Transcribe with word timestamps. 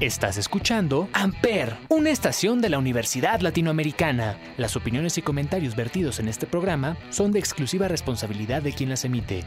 Estás 0.00 0.38
escuchando 0.38 1.10
Amper, 1.12 1.76
una 1.90 2.08
estación 2.08 2.62
de 2.62 2.70
la 2.70 2.78
Universidad 2.78 3.40
Latinoamericana. 3.40 4.38
Las 4.56 4.74
opiniones 4.74 5.18
y 5.18 5.22
comentarios 5.22 5.76
vertidos 5.76 6.20
en 6.20 6.28
este 6.28 6.46
programa 6.46 6.96
son 7.10 7.32
de 7.32 7.38
exclusiva 7.38 7.86
responsabilidad 7.86 8.62
de 8.62 8.72
quien 8.72 8.88
las 8.88 9.04
emite. 9.04 9.44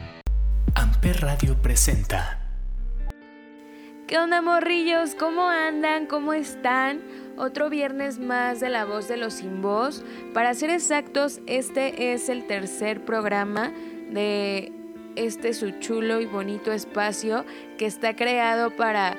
Amper 0.76 1.22
Radio 1.22 1.60
presenta. 1.60 2.38
¿Qué 4.06 4.16
onda 4.16 4.42
morrillos? 4.42 5.16
¿Cómo 5.16 5.48
andan? 5.48 6.06
¿Cómo 6.06 6.34
están? 6.34 7.00
Otro 7.36 7.68
viernes 7.68 8.20
más 8.20 8.60
de 8.60 8.68
La 8.68 8.84
Voz 8.84 9.08
de 9.08 9.16
los 9.16 9.34
Sin 9.34 9.60
Voz. 9.60 10.04
Para 10.34 10.54
ser 10.54 10.70
exactos, 10.70 11.40
este 11.48 12.12
es 12.12 12.28
el 12.28 12.46
tercer 12.46 13.04
programa 13.04 13.72
de 14.08 14.72
este 15.16 15.52
su 15.52 15.72
chulo 15.80 16.20
y 16.20 16.26
bonito 16.26 16.70
espacio 16.70 17.44
que 17.76 17.86
está 17.86 18.14
creado 18.14 18.70
para 18.70 19.16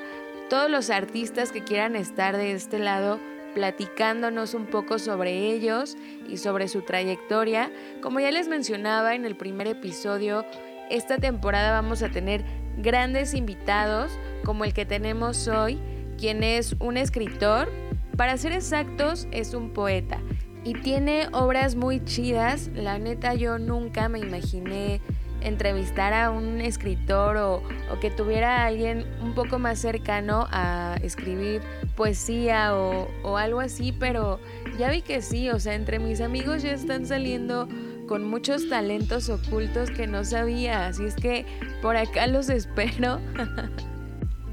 todos 0.48 0.70
los 0.70 0.90
artistas 0.90 1.52
que 1.52 1.64
quieran 1.64 1.96
estar 1.96 2.36
de 2.36 2.52
este 2.52 2.78
lado 2.78 3.20
platicándonos 3.54 4.54
un 4.54 4.66
poco 4.66 4.98
sobre 4.98 5.50
ellos 5.50 5.96
y 6.28 6.36
sobre 6.36 6.68
su 6.68 6.82
trayectoria. 6.82 7.70
Como 8.02 8.20
ya 8.20 8.30
les 8.30 8.48
mencionaba 8.48 9.14
en 9.14 9.24
el 9.24 9.34
primer 9.34 9.66
episodio, 9.66 10.44
esta 10.90 11.16
temporada 11.18 11.70
vamos 11.72 12.02
a 12.02 12.10
tener 12.10 12.44
grandes 12.76 13.32
invitados 13.32 14.12
como 14.44 14.64
el 14.64 14.74
que 14.74 14.84
tenemos 14.84 15.48
hoy, 15.48 15.78
quien 16.18 16.42
es 16.42 16.76
un 16.80 16.98
escritor, 16.98 17.72
para 18.16 18.36
ser 18.36 18.52
exactos 18.52 19.26
es 19.30 19.54
un 19.54 19.70
poeta 19.70 20.20
y 20.66 20.74
tiene 20.74 21.28
obras 21.32 21.76
muy 21.76 22.04
chidas. 22.04 22.70
La 22.74 22.98
neta 22.98 23.34
yo 23.34 23.58
nunca 23.58 24.08
me 24.08 24.18
imaginé 24.18 25.00
entrevistar 25.40 26.12
a 26.12 26.30
un 26.30 26.60
escritor 26.60 27.36
o, 27.36 27.62
que 28.00 28.10
tuviera 28.10 28.62
a 28.62 28.66
alguien 28.66 29.06
un 29.22 29.34
poco 29.34 29.58
más 29.58 29.78
cercano 29.78 30.46
a 30.50 30.98
escribir 31.02 31.62
poesía 31.94 32.74
o, 32.74 33.08
o 33.22 33.36
algo 33.36 33.60
así, 33.60 33.92
pero 33.92 34.38
ya 34.78 34.90
vi 34.90 35.02
que 35.02 35.22
sí, 35.22 35.50
o 35.50 35.58
sea, 35.58 35.74
entre 35.74 35.98
mis 35.98 36.20
amigos 36.20 36.62
ya 36.62 36.72
están 36.72 37.06
saliendo 37.06 37.68
con 38.06 38.24
muchos 38.24 38.68
talentos 38.68 39.28
ocultos 39.28 39.90
que 39.90 40.06
no 40.06 40.24
sabía, 40.24 40.86
así 40.86 41.04
es 41.04 41.16
que 41.16 41.44
por 41.82 41.96
acá 41.96 42.26
los 42.26 42.48
espero. 42.50 43.20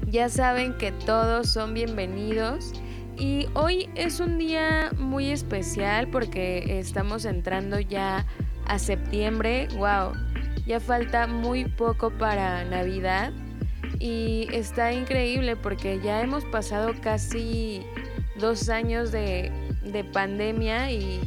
ya 0.06 0.28
saben 0.28 0.74
que 0.78 0.92
todos 0.92 1.48
son 1.48 1.74
bienvenidos. 1.74 2.72
Y 3.16 3.46
hoy 3.54 3.88
es 3.94 4.18
un 4.18 4.38
día 4.38 4.90
muy 4.98 5.30
especial 5.30 6.08
porque 6.08 6.80
estamos 6.80 7.24
entrando 7.24 7.78
ya 7.78 8.26
a 8.66 8.78
septiembre. 8.78 9.68
¡Wow! 9.76 10.14
Ya 10.66 10.80
falta 10.80 11.26
muy 11.26 11.66
poco 11.66 12.10
para 12.10 12.64
Navidad 12.64 13.32
y 13.98 14.48
está 14.52 14.92
increíble 14.92 15.56
porque 15.56 16.00
ya 16.02 16.22
hemos 16.22 16.44
pasado 16.46 16.92
casi 17.02 17.82
dos 18.38 18.68
años 18.68 19.12
de, 19.12 19.52
pandemia 20.12 20.90
y 20.90 21.20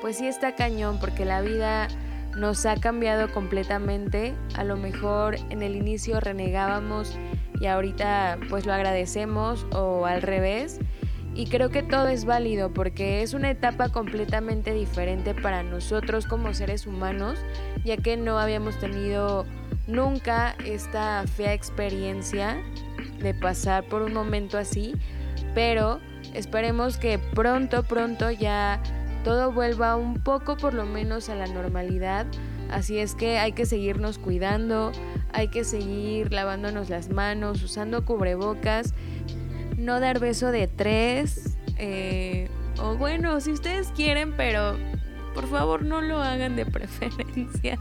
pues 0.00 0.18
sí 0.18 0.26
está 0.26 0.54
cañón 0.54 0.98
porque 1.00 1.24
la 1.24 1.40
vida 1.40 1.88
nos 2.36 2.66
ha 2.66 2.76
cambiado 2.76 3.32
completamente. 3.32 4.34
A 4.54 4.64
lo 4.64 4.76
mejor 4.76 5.36
en 5.50 5.62
el 5.62 5.74
inicio 5.74 6.20
renegábamos 6.20 7.16
y 7.60 7.66
ahorita 7.66 8.38
pues 8.48 8.66
lo 8.66 8.72
agradecemos 8.72 9.66
o 9.72 10.06
al 10.06 10.22
revés. 10.22 10.78
Y 11.34 11.46
creo 11.46 11.70
que 11.70 11.82
todo 11.82 12.08
es 12.08 12.26
válido 12.26 12.72
porque 12.74 13.22
es 13.22 13.32
una 13.32 13.50
etapa 13.50 13.88
completamente 13.88 14.74
diferente 14.74 15.34
para 15.34 15.62
nosotros 15.62 16.26
como 16.26 16.52
seres 16.52 16.86
humanos, 16.86 17.38
ya 17.84 17.96
que 17.96 18.18
no 18.18 18.38
habíamos 18.38 18.78
tenido 18.78 19.46
nunca 19.86 20.54
esta 20.66 21.24
fea 21.26 21.54
experiencia 21.54 22.62
de 23.20 23.32
pasar 23.32 23.84
por 23.84 24.02
un 24.02 24.12
momento 24.12 24.58
así, 24.58 24.94
pero 25.54 26.00
esperemos 26.34 26.98
que 26.98 27.18
pronto, 27.18 27.82
pronto 27.82 28.30
ya 28.30 28.82
todo 29.24 29.52
vuelva 29.52 29.96
un 29.96 30.22
poco 30.22 30.56
por 30.56 30.74
lo 30.74 30.84
menos 30.84 31.30
a 31.30 31.34
la 31.34 31.46
normalidad. 31.46 32.26
Así 32.70 32.98
es 32.98 33.14
que 33.14 33.38
hay 33.38 33.52
que 33.52 33.66
seguirnos 33.66 34.18
cuidando, 34.18 34.92
hay 35.32 35.48
que 35.48 35.64
seguir 35.64 36.32
lavándonos 36.32 36.90
las 36.90 37.08
manos, 37.10 37.62
usando 37.62 38.04
cubrebocas 38.04 38.94
no 39.76 40.00
dar 40.00 40.18
beso 40.18 40.50
de 40.50 40.68
tres. 40.68 41.56
Eh, 41.78 42.48
o 42.80 42.96
bueno, 42.96 43.40
si 43.40 43.52
ustedes 43.52 43.88
quieren, 43.88 44.34
pero 44.36 44.76
por 45.34 45.48
favor 45.48 45.82
no 45.82 46.00
lo 46.00 46.22
hagan 46.22 46.56
de 46.56 46.66
preferencia. 46.66 47.78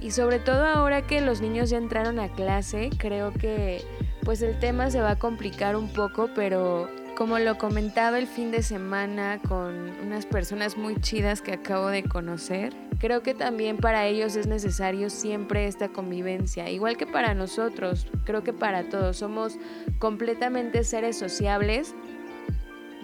Y 0.00 0.12
sobre 0.12 0.38
todo 0.38 0.64
ahora 0.64 1.02
que 1.02 1.20
los 1.20 1.40
niños 1.40 1.70
ya 1.70 1.78
entraron 1.78 2.18
a 2.20 2.28
clase, 2.28 2.90
creo 2.98 3.32
que 3.32 3.82
pues 4.24 4.42
el 4.42 4.58
tema 4.58 4.90
se 4.90 5.00
va 5.00 5.12
a 5.12 5.18
complicar 5.18 5.74
un 5.74 5.88
poco, 5.92 6.30
pero 6.34 6.88
como 7.16 7.38
lo 7.38 7.58
comentaba 7.58 8.18
el 8.18 8.28
fin 8.28 8.50
de 8.52 8.62
semana 8.62 9.40
con 9.48 9.90
unas 10.06 10.24
personas 10.26 10.76
muy 10.76 11.00
chidas 11.00 11.42
que 11.42 11.52
acabo 11.52 11.88
de 11.88 12.04
conocer, 12.04 12.72
creo 12.98 13.22
que 13.22 13.34
también 13.34 13.76
para 13.76 14.06
ellos 14.06 14.36
es 14.36 14.46
necesario 14.46 15.10
siempre 15.10 15.66
esta 15.66 15.88
convivencia, 15.88 16.68
igual 16.70 16.96
que 16.96 17.06
para 17.06 17.34
nosotros, 17.34 18.06
creo 18.24 18.42
que 18.42 18.52
para 18.52 18.88
todos 18.88 19.18
somos 19.18 19.56
completamente 19.98 20.84
seres 20.84 21.18
sociables 21.18 21.94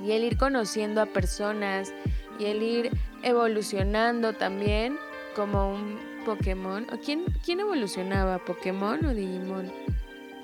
y 0.05 0.13
el 0.13 0.25
ir 0.25 0.37
conociendo 0.37 1.01
a 1.01 1.07
personas 1.07 1.93
y 2.39 2.47
el 2.47 2.63
ir 2.63 2.91
evolucionando 3.23 4.35
también 4.35 4.99
como 5.35 5.75
un 5.75 5.99
Pokémon. 6.25 6.87
¿O 6.93 6.99
quién, 6.99 7.25
quién 7.45 7.61
evolucionaba? 7.61 8.39
¿Pokémon 8.39 9.05
o 9.05 9.15
Digimon? 9.15 9.71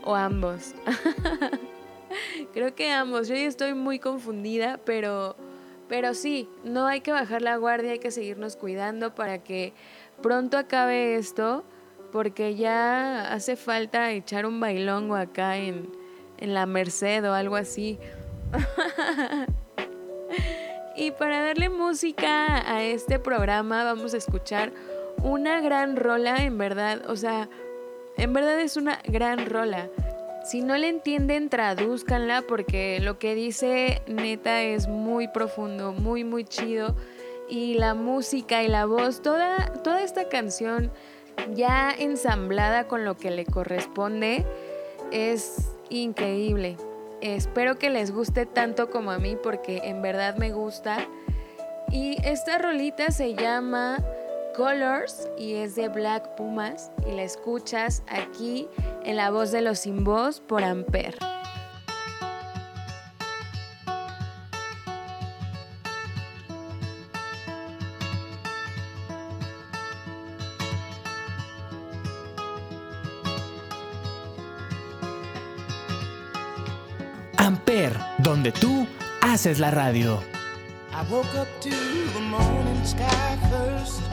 O 0.04 0.14
ambos. 0.14 0.74
Creo 2.52 2.74
que 2.74 2.90
ambos. 2.90 3.28
Yo 3.28 3.34
ya 3.34 3.46
estoy 3.46 3.74
muy 3.74 3.98
confundida, 3.98 4.78
pero, 4.84 5.36
pero 5.90 6.14
sí, 6.14 6.48
no 6.62 6.86
hay 6.86 7.00
que 7.00 7.10
bajar 7.10 7.42
la 7.42 7.56
guardia, 7.56 7.90
hay 7.90 7.98
que 7.98 8.12
seguirnos 8.12 8.54
cuidando 8.54 9.12
para 9.16 9.42
que 9.42 9.74
pronto 10.22 10.56
acabe 10.56 11.16
esto, 11.16 11.64
porque 12.12 12.54
ya 12.54 13.32
hace 13.32 13.56
falta 13.56 14.12
echar 14.12 14.46
un 14.46 14.60
bailongo 14.60 15.16
acá 15.16 15.56
en, 15.56 15.90
en 16.38 16.54
la 16.54 16.64
Merced 16.64 17.28
o 17.28 17.34
algo 17.34 17.56
así. 17.56 17.98
y 20.96 21.10
para 21.10 21.42
darle 21.42 21.68
música 21.68 22.72
a 22.72 22.84
este 22.84 23.18
programa 23.18 23.82
vamos 23.82 24.14
a 24.14 24.18
escuchar 24.18 24.72
una 25.24 25.60
gran 25.60 25.96
rola, 25.96 26.44
en 26.44 26.56
verdad, 26.56 27.10
o 27.10 27.16
sea, 27.16 27.48
en 28.16 28.32
verdad 28.32 28.60
es 28.60 28.76
una 28.76 29.00
gran 29.08 29.44
rola. 29.44 29.90
Si 30.44 30.62
no 30.62 30.76
le 30.76 30.88
entienden, 30.88 31.48
tradúzcanla 31.48 32.42
porque 32.42 32.98
lo 33.00 33.18
que 33.18 33.34
dice 33.34 34.02
neta 34.06 34.62
es 34.62 34.88
muy 34.88 35.28
profundo, 35.28 35.92
muy, 35.92 36.24
muy 36.24 36.44
chido. 36.44 36.96
Y 37.48 37.74
la 37.74 37.94
música 37.94 38.62
y 38.62 38.68
la 38.68 38.86
voz, 38.86 39.22
toda, 39.22 39.72
toda 39.82 40.02
esta 40.02 40.28
canción 40.28 40.90
ya 41.54 41.92
ensamblada 41.96 42.86
con 42.86 43.04
lo 43.04 43.16
que 43.16 43.30
le 43.30 43.44
corresponde 43.44 44.44
es 45.10 45.70
increíble. 45.88 46.76
Espero 47.20 47.78
que 47.78 47.90
les 47.90 48.12
guste 48.12 48.46
tanto 48.46 48.90
como 48.90 49.10
a 49.10 49.18
mí 49.18 49.36
porque 49.40 49.82
en 49.84 50.00
verdad 50.00 50.36
me 50.36 50.52
gusta. 50.52 51.06
Y 51.90 52.16
esta 52.24 52.58
rolita 52.58 53.10
se 53.10 53.34
llama 53.34 53.98
Colors 54.60 55.26
y 55.38 55.54
es 55.54 55.74
de 55.74 55.88
Black 55.88 56.36
Pumas 56.36 56.90
y 57.08 57.12
la 57.12 57.22
escuchas 57.22 58.02
aquí 58.08 58.68
en 59.06 59.16
la 59.16 59.30
voz 59.30 59.52
de 59.52 59.62
los 59.62 59.78
sin 59.78 60.04
voz 60.04 60.40
por 60.42 60.62
Amper. 60.62 61.16
Amper, 77.38 77.98
donde 78.18 78.52
tú 78.52 78.86
haces 79.22 79.58
la 79.58 79.70
radio. 79.70 80.22
I 80.92 81.10
woke 81.10 81.34
up 81.34 81.48
to 81.62 81.70
the 81.70 82.20
morning 82.20 82.84
sky 82.84 83.38
first. 83.48 84.09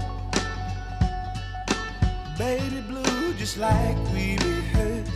Baby 2.38 2.81
blue, 2.81 3.34
just 3.34 3.57
like 3.57 3.98
we 4.13 4.38
rehearsed. 4.38 5.12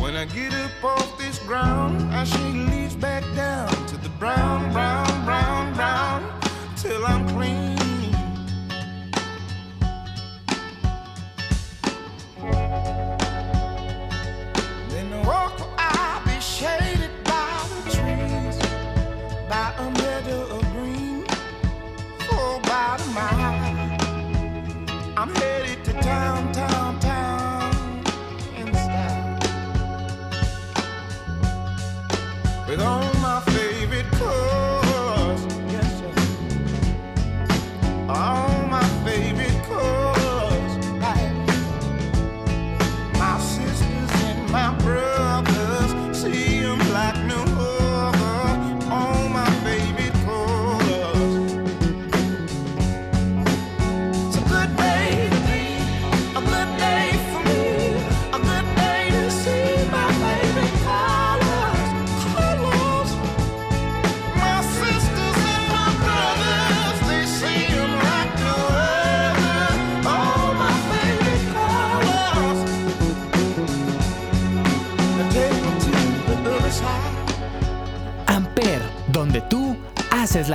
When 0.00 0.16
I 0.16 0.24
get 0.24 0.52
up 0.52 0.82
off 0.82 1.16
this 1.16 1.38
ground, 1.38 2.12
I 2.12 2.24
shake 2.24 2.54
leaves 2.72 2.96
back 2.96 3.22
down 3.36 3.70
to 3.86 3.96
the 3.98 4.08
brown, 4.18 4.72
brown, 4.72 5.24
brown, 5.24 5.72
brown, 5.74 6.19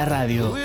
radio. 0.05 0.64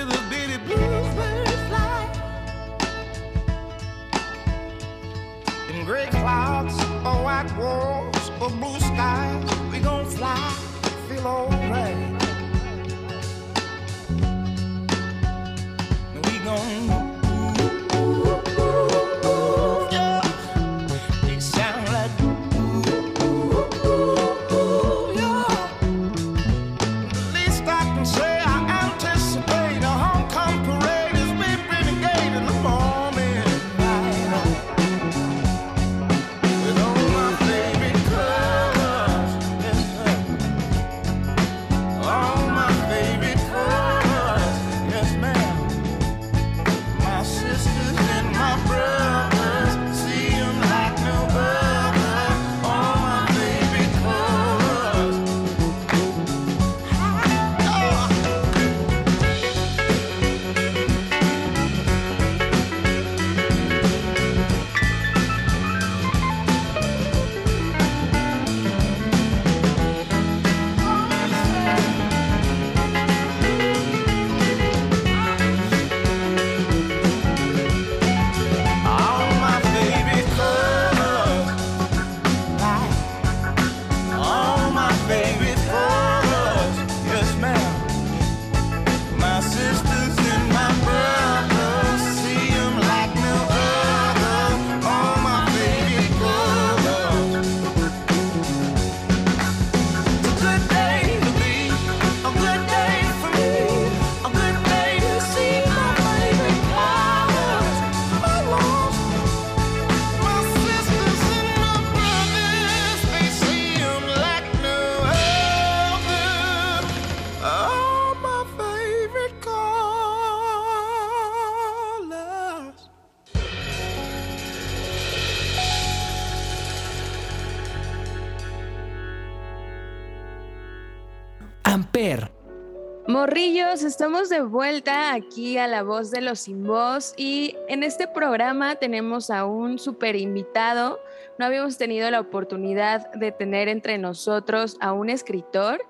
Estamos 133.91 134.29
de 134.29 134.41
vuelta 134.43 135.13
aquí 135.15 135.59
a 135.59 135.67
La 135.67 135.83
Voz 135.83 136.13
de 136.13 136.21
los 136.21 136.39
Sin 136.39 136.63
Voz 136.63 137.13
y 137.17 137.57
en 137.67 137.83
este 137.83 138.07
programa 138.07 138.77
tenemos 138.77 139.31
a 139.31 139.47
un 139.47 139.81
super 139.81 140.15
invitado. 140.15 141.01
No 141.41 141.47
habíamos 141.47 141.77
tenido 141.77 142.09
la 142.09 142.21
oportunidad 142.21 143.11
de 143.15 143.33
tener 143.33 143.67
entre 143.67 143.99
nosotros 143.99 144.77
a 144.81 144.93
un 144.93 145.11
escritor 145.11 145.83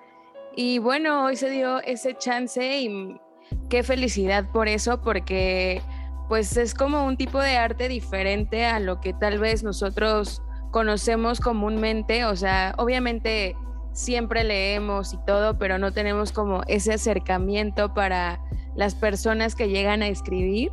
y 0.56 0.78
bueno, 0.78 1.26
hoy 1.26 1.36
se 1.36 1.50
dio 1.50 1.82
ese 1.82 2.16
chance 2.16 2.80
y 2.80 3.20
qué 3.68 3.82
felicidad 3.82 4.50
por 4.50 4.66
eso 4.66 5.02
porque 5.02 5.82
pues 6.26 6.56
es 6.56 6.72
como 6.72 7.04
un 7.04 7.18
tipo 7.18 7.38
de 7.38 7.58
arte 7.58 7.86
diferente 7.88 8.64
a 8.64 8.80
lo 8.80 9.02
que 9.02 9.12
tal 9.12 9.38
vez 9.38 9.62
nosotros 9.62 10.40
conocemos 10.70 11.38
comúnmente, 11.38 12.24
o 12.24 12.34
sea, 12.34 12.74
obviamente 12.78 13.56
siempre 13.92 14.44
leemos 14.44 15.12
y 15.12 15.18
todo, 15.26 15.58
pero 15.58 15.78
no 15.78 15.92
tenemos 15.92 16.32
como 16.32 16.62
ese 16.66 16.94
acercamiento 16.94 17.94
para 17.94 18.40
las 18.74 18.94
personas 18.94 19.54
que 19.54 19.68
llegan 19.68 20.02
a 20.02 20.08
escribir. 20.08 20.72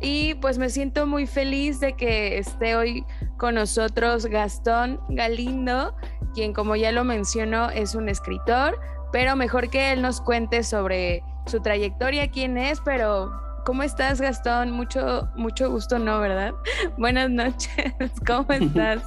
Y 0.00 0.34
pues 0.34 0.58
me 0.58 0.70
siento 0.70 1.06
muy 1.06 1.26
feliz 1.26 1.78
de 1.80 1.92
que 1.92 2.38
esté 2.38 2.74
hoy 2.74 3.04
con 3.36 3.54
nosotros 3.56 4.26
Gastón 4.26 4.98
Galindo, 5.10 5.94
quien 6.34 6.54
como 6.54 6.74
ya 6.76 6.90
lo 6.90 7.04
mencionó 7.04 7.70
es 7.70 7.94
un 7.94 8.08
escritor, 8.08 8.80
pero 9.12 9.36
mejor 9.36 9.68
que 9.68 9.92
él 9.92 10.00
nos 10.00 10.20
cuente 10.20 10.62
sobre 10.62 11.22
su 11.46 11.60
trayectoria, 11.60 12.30
quién 12.30 12.56
es, 12.56 12.80
pero 12.80 13.30
¿cómo 13.66 13.82
estás 13.82 14.20
Gastón? 14.20 14.70
Mucho, 14.70 15.28
mucho 15.36 15.70
gusto, 15.70 15.98
¿no? 15.98 16.18
¿Verdad? 16.20 16.54
Buenas 16.98 17.28
noches, 17.28 17.92
¿cómo 18.26 18.46
estás? 18.52 19.02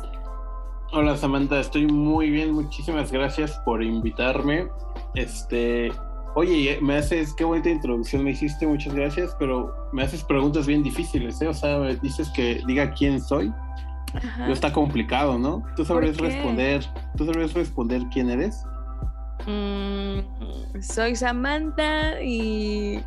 Hola 0.96 1.18
Samantha, 1.18 1.60
estoy 1.60 1.88
muy 1.88 2.30
bien, 2.30 2.52
muchísimas 2.52 3.12
gracias 3.12 3.60
por 3.66 3.82
invitarme. 3.82 4.68
Este, 5.16 5.92
oye, 6.36 6.78
me 6.84 6.98
haces, 6.98 7.34
qué 7.34 7.44
bonita 7.44 7.72
introducción 7.72 8.24
me 8.24 8.30
hiciste, 8.30 8.68
muchas 8.68 8.94
gracias, 8.94 9.36
pero 9.40 9.74
me 9.92 10.04
haces 10.04 10.24
preguntas 10.24 10.68
bien 10.68 10.84
difíciles, 10.84 11.42
¿eh? 11.42 11.48
O 11.48 11.54
sea, 11.56 11.80
me 11.80 11.96
dices 11.96 12.30
que 12.36 12.62
diga 12.68 12.94
quién 12.94 13.20
soy. 13.20 13.52
está 14.48 14.72
complicado, 14.72 15.40
¿no? 15.40 15.64
¿Tú 15.76 15.84
sabrías 15.84 16.18
responder, 16.18 16.86
tú 17.18 17.26
sabrías 17.26 17.54
responder 17.56 18.04
quién 18.12 18.30
eres? 18.30 18.64
Mm, 19.48 20.80
soy 20.80 21.16
Samantha 21.16 22.22
y 22.22 23.04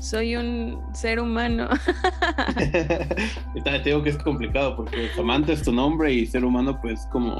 soy 0.00 0.34
un 0.34 0.80
ser 0.92 1.20
humano. 1.20 1.68
Te 3.64 3.78
digo 3.84 4.02
que 4.02 4.10
es 4.10 4.18
complicado 4.18 4.76
porque 4.76 5.08
Samantha 5.14 5.52
es 5.52 5.62
tu 5.62 5.72
nombre 5.72 6.12
y 6.12 6.26
ser 6.26 6.44
humano 6.44 6.78
pues 6.80 7.06
como, 7.12 7.38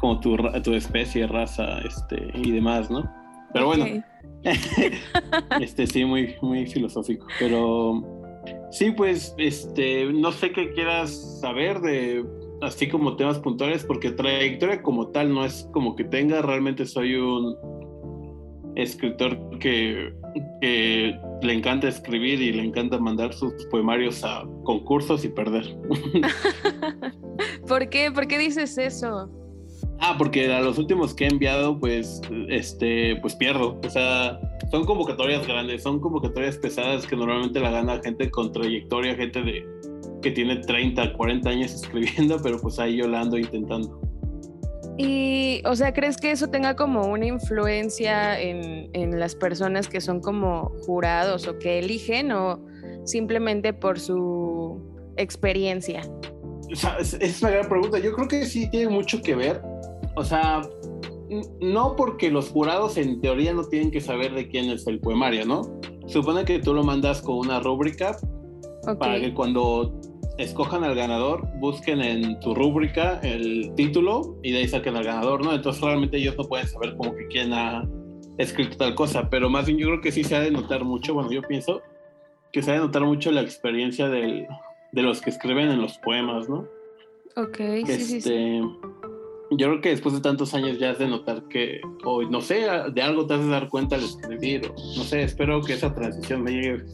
como 0.00 0.20
tu, 0.20 0.36
tu 0.62 0.74
especie, 0.74 1.26
raza 1.26 1.78
este, 1.80 2.30
y 2.34 2.52
demás, 2.52 2.90
¿no? 2.90 3.10
Pero 3.52 3.66
bueno, 3.66 3.86
este 5.60 5.86
sí, 5.86 6.04
muy, 6.04 6.36
muy 6.42 6.66
filosófico. 6.66 7.26
Pero 7.38 8.02
sí, 8.70 8.90
pues 8.90 9.34
este, 9.38 10.12
no 10.12 10.32
sé 10.32 10.52
qué 10.52 10.70
quieras 10.72 11.40
saber 11.40 11.80
de 11.80 12.24
así 12.60 12.88
como 12.88 13.16
temas 13.16 13.38
puntuales, 13.38 13.84
porque 13.84 14.10
trayectoria 14.10 14.82
como 14.82 15.08
tal 15.08 15.32
no 15.32 15.44
es 15.44 15.68
como 15.72 15.96
que 15.96 16.04
tenga, 16.04 16.42
realmente 16.42 16.86
soy 16.86 17.14
un 17.14 17.56
escritor 18.76 19.58
que, 19.58 20.12
le 21.42 21.52
encanta 21.52 21.88
escribir 21.88 22.40
y 22.40 22.52
le 22.52 22.64
encanta 22.64 22.98
mandar 22.98 23.32
sus 23.32 23.52
poemarios 23.66 24.24
a 24.24 24.44
concursos 24.64 25.24
y 25.24 25.28
perder. 25.28 25.64
¿Por 27.68 27.88
qué? 27.88 28.10
¿Por 28.10 28.26
qué 28.26 28.38
dices 28.38 28.76
eso? 28.78 29.30
Ah, 30.00 30.14
porque 30.16 30.52
a 30.52 30.60
los 30.60 30.78
últimos 30.78 31.14
que 31.14 31.24
he 31.24 31.28
enviado, 31.28 31.78
pues, 31.78 32.20
este, 32.48 33.16
pues 33.16 33.34
pierdo. 33.34 33.80
O 33.84 33.90
sea, 33.90 34.38
son 34.70 34.84
convocatorias 34.84 35.46
grandes, 35.46 35.82
son 35.82 36.00
convocatorias 36.00 36.56
pesadas 36.56 37.06
que 37.06 37.16
normalmente 37.16 37.60
la 37.60 37.70
gana 37.70 38.00
gente 38.02 38.30
con 38.30 38.52
trayectoria, 38.52 39.14
gente 39.14 39.42
de 39.42 39.66
que 40.22 40.30
tiene 40.32 40.56
30, 40.56 41.12
40 41.12 41.48
años 41.48 41.72
escribiendo, 41.72 42.40
pero 42.42 42.60
pues 42.60 42.78
ahí 42.78 42.96
yo 42.96 43.06
la 43.06 43.20
ando 43.20 43.38
intentando. 43.38 44.00
Y, 44.98 45.62
o 45.64 45.76
sea, 45.76 45.92
¿crees 45.92 46.16
que 46.16 46.32
eso 46.32 46.48
tenga 46.48 46.74
como 46.74 47.06
una 47.06 47.24
influencia 47.24 48.38
en, 48.40 48.90
en 48.94 49.20
las 49.20 49.36
personas 49.36 49.88
que 49.88 50.00
son 50.00 50.20
como 50.20 50.72
jurados 50.84 51.46
o 51.46 51.56
que 51.56 51.78
eligen 51.78 52.32
o 52.32 52.60
simplemente 53.04 53.72
por 53.72 54.00
su 54.00 54.82
experiencia? 55.16 56.02
O 56.72 56.74
sea, 56.74 56.96
es, 56.98 57.14
es 57.14 57.40
una 57.40 57.52
gran 57.52 57.68
pregunta. 57.68 58.00
Yo 58.00 58.12
creo 58.12 58.26
que 58.26 58.44
sí 58.44 58.68
tiene 58.70 58.90
mucho 58.90 59.22
que 59.22 59.36
ver. 59.36 59.62
O 60.16 60.24
sea, 60.24 60.62
no 61.60 61.94
porque 61.96 62.30
los 62.30 62.50
jurados 62.50 62.96
en 62.96 63.20
teoría 63.20 63.52
no 63.52 63.64
tienen 63.64 63.90
que 63.90 64.00
saber 64.00 64.34
de 64.34 64.48
quién 64.48 64.70
es 64.70 64.86
el 64.86 64.98
poemario, 64.98 65.46
¿no? 65.46 65.62
Supone 66.06 66.44
que 66.44 66.58
tú 66.58 66.74
lo 66.74 66.82
mandas 66.82 67.22
con 67.22 67.36
una 67.36 67.60
rúbrica 67.60 68.16
para 68.98 69.20
que 69.20 69.34
cuando 69.34 70.00
escojan 70.38 70.84
al 70.84 70.94
ganador, 70.94 71.46
busquen 71.56 72.00
en 72.00 72.40
tu 72.40 72.54
rúbrica 72.54 73.20
el 73.22 73.72
título 73.74 74.38
y 74.42 74.52
de 74.52 74.58
ahí 74.58 74.68
saquen 74.68 74.96
al 74.96 75.04
ganador, 75.04 75.44
¿no? 75.44 75.52
Entonces 75.52 75.82
realmente 75.82 76.16
ellos 76.16 76.36
no 76.38 76.44
pueden 76.44 76.68
saber 76.68 76.96
como 76.96 77.14
que 77.14 77.26
quién 77.26 77.52
ha 77.52 77.86
escrito 78.38 78.76
tal 78.76 78.94
cosa, 78.94 79.28
pero 79.28 79.50
más 79.50 79.66
bien 79.66 79.78
yo 79.78 79.88
creo 79.88 80.00
que 80.00 80.12
sí 80.12 80.24
se 80.24 80.36
ha 80.36 80.40
de 80.40 80.50
notar 80.50 80.84
mucho, 80.84 81.12
bueno, 81.12 81.30
yo 81.30 81.42
pienso 81.42 81.82
que 82.52 82.62
se 82.62 82.70
ha 82.70 82.74
de 82.74 82.80
notar 82.80 83.02
mucho 83.02 83.32
la 83.32 83.42
experiencia 83.42 84.08
del, 84.08 84.46
de 84.92 85.02
los 85.02 85.20
que 85.20 85.30
escriben 85.30 85.70
en 85.70 85.82
los 85.82 85.98
poemas, 85.98 86.48
¿no? 86.48 86.66
Ok, 87.36 87.56
sí, 87.84 87.94
sí, 87.94 88.04
sí. 88.04 88.16
Este, 88.16 88.60
yo 89.50 89.66
creo 89.66 89.80
que 89.80 89.90
después 89.90 90.14
de 90.14 90.20
tantos 90.20 90.54
años 90.54 90.78
ya 90.78 90.90
has 90.90 90.98
de 90.98 91.08
notar 91.08 91.42
que, 91.48 91.80
o 92.04 92.22
no 92.22 92.40
sé, 92.40 92.66
de 92.92 93.02
algo 93.02 93.26
te 93.26 93.34
has 93.34 93.40
de 93.40 93.48
dar 93.48 93.68
cuenta 93.68 93.96
al 93.96 94.04
escribir, 94.04 94.66
o 94.66 94.96
no 94.96 95.02
sé, 95.02 95.22
espero 95.22 95.60
que 95.62 95.74
esa 95.74 95.94
transición 95.94 96.42
me 96.42 96.52
llegue 96.52 96.84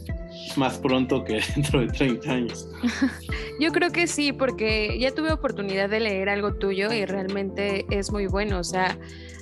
más 0.56 0.78
pronto 0.78 1.24
que 1.24 1.40
dentro 1.54 1.80
de 1.80 1.88
30 1.88 2.30
años. 2.30 2.68
Yo 3.60 3.72
creo 3.72 3.90
que 3.90 4.06
sí, 4.06 4.32
porque 4.32 4.98
ya 4.98 5.12
tuve 5.12 5.32
oportunidad 5.32 5.88
de 5.88 6.00
leer 6.00 6.28
algo 6.28 6.54
tuyo 6.54 6.92
y 6.92 7.04
realmente 7.04 7.86
es 7.90 8.10
muy 8.10 8.26
bueno, 8.26 8.58
o 8.58 8.64
sea, 8.64 8.98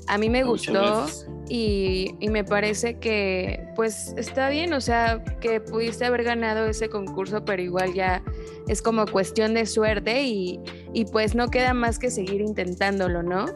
a 0.08 0.18
mí 0.18 0.28
me 0.28 0.42
gustó 0.42 1.06
y, 1.48 2.14
y, 2.20 2.28
me 2.28 2.44
parece 2.44 2.98
que 2.98 3.64
pues 3.76 4.14
está 4.16 4.48
bien, 4.48 4.72
o 4.72 4.80
sea, 4.80 5.22
que 5.40 5.60
pudiste 5.60 6.04
haber 6.04 6.24
ganado 6.24 6.66
ese 6.66 6.88
concurso, 6.88 7.44
pero 7.44 7.62
igual 7.62 7.94
ya 7.94 8.22
es 8.68 8.82
como 8.82 9.06
cuestión 9.06 9.54
de 9.54 9.66
suerte 9.66 10.24
y, 10.24 10.60
y 10.92 11.04
pues 11.06 11.34
no 11.34 11.48
queda 11.50 11.72
más 11.72 11.98
que 11.98 12.10
seguir 12.10 12.40
intentándolo, 12.40 13.22
¿no? 13.22 13.46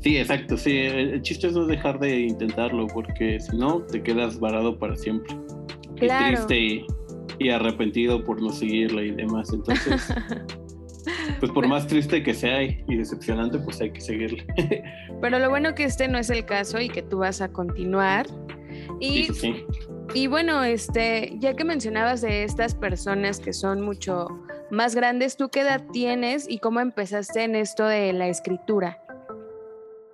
Sí, 0.00 0.18
exacto, 0.18 0.58
sí, 0.58 0.76
el 0.76 1.22
chiste 1.22 1.46
es 1.46 1.54
no 1.54 1.66
dejar 1.66 1.98
de 1.98 2.20
intentarlo 2.20 2.86
porque 2.88 3.40
si 3.40 3.56
no 3.56 3.80
te 3.82 4.02
quedas 4.02 4.38
varado 4.38 4.78
para 4.78 4.96
siempre. 4.96 5.34
Claro. 5.96 6.26
Y 6.26 6.34
triste 6.34 6.58
y, 6.58 6.86
y 7.38 7.50
arrepentido 7.50 8.24
por 8.24 8.40
no 8.40 8.50
seguirlo 8.50 9.02
y 9.02 9.10
demás, 9.12 9.52
entonces... 9.52 10.12
pues 11.40 11.52
por 11.52 11.66
más 11.68 11.86
triste 11.86 12.22
que 12.22 12.34
sea 12.34 12.62
y 12.62 12.96
decepcionante, 12.96 13.58
pues 13.58 13.80
hay 13.80 13.92
que 13.92 14.00
seguirle. 14.00 14.46
Pero 15.20 15.38
lo 15.38 15.50
bueno 15.50 15.74
que 15.74 15.84
este 15.84 16.08
no 16.08 16.18
es 16.18 16.30
el 16.30 16.44
caso 16.44 16.80
y 16.80 16.88
que 16.88 17.02
tú 17.02 17.18
vas 17.18 17.40
a 17.40 17.48
continuar. 17.48 18.26
Y, 19.00 19.24
sí, 19.24 19.34
sí. 19.34 19.64
y 20.14 20.26
bueno, 20.26 20.64
este, 20.64 21.34
ya 21.38 21.54
que 21.54 21.64
mencionabas 21.64 22.22
de 22.22 22.44
estas 22.44 22.74
personas 22.74 23.38
que 23.38 23.52
son 23.52 23.80
mucho 23.80 24.28
más 24.70 24.94
grandes, 24.94 25.36
¿tú 25.36 25.48
qué 25.48 25.60
edad 25.60 25.84
tienes 25.92 26.46
y 26.48 26.58
cómo 26.58 26.80
empezaste 26.80 27.44
en 27.44 27.54
esto 27.54 27.86
de 27.86 28.12
la 28.12 28.28
escritura? 28.28 28.98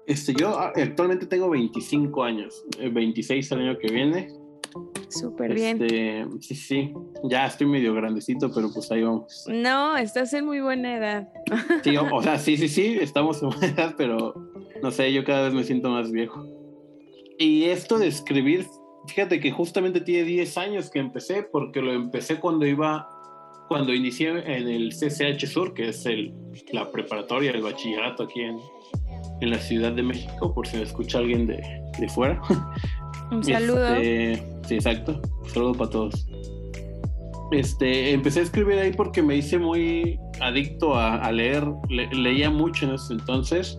Este, 0.07 0.35
yo 0.35 0.59
actualmente 0.59 1.27
tengo 1.27 1.49
25 1.51 2.25
años, 2.25 2.65
26 2.79 3.53
el 3.53 3.61
año 3.61 3.79
que 3.79 3.93
viene. 3.93 4.29
Súper 5.11 5.55
bien. 5.55 5.83
Este, 5.83 6.25
sí, 6.41 6.55
sí, 6.55 6.95
ya 7.25 7.47
estoy 7.47 7.67
medio 7.67 7.93
grandecito, 7.95 8.51
pero 8.55 8.73
pues 8.73 8.91
ahí 8.93 9.03
vamos. 9.03 9.45
No, 9.49 9.97
estás 9.97 10.33
en 10.33 10.47
muy 10.47 10.61
buena 10.61 10.97
edad. 10.97 11.29
Sí, 11.83 11.97
o, 11.97 12.15
o 12.15 12.23
sea, 12.23 12.39
sí, 12.39 12.57
sí, 12.57 12.69
sí, 12.69 12.99
estamos 13.01 13.43
en 13.43 13.51
buena 13.51 13.67
edad, 13.67 13.95
pero 13.97 14.35
no 14.83 14.91
sé, 14.91 15.13
yo 15.13 15.25
cada 15.25 15.45
vez 15.45 15.55
me 15.55 15.65
siento 15.65 15.91
más 15.91 16.11
viejo. 16.11 16.47
Y 17.39 17.65
esto 17.65 17.99
de 17.99 18.07
escribir, 18.07 18.67
fíjate 19.09 19.41
que 19.41 19.51
justamente 19.51 20.01
tiene 20.01 20.25
10 20.25 20.59
años 20.59 20.91
que 20.91 20.99
empecé, 20.99 21.43
porque 21.43 21.81
lo 21.81 21.93
empecé 21.93 22.39
cuando 22.39 22.67
iba, 22.67 23.09
cuando 23.69 23.93
inicié 23.93 24.29
en 24.29 24.69
el 24.69 24.91
CCH 24.91 25.47
Sur, 25.47 25.75
que 25.75 25.89
es 25.89 26.07
el, 26.07 26.35
la 26.73 26.91
preparatoria, 26.91 27.51
el 27.51 27.63
bachillerato 27.63 28.25
aquí 28.25 28.43
en, 28.43 28.59
en 29.41 29.51
la 29.51 29.59
Ciudad 29.59 29.93
de 29.93 30.03
México, 30.03 30.55
por 30.55 30.67
si 30.67 30.77
me 30.77 30.83
escucha 30.83 31.19
alguien 31.19 31.47
de, 31.47 31.63
de 31.99 32.09
fuera. 32.09 32.41
Un 33.31 33.43
saludo. 33.45 33.95
Este, 33.95 34.60
sí, 34.71 34.77
exacto. 34.77 35.21
Un 35.43 35.51
saludo 35.51 35.75
para 35.75 35.91
todos. 35.91 36.27
Este, 37.51 38.13
empecé 38.13 38.41
a 38.41 38.43
escribir 38.45 38.79
ahí 38.79 38.93
porque 38.93 39.21
me 39.21 39.37
hice 39.37 39.59
muy 39.59 40.19
adicto 40.41 40.95
a, 40.95 41.17
a 41.17 41.33
leer. 41.33 41.65
Le, 41.89 42.07
leía 42.15 42.51
mucho 42.51 42.87
en 42.87 42.95
ese 42.95 43.15
entonces. 43.15 43.79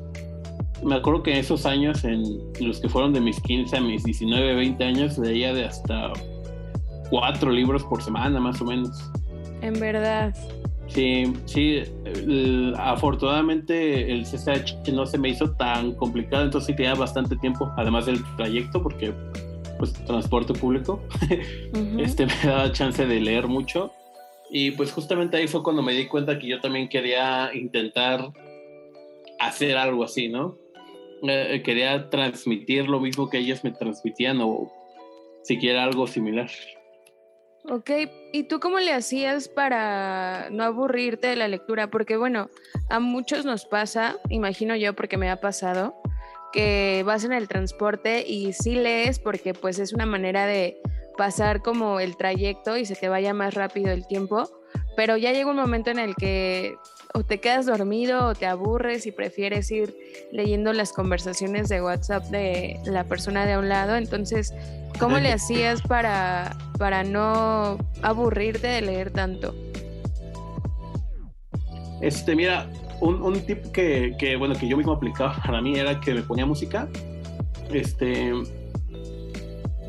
Me 0.83 0.95
acuerdo 0.95 1.23
que 1.23 1.31
en 1.31 1.37
esos 1.37 1.65
años, 1.65 2.03
en 2.03 2.23
los 2.59 2.79
que 2.79 2.89
fueron 2.89 3.13
de 3.13 3.21
mis 3.21 3.39
15 3.39 3.77
a 3.77 3.81
mis 3.81 4.03
19, 4.03 4.55
20 4.55 4.83
años, 4.83 5.17
leía 5.17 5.53
de 5.53 5.65
hasta 5.65 6.11
cuatro 7.09 7.51
libros 7.51 7.83
por 7.85 8.01
semana, 8.03 8.39
más 8.39 8.59
o 8.61 8.65
menos. 8.65 9.11
En 9.61 9.79
verdad. 9.79 10.35
Sí, 10.87 11.31
sí. 11.45 11.83
Afortunadamente 12.77 14.11
el 14.11 14.23
CCH 14.23 14.91
no 14.91 15.05
se 15.05 15.17
me 15.17 15.29
hizo 15.29 15.51
tan 15.51 15.93
complicado, 15.93 16.43
entonces 16.43 16.67
sí 16.67 16.75
tenía 16.75 16.95
bastante 16.95 17.37
tiempo, 17.37 17.71
además 17.77 18.07
del 18.07 18.21
trayecto, 18.35 18.81
porque 18.81 19.13
pues 19.81 19.93
transporte 20.05 20.53
público, 20.53 21.01
uh 21.73 21.75
-huh. 21.75 22.05
este 22.05 22.27
me 22.27 22.33
daba 22.43 22.71
chance 22.71 23.03
de 23.03 23.19
leer 23.19 23.47
mucho. 23.47 23.91
Y 24.51 24.69
pues 24.71 24.91
justamente 24.91 25.37
ahí 25.37 25.47
fue 25.47 25.63
cuando 25.63 25.81
me 25.81 25.93
di 25.93 26.05
cuenta 26.05 26.37
que 26.37 26.45
yo 26.45 26.59
también 26.59 26.87
quería 26.87 27.49
intentar 27.51 28.31
hacer 29.39 29.77
algo 29.77 30.03
así, 30.03 30.29
¿no? 30.29 30.55
Eh, 31.23 31.63
quería 31.65 32.11
transmitir 32.11 32.87
lo 32.87 32.99
mismo 32.99 33.27
que 33.27 33.39
ellos 33.39 33.63
me 33.63 33.71
transmitían 33.71 34.39
o 34.41 34.71
siquiera 35.41 35.83
algo 35.83 36.05
similar. 36.05 36.51
Ok, 37.67 37.89
¿y 38.33 38.43
tú 38.43 38.59
cómo 38.59 38.79
le 38.79 38.93
hacías 38.93 39.47
para 39.47 40.49
no 40.51 40.63
aburrirte 40.63 41.27
de 41.27 41.37
la 41.37 41.47
lectura? 41.47 41.89
Porque 41.89 42.17
bueno, 42.17 42.49
a 42.89 42.99
muchos 42.99 43.45
nos 43.45 43.65
pasa, 43.65 44.17
imagino 44.29 44.75
yo 44.75 44.93
porque 44.93 45.17
me 45.17 45.31
ha 45.31 45.41
pasado, 45.41 45.95
que 46.51 47.03
vas 47.05 47.23
en 47.23 47.33
el 47.33 47.47
transporte 47.47 48.25
y 48.27 48.53
sí 48.53 48.75
lees 48.75 49.19
porque 49.19 49.53
pues 49.53 49.79
es 49.79 49.93
una 49.93 50.05
manera 50.05 50.45
de 50.45 50.81
pasar 51.17 51.61
como 51.61 51.99
el 51.99 52.17
trayecto 52.17 52.77
y 52.77 52.85
se 52.85 52.95
te 52.95 53.09
vaya 53.09 53.33
más 53.33 53.53
rápido 53.53 53.91
el 53.91 54.07
tiempo, 54.07 54.49
pero 54.95 55.17
ya 55.17 55.31
llega 55.31 55.49
un 55.49 55.57
momento 55.57 55.89
en 55.91 55.99
el 55.99 56.15
que 56.15 56.75
o 57.13 57.23
te 57.23 57.39
quedas 57.39 57.65
dormido 57.65 58.27
o 58.27 58.35
te 58.35 58.45
aburres 58.45 59.05
y 59.05 59.11
prefieres 59.11 59.69
ir 59.71 59.95
leyendo 60.31 60.71
las 60.73 60.93
conversaciones 60.93 61.67
de 61.69 61.81
WhatsApp 61.81 62.23
de 62.25 62.79
la 62.85 63.03
persona 63.03 63.45
de 63.45 63.53
a 63.53 63.59
un 63.59 63.67
lado. 63.67 63.95
Entonces, 63.95 64.53
¿cómo 64.99 65.19
le 65.19 65.31
hacías 65.33 65.81
para, 65.81 66.57
para 66.77 67.03
no 67.03 67.77
aburrirte 68.01 68.67
de 68.67 68.81
leer 68.81 69.11
tanto? 69.11 69.53
Este, 72.01 72.35
mira, 72.35 72.67
un, 73.01 73.21
un 73.21 73.33
tip 73.45 73.65
que, 73.73 74.15
que, 74.17 74.37
bueno, 74.37 74.55
que 74.55 74.67
yo 74.67 74.77
mismo 74.77 74.93
aplicaba 74.93 75.35
para 75.45 75.61
mí 75.61 75.77
era 75.77 75.99
que 75.99 76.13
me 76.13 76.21
ponía 76.21 76.45
música. 76.45 76.87
Este, 77.71 78.31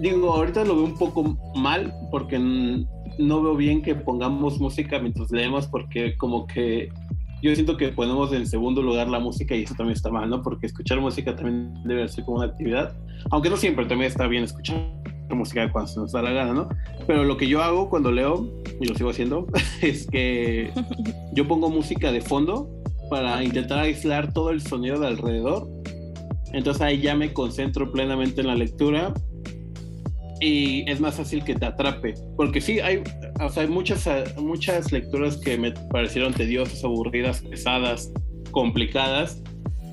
digo, 0.00 0.34
ahorita 0.34 0.64
lo 0.64 0.76
veo 0.76 0.84
un 0.84 0.98
poco 0.98 1.38
mal 1.54 1.94
porque 2.10 2.38
no 2.38 3.42
veo 3.42 3.56
bien 3.56 3.82
que 3.82 3.94
pongamos 3.94 4.58
música 4.58 4.98
mientras 4.98 5.30
leemos 5.30 5.66
porque 5.66 6.16
como 6.16 6.46
que 6.46 6.90
yo 7.42 7.54
siento 7.54 7.76
que 7.76 7.88
ponemos 7.88 8.32
en 8.32 8.46
segundo 8.46 8.82
lugar 8.82 9.08
la 9.08 9.18
música 9.18 9.54
y 9.56 9.64
eso 9.64 9.74
también 9.74 9.96
está 9.96 10.10
mal, 10.10 10.30
¿no? 10.30 10.42
Porque 10.42 10.66
escuchar 10.66 11.00
música 11.00 11.34
también 11.34 11.74
debe 11.84 12.08
ser 12.08 12.24
como 12.24 12.38
una 12.38 12.46
actividad, 12.46 12.96
aunque 13.30 13.50
no 13.50 13.56
siempre 13.56 13.84
también 13.86 14.10
está 14.10 14.26
bien 14.28 14.44
escuchar 14.44 14.76
música 15.28 15.70
cuando 15.72 15.90
se 15.90 15.98
nos 15.98 16.12
da 16.12 16.22
la 16.22 16.30
gana, 16.30 16.52
¿no? 16.52 16.68
Pero 17.06 17.24
lo 17.24 17.36
que 17.36 17.48
yo 17.48 17.62
hago 17.62 17.90
cuando 17.90 18.12
leo, 18.12 18.48
y 18.80 18.86
lo 18.86 18.94
sigo 18.94 19.10
haciendo, 19.10 19.46
es 19.82 20.06
que 20.06 20.70
yo 21.32 21.48
pongo 21.48 21.68
música 21.68 22.12
de 22.12 22.20
fondo 22.20 22.70
para 23.12 23.44
intentar 23.44 23.78
aislar 23.78 24.32
todo 24.32 24.48
el 24.48 24.62
sonido 24.62 24.98
de 24.98 25.08
alrededor. 25.08 25.68
Entonces 26.54 26.80
ahí 26.80 26.98
ya 27.02 27.14
me 27.14 27.30
concentro 27.34 27.92
plenamente 27.92 28.40
en 28.40 28.46
la 28.46 28.54
lectura 28.54 29.12
y 30.40 30.90
es 30.90 30.98
más 30.98 31.16
fácil 31.16 31.44
que 31.44 31.54
te 31.54 31.66
atrape. 31.66 32.14
Porque 32.38 32.62
sí, 32.62 32.80
hay, 32.80 33.02
o 33.38 33.50
sea, 33.50 33.64
hay 33.64 33.68
muchas, 33.68 34.06
muchas 34.38 34.90
lecturas 34.92 35.36
que 35.36 35.58
me 35.58 35.72
parecieron 35.72 36.32
tediosas, 36.32 36.82
aburridas, 36.84 37.42
pesadas, 37.42 38.10
complicadas, 38.50 39.42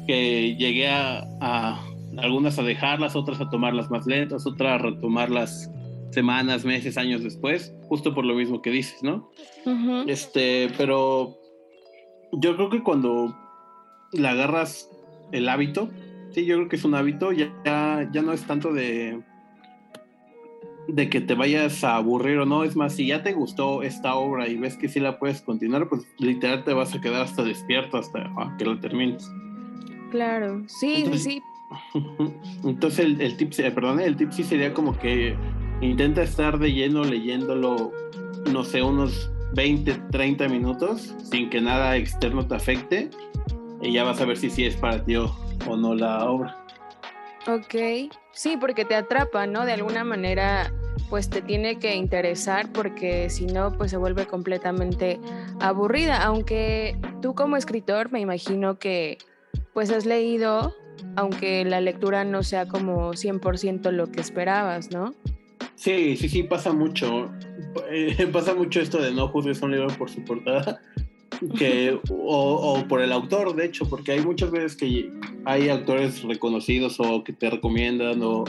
que 0.07 0.55
llegué 0.55 0.87
a, 0.87 1.27
a, 1.41 1.85
algunas 2.19 2.57
a 2.57 2.63
dejarlas, 2.63 3.17
otras 3.17 3.41
a 3.41 3.49
tomarlas 3.49 3.91
más 3.91 4.07
lentas, 4.07 4.47
otras 4.47 4.75
a 4.75 4.77
retomarlas 4.77 5.69
semanas, 6.11 6.63
meses, 6.63 6.97
años 6.97 7.21
después, 7.21 7.75
justo 7.89 8.15
por 8.15 8.23
lo 8.23 8.33
mismo 8.33 8.61
que 8.61 8.71
dices, 8.71 9.03
¿no? 9.03 9.29
Uh 9.65 9.71
-huh. 9.71 10.03
Este, 10.09 10.69
pero 10.77 11.38
yo 12.31 12.55
creo 12.55 12.69
que 12.69 12.83
cuando 12.83 13.35
la 14.11 14.31
agarras 14.31 14.89
el 15.31 15.49
hábito. 15.49 15.89
Sí, 16.31 16.45
yo 16.45 16.57
creo 16.57 16.69
que 16.69 16.75
es 16.75 16.85
un 16.85 16.95
hábito, 16.95 17.31
ya, 17.31 17.51
ya 18.11 18.21
no 18.21 18.33
es 18.33 18.43
tanto 18.43 18.71
de, 18.71 19.19
de 20.87 21.09
que 21.09 21.21
te 21.21 21.33
vayas 21.33 21.83
a 21.83 21.95
aburrir 21.95 22.37
o 22.37 22.45
no, 22.45 22.63
es 22.63 22.75
más, 22.75 22.93
si 22.93 23.07
ya 23.07 23.23
te 23.23 23.33
gustó 23.33 23.81
esta 23.81 24.15
obra 24.15 24.47
y 24.47 24.55
ves 24.55 24.77
que 24.77 24.89
sí 24.89 24.99
la 24.99 25.17
puedes 25.17 25.41
continuar, 25.41 25.89
pues 25.89 26.03
literal 26.19 26.63
te 26.63 26.73
vas 26.73 26.93
a 26.93 27.01
quedar 27.01 27.21
hasta 27.21 27.43
despierto 27.43 27.97
hasta 27.97 28.31
que 28.57 28.65
la 28.65 28.79
termines. 28.79 29.29
Claro, 30.11 30.63
sí, 30.67 31.05
sí. 31.17 31.41
Entonces 32.63 32.99
el, 32.99 33.21
el 33.21 33.37
tip, 33.37 33.53
perdón, 33.55 33.99
el 33.99 34.15
tip 34.15 34.31
sí 34.31 34.43
sería 34.43 34.73
como 34.73 34.97
que 34.97 35.35
intenta 35.81 36.23
estar 36.23 36.57
de 36.59 36.71
lleno 36.71 37.03
leyéndolo, 37.03 37.91
no 38.51 38.63
sé, 38.63 38.81
unos 38.81 39.31
20, 39.53 39.93
30 40.11 40.47
minutos 40.47 41.15
sin 41.23 41.49
que 41.49 41.61
nada 41.61 41.95
externo 41.97 42.47
te 42.47 42.55
afecte 42.55 43.09
y 43.81 43.93
ya 43.93 44.03
vas 44.03 44.19
a 44.21 44.25
ver 44.25 44.37
si 44.37 44.49
sí 44.49 44.65
es 44.65 44.75
para 44.75 45.03
ti 45.03 45.15
o, 45.15 45.33
no 45.77 45.93
la 45.93 46.29
obra. 46.29 46.65
Ok, 47.47 48.11
sí, 48.31 48.57
porque 48.59 48.85
te 48.85 48.95
atrapa, 48.95 49.47
¿no? 49.47 49.65
De 49.65 49.73
alguna 49.73 50.03
manera, 50.03 50.71
pues 51.09 51.29
te 51.29 51.41
tiene 51.41 51.79
que 51.79 51.95
interesar 51.95 52.71
porque 52.71 53.29
si 53.29 53.45
no, 53.45 53.71
pues 53.71 53.91
se 53.91 53.97
vuelve 53.97 54.25
completamente 54.25 55.19
aburrida. 55.59 56.23
Aunque 56.23 56.97
tú 57.21 57.35
como 57.35 57.55
escritor 57.55 58.11
me 58.11 58.19
imagino 58.19 58.77
que 58.77 59.17
pues 59.73 59.91
has 59.91 60.05
leído, 60.05 60.75
aunque 61.15 61.63
la 61.65 61.81
lectura 61.81 62.23
no 62.23 62.43
sea 62.43 62.67
como 62.67 63.13
100% 63.13 63.91
lo 63.91 64.11
que 64.11 64.21
esperabas, 64.21 64.91
¿no? 64.91 65.13
Sí, 65.79 66.17
sí, 66.17 66.27
sí, 66.27 66.43
pasa 66.43 66.73
mucho. 66.73 67.31
Eh, 67.89 68.27
pasa 68.33 68.53
mucho 68.53 68.81
esto 68.81 69.01
de 69.01 69.13
no 69.13 69.29
juzgues 69.29 69.61
un 69.61 69.71
libro 69.71 69.87
por 69.97 70.09
su 70.09 70.23
portada 70.25 70.81
que, 71.57 71.97
o, 72.09 72.83
por 72.89 73.01
el 73.01 73.13
autor, 73.13 73.55
de 73.55 73.65
hecho, 73.65 73.87
porque 73.87 74.11
hay 74.11 74.19
muchas 74.19 74.51
veces 74.51 74.75
que 74.75 75.09
hay 75.45 75.69
autores 75.69 76.23
reconocidos 76.23 76.99
o 76.99 77.23
que 77.23 77.31
te 77.31 77.49
recomiendan 77.49 78.21
o 78.21 78.43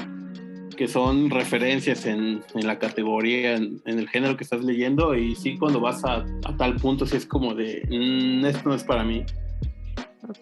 que 0.77 0.89
son 0.89 1.31
referencias 1.31 2.05
en, 2.07 2.43
en 2.53 2.67
la 2.67 2.81
categoría, 2.81 3.55
en, 3.55 3.81
el 3.85 4.09
género 4.09 4.37
que 4.37 4.43
estás 4.43 4.65
leyendo 4.65 5.15
y 5.15 5.37
sí, 5.37 5.57
cuando 5.57 5.79
vas 5.79 6.05
a, 6.05 6.25
tal 6.59 6.77
punto, 6.77 7.07
sí 7.07 7.17
es 7.17 7.27
como 7.27 7.55
de, 7.55 7.87
mm, 7.89 8.45
esto 8.45 8.71
no 8.71 8.75
es 8.75 8.83
para 8.83 9.05
mí. 9.05 9.25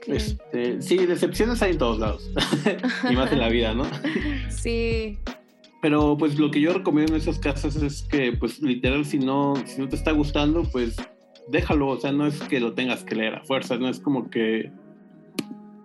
Este, 0.06 0.80
sí, 0.80 1.04
decepciones 1.04 1.60
hay 1.60 1.72
en 1.72 1.78
todos 1.78 1.98
lados 1.98 2.30
y 3.10 3.14
más 3.14 3.30
en 3.30 3.40
la 3.40 3.48
vida, 3.50 3.74
¿no? 3.74 3.84
Sí. 4.48 5.18
Pero 5.80 6.16
pues 6.16 6.38
lo 6.38 6.50
que 6.50 6.60
yo 6.60 6.72
recomiendo 6.72 7.14
en 7.14 7.20
esos 7.20 7.38
casos 7.38 7.76
es 7.76 8.02
que 8.02 8.32
pues 8.32 8.60
literal 8.60 9.04
si 9.04 9.18
no, 9.18 9.54
si 9.64 9.80
no 9.80 9.88
te 9.88 9.96
está 9.96 10.10
gustando, 10.10 10.64
pues 10.64 10.96
déjalo, 11.48 11.88
o 11.88 11.96
sea, 11.96 12.12
no 12.12 12.26
es 12.26 12.40
que 12.42 12.60
lo 12.60 12.74
tengas 12.74 13.04
que 13.04 13.14
leer 13.14 13.36
a 13.36 13.44
fuerza, 13.44 13.76
no 13.76 13.88
es 13.88 14.00
como 14.00 14.28
que 14.28 14.72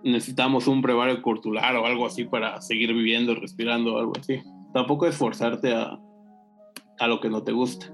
necesitamos 0.03 0.67
un 0.67 0.81
brevario 0.81 1.21
curtular 1.21 1.75
o 1.75 1.85
algo 1.85 2.05
así 2.05 2.25
para 2.25 2.59
seguir 2.61 2.93
viviendo, 2.93 3.35
respirando 3.35 3.95
o 3.95 3.99
algo 3.99 4.13
así. 4.19 4.41
Tampoco 4.73 5.05
es 5.05 5.15
forzarte 5.15 5.73
a, 5.73 5.99
a 6.99 7.07
lo 7.07 7.21
que 7.21 7.29
no 7.29 7.43
te 7.43 7.51
gusta. 7.51 7.93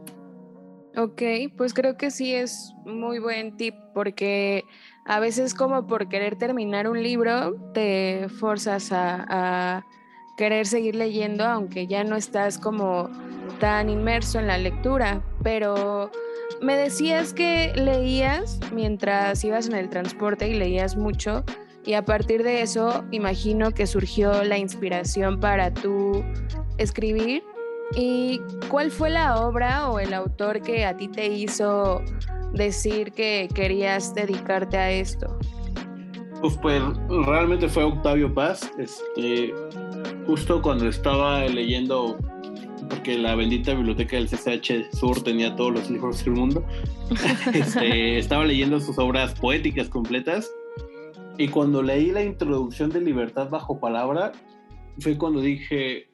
Ok, 0.98 1.22
pues 1.56 1.74
creo 1.74 1.98
que 1.98 2.10
sí 2.10 2.34
es 2.34 2.74
muy 2.86 3.20
buen 3.20 3.58
tip 3.58 3.76
porque 3.94 4.64
a 5.06 5.20
veces 5.20 5.54
como 5.54 5.86
por 5.86 6.10
querer 6.10 6.38
terminar 6.38 6.90
un 6.90 7.04
libro 7.04 7.56
te 7.74 8.28
forzas 8.30 8.92
a 8.92 9.86
querer 10.40 10.66
seguir 10.66 10.96
leyendo, 10.96 11.44
aunque 11.44 11.86
ya 11.86 12.06
no 12.06 12.16
estás 12.16 12.58
como 12.58 13.10
tan 13.60 13.90
inmerso 13.90 14.40
en 14.40 14.48
la 14.48 14.58
lectura, 14.58 15.22
pero 15.44 16.12
me 16.62 16.78
decías 16.78 17.34
que 17.34 17.74
leías 17.76 18.58
mientras 18.72 19.44
ibas 19.44 19.68
en 19.68 19.76
el 19.76 19.90
transporte 19.90 20.48
y 20.48 20.54
leías 20.54 20.96
mucho 20.96 21.44
y 21.86 21.94
a 21.94 22.06
partir 22.06 22.44
de 22.44 22.62
eso 22.62 23.04
imagino 23.12 23.72
que 23.72 23.86
surgió 23.86 24.46
la 24.46 24.58
inspiración 24.58 25.42
para 25.42 25.74
tú 25.74 26.24
escribir. 26.78 27.44
¿Y 27.98 28.40
cuál 28.70 28.92
fue 28.92 29.10
la 29.10 29.42
obra 29.42 29.90
o 29.90 30.00
el 30.00 30.14
autor 30.14 30.62
que 30.62 30.86
a 30.86 30.96
ti 30.96 31.10
te 31.10 31.28
hizo 31.28 32.02
decir 32.54 33.12
que 33.12 33.50
querías 33.54 34.14
dedicarte 34.16 34.78
a 34.78 34.90
esto? 34.90 35.38
Pues, 36.40 36.58
pues 36.62 36.82
realmente 37.26 37.68
fue 37.68 37.84
Octavio 37.84 38.34
Paz. 38.34 38.72
Este, 38.78 39.54
justo 40.26 40.62
cuando 40.62 40.88
estaba 40.88 41.46
leyendo, 41.46 42.18
porque 42.90 43.18
la 43.18 43.36
bendita 43.36 43.74
biblioteca 43.74 44.18
del 44.18 44.28
CCH 44.28 44.96
Sur 44.96 45.24
tenía 45.24 45.56
todos 45.56 45.74
los 45.74 45.90
libros 45.90 46.24
del 46.24 46.34
mundo, 46.36 46.66
este, 47.54 48.18
estaba 48.20 48.46
leyendo 48.46 48.80
sus 48.80 48.98
obras 49.00 49.34
poéticas 49.40 49.90
completas. 49.90 50.52
Y 51.38 51.48
cuando 51.48 51.82
leí 51.82 52.12
la 52.12 52.22
introducción 52.22 52.90
de 52.90 53.00
Libertad 53.00 53.50
bajo 53.50 53.80
palabra, 53.80 54.34
fue 55.00 55.18
cuando 55.18 55.40
dije, 55.40 56.10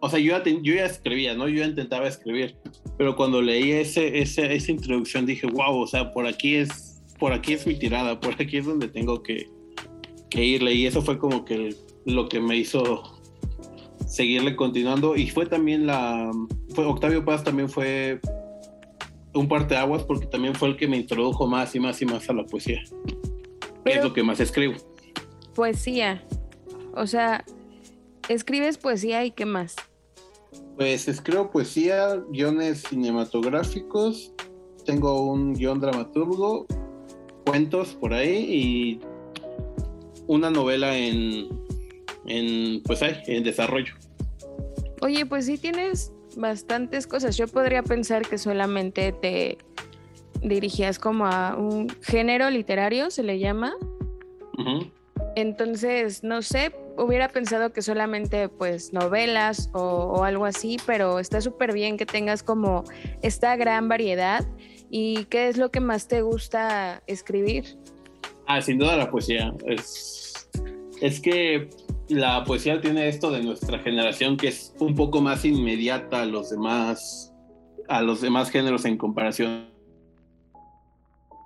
o 0.00 0.10
sea, 0.10 0.18
yo 0.18 0.36
ya, 0.36 0.44
yo 0.44 0.74
ya 0.74 0.84
escribía, 0.84 1.34
¿no? 1.34 1.48
Yo 1.48 1.60
ya 1.60 1.66
intentaba 1.66 2.08
escribir, 2.08 2.56
pero 2.96 3.16
cuando 3.16 3.40
leí 3.40 3.72
ese, 3.72 4.18
ese, 4.18 4.52
esa 4.54 4.72
introducción 4.72 5.26
dije, 5.26 5.46
wow, 5.46 5.76
o 5.80 5.86
sea, 5.86 6.12
por 6.12 6.26
aquí 6.26 6.56
es, 6.56 7.00
por 7.18 7.32
aquí 7.32 7.52
es 7.54 7.66
mi 7.66 7.78
tirada, 7.78 8.18
por 8.18 8.34
aquí 8.34 8.56
es 8.58 8.66
donde 8.66 8.88
tengo 8.88 9.22
que, 9.22 9.48
que 10.28 10.44
irle. 10.44 10.74
Y 10.74 10.86
eso 10.86 11.02
fue 11.02 11.18
como 11.18 11.44
que 11.44 11.74
lo 12.08 12.28
que 12.28 12.40
me 12.40 12.56
hizo 12.56 13.02
seguirle 14.06 14.56
continuando. 14.56 15.16
Y 15.16 15.28
fue 15.28 15.46
también 15.46 15.86
la. 15.86 16.30
Fue, 16.74 16.84
Octavio 16.84 17.24
Paz 17.24 17.44
también 17.44 17.68
fue 17.68 18.20
un 19.34 19.46
parteaguas 19.46 20.02
porque 20.02 20.26
también 20.26 20.54
fue 20.54 20.68
el 20.68 20.76
que 20.76 20.88
me 20.88 20.96
introdujo 20.96 21.46
más 21.46 21.74
y 21.74 21.80
más 21.80 22.00
y 22.02 22.06
más 22.06 22.28
a 22.28 22.32
la 22.32 22.44
poesía. 22.44 22.82
es 23.84 24.02
lo 24.02 24.12
que 24.12 24.22
más 24.22 24.40
escribo. 24.40 24.74
Poesía. 25.54 26.24
O 26.94 27.06
sea, 27.06 27.44
¿escribes 28.28 28.78
poesía 28.78 29.24
y 29.24 29.30
qué 29.30 29.44
más? 29.44 29.76
Pues 30.76 31.08
escribo 31.08 31.50
poesía, 31.50 32.16
guiones 32.30 32.82
cinematográficos, 32.88 34.32
tengo 34.84 35.22
un 35.22 35.54
guion 35.54 35.80
dramaturgo, 35.80 36.66
cuentos 37.44 37.94
por 37.94 38.14
ahí 38.14 38.36
y 38.48 39.00
una 40.28 40.50
novela 40.50 40.96
en, 40.96 41.48
en, 42.28 42.82
pues 42.82 43.02
hay, 43.02 43.22
en 43.26 43.42
desarrollo. 43.42 43.94
Oye, 45.00 45.26
pues 45.26 45.46
sí 45.46 45.58
tienes 45.58 46.12
bastantes 46.36 47.06
cosas. 47.06 47.36
Yo 47.36 47.48
podría 47.48 47.82
pensar 47.82 48.26
que 48.26 48.38
solamente 48.38 49.12
te 49.12 49.58
dirigías 50.42 50.98
como 50.98 51.26
a 51.26 51.56
un 51.56 51.88
género 52.02 52.50
literario, 52.50 53.10
se 53.10 53.22
le 53.22 53.38
llama. 53.38 53.74
Entonces, 55.36 56.24
no 56.24 56.42
sé, 56.42 56.72
hubiera 56.96 57.28
pensado 57.28 57.72
que 57.72 57.80
solamente 57.80 58.48
pues 58.48 58.92
novelas 58.92 59.70
o, 59.72 59.80
o 59.80 60.24
algo 60.24 60.44
así, 60.46 60.78
pero 60.84 61.20
está 61.20 61.40
súper 61.40 61.72
bien 61.72 61.96
que 61.96 62.06
tengas 62.06 62.42
como 62.42 62.84
esta 63.22 63.54
gran 63.56 63.88
variedad. 63.88 64.44
¿Y 64.90 65.24
qué 65.26 65.48
es 65.48 65.58
lo 65.58 65.70
que 65.70 65.80
más 65.80 66.08
te 66.08 66.22
gusta 66.22 67.02
escribir? 67.06 67.76
Ah, 68.46 68.60
sin 68.62 68.78
duda 68.78 68.96
la 68.96 69.10
poesía. 69.10 69.52
Es, 69.66 70.48
es 71.00 71.20
que 71.20 71.68
la 72.08 72.44
poesía 72.44 72.80
tiene 72.80 73.08
esto 73.08 73.30
de 73.30 73.42
nuestra 73.42 73.78
generación 73.78 74.36
que 74.36 74.48
es 74.48 74.74
un 74.78 74.94
poco 74.94 75.20
más 75.20 75.44
inmediata 75.44 76.22
a 76.22 76.26
los 76.26 76.50
demás 76.50 77.34
a 77.88 78.02
los 78.02 78.20
demás 78.20 78.50
géneros 78.50 78.84
en 78.84 78.96
comparación 78.96 79.68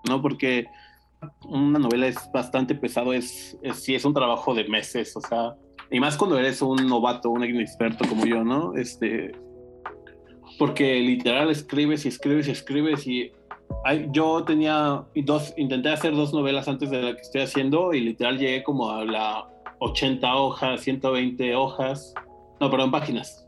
no 0.09 0.23
porque 0.23 0.67
una 1.49 1.79
novela 1.79 2.07
es 2.07 2.17
bastante 2.33 2.75
pesado 2.75 3.13
es, 3.13 3.57
es 3.63 3.89
es 3.89 4.05
un 4.05 4.15
trabajo 4.15 4.55
de 4.55 4.65
meses 4.65 5.17
o 5.17 5.21
sea 5.21 5.55
y 5.91 6.01
más 6.01 6.17
cuando 6.17 6.39
eres 6.39 6.63
un 6.63 6.87
novato 6.89 7.31
un 7.31 7.45
experto 7.45 8.09
como 8.09 8.25
yo 8.25 8.45
no 8.45 8.75
este 8.75 9.33
porque 10.59 11.01
literal 11.01 11.51
escribes 11.51 12.05
y 12.05 12.09
escribes 12.09 12.49
y 12.49 12.51
escribes 12.51 13.07
y 13.07 13.33
yo 14.11 14.45
tenía 14.45 15.05
dos 15.17 15.55
intenté 15.57 15.89
hacer 15.89 16.15
dos 16.15 16.33
novelas 16.33 16.69
antes 16.69 16.91
de 16.91 17.03
la 17.03 17.15
que 17.15 17.23
estoy 17.23 17.41
haciendo 17.43 17.93
y 17.95 18.01
literal 18.01 18.39
llegué 18.39 18.63
como 18.63 18.91
a 18.91 19.05
la 19.05 19.52
80 19.83 20.37
hojas, 20.37 20.81
120 20.83 21.57
hojas, 21.57 22.15
no, 22.61 22.71
perdón, 22.71 22.91
páginas. 22.91 23.47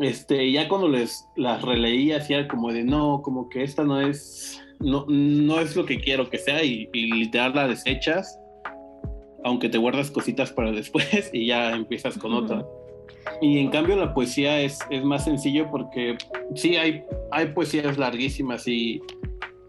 Este, 0.00 0.50
ya 0.50 0.68
cuando 0.68 0.88
les 0.88 1.24
las 1.36 1.62
releí 1.62 2.10
hacía 2.10 2.48
como 2.48 2.72
de 2.72 2.82
no, 2.82 3.22
como 3.22 3.48
que 3.48 3.62
esta 3.62 3.84
no 3.84 4.00
es 4.00 4.60
no, 4.80 5.04
no 5.08 5.60
es 5.60 5.76
lo 5.76 5.86
que 5.86 6.00
quiero 6.00 6.28
que 6.28 6.38
sea 6.38 6.64
y, 6.64 6.88
literal 6.92 7.54
la 7.54 7.68
desechas, 7.68 8.38
aunque 9.44 9.68
te 9.68 9.78
guardas 9.78 10.10
cositas 10.10 10.50
para 10.50 10.72
después 10.72 11.30
y 11.32 11.46
ya 11.46 11.70
empiezas 11.72 12.18
con 12.18 12.34
otra. 12.34 12.66
Y 13.40 13.58
en 13.58 13.70
cambio 13.70 13.96
la 13.96 14.12
poesía 14.12 14.60
es, 14.60 14.80
es 14.90 15.04
más 15.04 15.24
sencillo 15.24 15.70
porque 15.70 16.18
sí 16.56 16.76
hay, 16.76 17.04
hay 17.30 17.46
poesías 17.46 17.96
larguísimas 17.96 18.66
y 18.66 19.00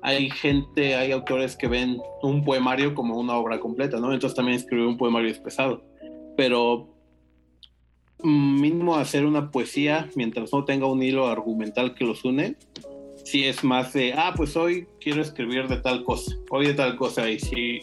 hay 0.05 0.29
gente, 0.29 0.93
hay 0.93 1.11
autores 1.11 1.57
que 1.57 1.67
ven 1.67 1.99
un 2.21 2.43
poemario 2.43 2.93
como 2.93 3.17
una 3.17 3.33
obra 3.33 3.59
completa, 3.59 3.99
¿no? 3.99 4.13
Entonces 4.13 4.35
también 4.35 4.57
escribir 4.57 4.85
un 4.85 4.97
poemario 4.97 5.31
es 5.31 5.39
pesado. 5.39 5.83
Pero 6.37 6.93
mínimo 8.21 8.97
hacer 8.97 9.25
una 9.25 9.49
poesía 9.49 10.07
mientras 10.15 10.53
no 10.53 10.63
tenga 10.63 10.85
un 10.85 11.01
hilo 11.01 11.25
argumental 11.25 11.95
que 11.95 12.05
los 12.05 12.23
une, 12.23 12.55
sí 13.23 13.45
es 13.45 13.63
más 13.63 13.93
de, 13.93 14.13
ah, 14.13 14.33
pues 14.37 14.55
hoy 14.55 14.87
quiero 15.01 15.23
escribir 15.23 15.67
de 15.67 15.77
tal 15.77 16.03
cosa, 16.03 16.35
hoy 16.51 16.67
de 16.67 16.75
tal 16.75 16.97
cosa, 16.97 17.27
y 17.27 17.39
si, 17.39 17.79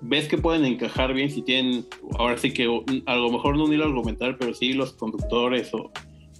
ves 0.00 0.28
que 0.28 0.38
pueden 0.38 0.64
encajar 0.64 1.14
bien 1.14 1.30
si 1.30 1.42
tienen, 1.42 1.84
ahora 2.16 2.38
sí 2.38 2.52
que 2.52 2.64
a 3.06 3.16
lo 3.16 3.30
mejor 3.32 3.56
no 3.56 3.64
un 3.64 3.72
hilo 3.72 3.86
argumental, 3.86 4.36
pero 4.38 4.54
sí 4.54 4.72
los 4.72 4.92
conductores 4.92 5.74
o 5.74 5.90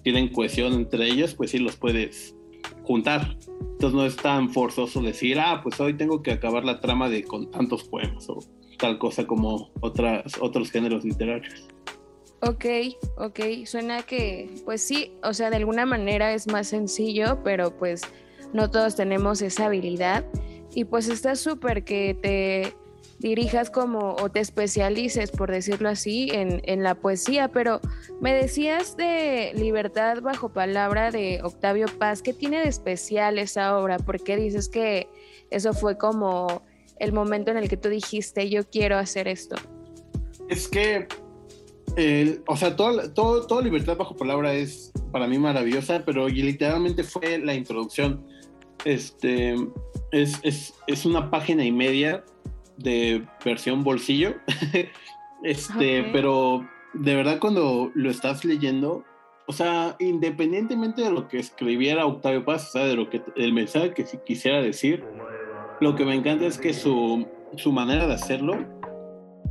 tienen 0.03 0.29
cohesión 0.29 0.71
entre 0.71 1.05
ellos, 1.05 1.35
pues 1.35 1.51
sí 1.51 1.59
los 1.59 1.75
puedes 1.75 2.33
juntar. 2.83 3.35
Entonces 3.77 3.95
no 3.95 4.05
es 4.07 4.15
tan 4.15 4.49
forzoso 4.49 5.03
decir, 5.03 5.39
ah, 5.39 5.61
pues 5.61 5.79
hoy 5.79 5.93
tengo 5.93 6.23
que 6.23 6.31
acabar 6.31 6.65
la 6.65 6.79
trama 6.79 7.09
de 7.09 7.23
con 7.23 7.51
tantos 7.51 7.83
poemas 7.83 8.27
o 8.27 8.39
tal 8.79 8.97
cosa 8.97 9.27
como 9.27 9.69
otras, 9.81 10.33
otros 10.41 10.71
géneros 10.71 11.05
literarios. 11.05 11.67
Ok, 12.41 12.65
ok, 13.17 13.39
suena 13.65 14.01
que, 14.01 14.49
pues 14.65 14.81
sí, 14.81 15.11
o 15.21 15.31
sea, 15.31 15.51
de 15.51 15.57
alguna 15.57 15.85
manera 15.85 16.33
es 16.33 16.47
más 16.47 16.69
sencillo, 16.69 17.43
pero 17.43 17.77
pues 17.77 18.01
no 18.51 18.71
todos 18.71 18.95
tenemos 18.95 19.43
esa 19.43 19.67
habilidad. 19.67 20.25
Y 20.73 20.85
pues 20.85 21.07
está 21.07 21.35
súper 21.35 21.83
que 21.83 22.17
te 22.19 22.73
dirijas 23.19 23.69
como 23.69 24.15
o 24.15 24.29
te 24.29 24.39
especialices, 24.39 25.31
por 25.31 25.51
decirlo 25.51 25.89
así, 25.89 26.29
en, 26.31 26.61
en, 26.65 26.83
la 26.83 26.95
poesía, 26.95 27.47
pero 27.49 27.81
me 28.21 28.33
decías 28.33 28.95
de 28.95 29.51
Libertad 29.55 30.21
bajo 30.21 30.49
palabra 30.49 31.11
de 31.11 31.39
Octavio 31.43 31.87
Paz, 31.97 32.21
¿qué 32.21 32.33
tiene 32.33 32.59
de 32.59 32.67
especial 32.67 33.39
esa 33.39 33.77
obra? 33.77 33.97
¿Por 33.97 34.23
qué 34.23 34.37
dices 34.37 34.69
que 34.69 35.09
eso 35.49 35.73
fue 35.73 35.97
como 35.97 36.61
el 36.99 37.13
momento 37.13 37.51
en 37.51 37.57
el 37.57 37.69
que 37.69 37.77
tú 37.77 37.89
dijiste, 37.89 38.49
yo 38.49 38.67
quiero 38.69 38.97
hacer 38.97 39.27
esto? 39.27 39.55
Es 40.49 40.67
que, 40.67 41.07
o 42.47 42.55
sea, 42.55 42.75
toda, 42.75 43.13
todo, 43.13 43.47
toda 43.47 43.61
Libertad 43.61 43.97
bajo 43.97 44.15
palabra 44.15 44.53
es 44.53 44.91
para 45.11 45.27
mí 45.27 45.37
maravillosa, 45.39 46.03
pero 46.05 46.27
literalmente 46.29 47.03
fue 47.03 47.39
la 47.39 47.53
introducción. 47.53 48.25
Este, 48.85 49.55
es, 50.11 50.39
es, 50.43 50.73
es 50.85 51.05
una 51.05 51.29
página 51.31 51.65
y 51.65 51.71
media 51.71 52.23
de 52.77 53.25
versión 53.43 53.83
bolsillo. 53.83 54.35
este, 55.43 56.03
pero 56.11 56.67
de 56.93 57.15
verdad 57.15 57.39
cuando 57.39 57.91
lo 57.93 58.09
estás 58.09 58.45
leyendo, 58.45 59.03
o 59.47 59.53
sea, 59.53 59.95
independientemente 59.99 61.03
de 61.03 61.11
lo 61.11 61.27
que 61.27 61.39
escribiera 61.39 62.05
Octavio 62.05 62.43
Paz, 62.43 62.69
o 62.69 62.71
sea, 62.73 62.85
de 62.85 62.95
lo 62.95 63.09
que 63.09 63.21
el 63.35 63.53
mensaje 63.53 63.93
que 63.93 64.05
quisiera 64.25 64.61
decir, 64.61 65.03
lo 65.79 65.95
que 65.95 66.05
me 66.05 66.15
encanta 66.15 66.45
es 66.45 66.57
que 66.57 66.73
su, 66.73 67.27
su 67.55 67.71
manera 67.71 68.07
de 68.07 68.13
hacerlo 68.13 68.57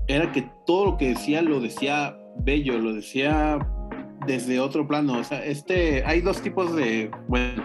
era 0.09 0.33
que 0.33 0.49
todo 0.67 0.87
lo 0.87 0.97
que 0.97 1.09
decía 1.09 1.43
lo 1.43 1.61
decía 1.61 2.19
bello, 2.39 2.79
lo 2.79 2.93
decía 2.93 3.59
desde 4.27 4.61
otro 4.61 4.87
plano. 4.87 5.19
O 5.19 5.25
sea, 5.25 5.45
este, 5.45 6.05
hay 6.05 6.21
dos 6.21 6.43
tipos 6.43 6.75
de, 6.75 7.11
bueno, 7.29 7.63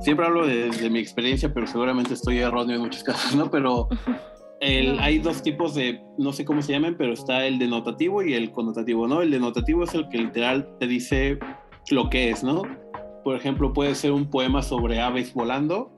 siempre 0.00 0.26
hablo 0.26 0.46
de, 0.46 0.70
de 0.70 0.90
mi 0.90 0.98
experiencia, 0.98 1.52
pero 1.52 1.66
seguramente 1.66 2.14
estoy 2.14 2.38
erróneo 2.38 2.76
en 2.76 2.82
muchos 2.82 3.04
casos, 3.04 3.34
¿no? 3.34 3.50
Pero 3.50 3.88
hay 4.64 5.18
dos 5.18 5.42
tipos 5.42 5.74
de, 5.74 6.00
no 6.18 6.32
sé 6.32 6.44
cómo 6.44 6.62
se 6.62 6.72
llaman, 6.72 6.96
pero 6.96 7.12
está 7.12 7.46
el 7.46 7.58
denotativo 7.58 8.22
y 8.22 8.34
el 8.34 8.50
connotativo, 8.50 9.06
¿no? 9.06 9.20
El 9.20 9.30
denotativo 9.30 9.84
es 9.84 9.94
el 9.94 10.08
que 10.08 10.18
literal 10.18 10.68
te 10.80 10.86
dice 10.86 11.38
lo 11.90 12.08
que 12.08 12.30
es, 12.30 12.42
¿no? 12.42 12.62
Por 13.24 13.36
ejemplo, 13.36 13.72
puede 13.72 13.94
ser 13.94 14.12
un 14.12 14.30
poema 14.30 14.62
sobre 14.62 15.00
aves 15.00 15.34
volando, 15.34 15.92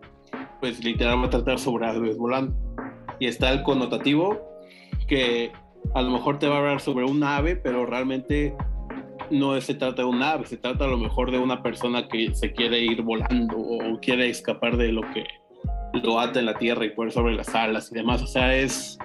pues 0.60 0.82
literal 0.84 1.20
va 1.20 1.26
a 1.26 1.30
tratar 1.30 1.58
sobre 1.58 1.86
aves 1.86 2.16
volando. 2.16 2.56
Y 3.20 3.26
está 3.26 3.52
el 3.52 3.62
connotativo, 3.62 4.40
que 5.06 5.52
a 5.94 6.02
lo 6.02 6.10
mejor 6.10 6.38
te 6.38 6.48
va 6.48 6.56
a 6.56 6.58
hablar 6.58 6.80
sobre 6.80 7.04
un 7.04 7.22
ave, 7.22 7.56
pero 7.56 7.86
realmente 7.86 8.54
no 9.30 9.60
se 9.60 9.74
trata 9.74 10.02
de 10.02 10.08
un 10.08 10.22
ave, 10.22 10.46
se 10.46 10.56
trata 10.56 10.84
a 10.84 10.88
lo 10.88 10.98
mejor 10.98 11.30
de 11.30 11.38
una 11.38 11.62
persona 11.62 12.08
que 12.08 12.34
se 12.34 12.52
quiere 12.52 12.80
ir 12.80 13.02
volando 13.02 13.56
o 13.58 13.98
quiere 14.00 14.28
escapar 14.28 14.76
de 14.76 14.92
lo 14.92 15.02
que 15.12 15.24
lo 16.02 16.20
ata 16.20 16.40
en 16.40 16.46
la 16.46 16.58
tierra 16.58 16.84
y 16.84 16.90
por 16.90 17.10
sobre 17.12 17.34
las 17.34 17.54
alas 17.54 17.90
y 17.90 17.94
demás. 17.94 18.22
O 18.22 18.26
sea, 18.26 18.54
es, 18.56 18.98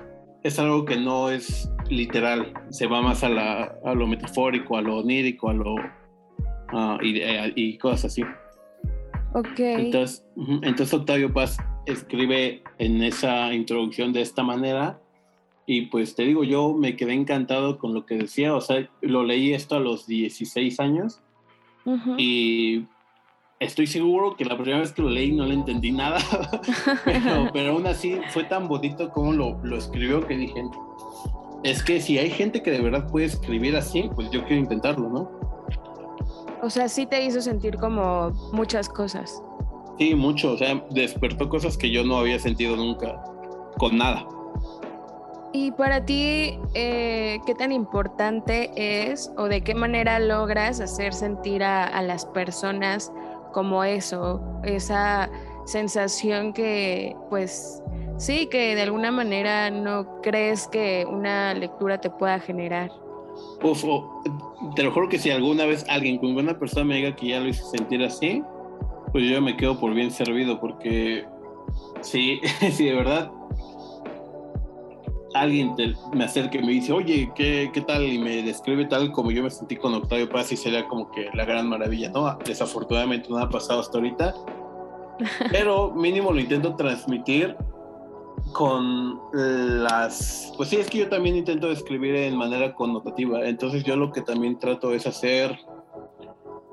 es 0.43 0.59
algo 0.59 0.85
que 0.85 0.97
no 0.97 1.29
es 1.29 1.71
literal, 1.89 2.53
se 2.69 2.87
va 2.87 3.01
más 3.01 3.23
a, 3.23 3.29
la, 3.29 3.75
a 3.83 3.93
lo 3.93 4.07
metafórico, 4.07 4.77
a 4.77 4.81
lo 4.81 4.97
onírico, 4.97 5.49
a 5.49 5.53
lo. 5.53 5.75
Uh, 6.73 6.97
y, 7.01 7.21
y, 7.55 7.77
cosas 7.77 8.05
así. 8.05 8.23
Ok. 9.33 9.59
Entonces, 9.59 10.25
entonces 10.61 10.93
Octavio 10.93 11.33
Paz 11.33 11.57
escribe 11.85 12.63
en 12.77 13.03
esa 13.03 13.53
introducción 13.53 14.13
de 14.13 14.21
esta 14.21 14.43
manera 14.43 15.01
y 15.65 15.83
pues 15.83 16.15
te 16.15 16.23
digo, 16.23 16.43
yo 16.43 16.73
me 16.73 16.95
quedé 16.95 17.13
encantado 17.13 17.77
con 17.77 17.93
lo 17.93 18.05
que 18.05 18.15
decía, 18.17 18.55
o 18.55 18.61
sea, 18.61 18.89
lo 19.01 19.23
leí 19.23 19.53
esto 19.53 19.75
a 19.75 19.79
los 19.79 20.07
16 20.07 20.79
años 20.79 21.21
y 22.17 22.85
estoy 23.61 23.85
seguro 23.85 24.35
que 24.35 24.43
la 24.43 24.55
primera 24.55 24.79
vez 24.79 24.91
que 24.91 25.03
lo 25.03 25.09
leí 25.09 25.31
no 25.31 25.45
le 25.45 25.53
entendí 25.53 25.91
nada, 25.91 26.17
pero, 27.53 27.71
aún 27.71 27.87
así 27.87 28.19
fue 28.31 28.43
tan 28.43 28.67
bonito 28.67 29.09
como 29.11 29.31
lo, 29.31 29.59
lo, 29.63 29.77
escribió 29.77 30.25
que 30.25 30.35
dije, 30.35 30.63
es 31.63 31.83
que 31.83 32.01
si 32.01 32.17
hay 32.17 32.31
gente 32.31 32.63
que 32.63 32.71
de 32.71 32.81
verdad 32.81 33.07
puede 33.09 33.27
escribir 33.27 33.77
así, 33.77 34.09
pues 34.15 34.29
yo 34.31 34.43
quiero 34.45 34.63
intentarlo, 34.63 35.09
¿no? 35.09 35.31
O 36.63 36.69
sea, 36.69 36.89
sí 36.89 37.05
te 37.05 37.23
hizo 37.23 37.39
sentir 37.39 37.77
como 37.77 38.31
muchas 38.51 38.89
cosas. 38.89 39.41
Sí, 39.99 40.15
mucho, 40.15 40.53
o 40.53 40.57
sea, 40.57 40.83
despertó 40.89 41.47
cosas 41.47 41.77
que 41.77 41.91
yo 41.91 42.03
no 42.03 42.17
había 42.17 42.39
sentido 42.39 42.75
nunca, 42.75 43.23
con 43.77 43.97
nada. 43.97 44.27
Y 45.53 45.71
para 45.71 46.05
ti, 46.05 46.57
eh, 46.73 47.39
¿qué 47.45 47.53
tan 47.55 47.71
importante 47.71 48.71
es 48.75 49.31
o 49.37 49.45
de 49.45 49.61
qué 49.61 49.75
manera 49.75 50.17
logras 50.19 50.79
hacer 50.79 51.13
sentir 51.13 51.61
a, 51.61 51.85
a 51.85 52.01
las 52.01 52.25
personas 52.25 53.11
como 53.51 53.83
eso, 53.83 54.41
esa 54.63 55.29
sensación 55.65 56.53
que 56.53 57.15
pues 57.29 57.81
sí, 58.17 58.47
que 58.47 58.75
de 58.75 58.81
alguna 58.81 59.11
manera 59.11 59.69
no 59.69 60.21
crees 60.21 60.67
que 60.67 61.05
una 61.07 61.53
lectura 61.53 61.99
te 61.99 62.09
pueda 62.09 62.39
generar. 62.39 62.91
Uf, 63.63 63.83
te 64.75 64.83
lo 64.83 64.91
juro 64.91 65.09
que 65.09 65.17
si 65.17 65.31
alguna 65.31 65.65
vez 65.65 65.85
alguien 65.87 66.17
con 66.17 66.35
una 66.35 66.57
persona 66.57 66.85
me 66.85 66.95
diga 66.95 67.15
que 67.15 67.27
ya 67.29 67.39
lo 67.39 67.47
hice 67.47 67.63
sentir 67.63 68.03
así, 68.03 68.43
pues 69.11 69.29
yo 69.29 69.41
me 69.41 69.55
quedo 69.55 69.79
por 69.79 69.93
bien 69.93 70.11
servido 70.11 70.59
porque 70.59 71.25
sí, 72.01 72.41
sí, 72.71 72.85
de 72.85 72.95
verdad 72.95 73.31
alguien 75.33 75.75
me 76.13 76.25
acerca 76.25 76.57
y 76.57 76.61
me 76.61 76.71
dice, 76.73 76.91
oye, 76.91 77.31
¿qué, 77.35 77.69
¿qué, 77.73 77.81
tal? 77.81 78.03
Y 78.03 78.17
me 78.17 78.43
describe 78.43 78.85
tal 78.85 79.11
como 79.11 79.31
yo 79.31 79.43
me 79.43 79.49
sentí 79.49 79.75
con 79.75 79.93
Octavio 79.93 80.29
Paz 80.29 80.51
y 80.51 80.57
sería 80.57 80.87
como 80.87 81.09
que 81.11 81.29
la 81.33 81.45
gran 81.45 81.67
maravilla, 81.67 82.09
¿no? 82.09 82.37
Desafortunadamente 82.45 83.29
no 83.29 83.37
ha 83.37 83.49
pasado 83.49 83.79
hasta 83.79 83.97
ahorita, 83.97 84.33
pero 85.51 85.91
mínimo 85.91 86.31
lo 86.31 86.39
intento 86.39 86.75
transmitir 86.75 87.55
con 88.53 89.19
las... 89.33 90.53
Pues 90.57 90.69
sí, 90.69 90.77
es 90.77 90.89
que 90.89 90.99
yo 90.99 91.09
también 91.09 91.35
intento 91.35 91.71
escribir 91.71 92.15
en 92.15 92.35
manera 92.35 92.73
connotativa, 92.73 93.45
entonces 93.45 93.83
yo 93.83 93.95
lo 93.95 94.11
que 94.11 94.21
también 94.21 94.59
trato 94.59 94.93
es 94.93 95.07
hacer, 95.07 95.57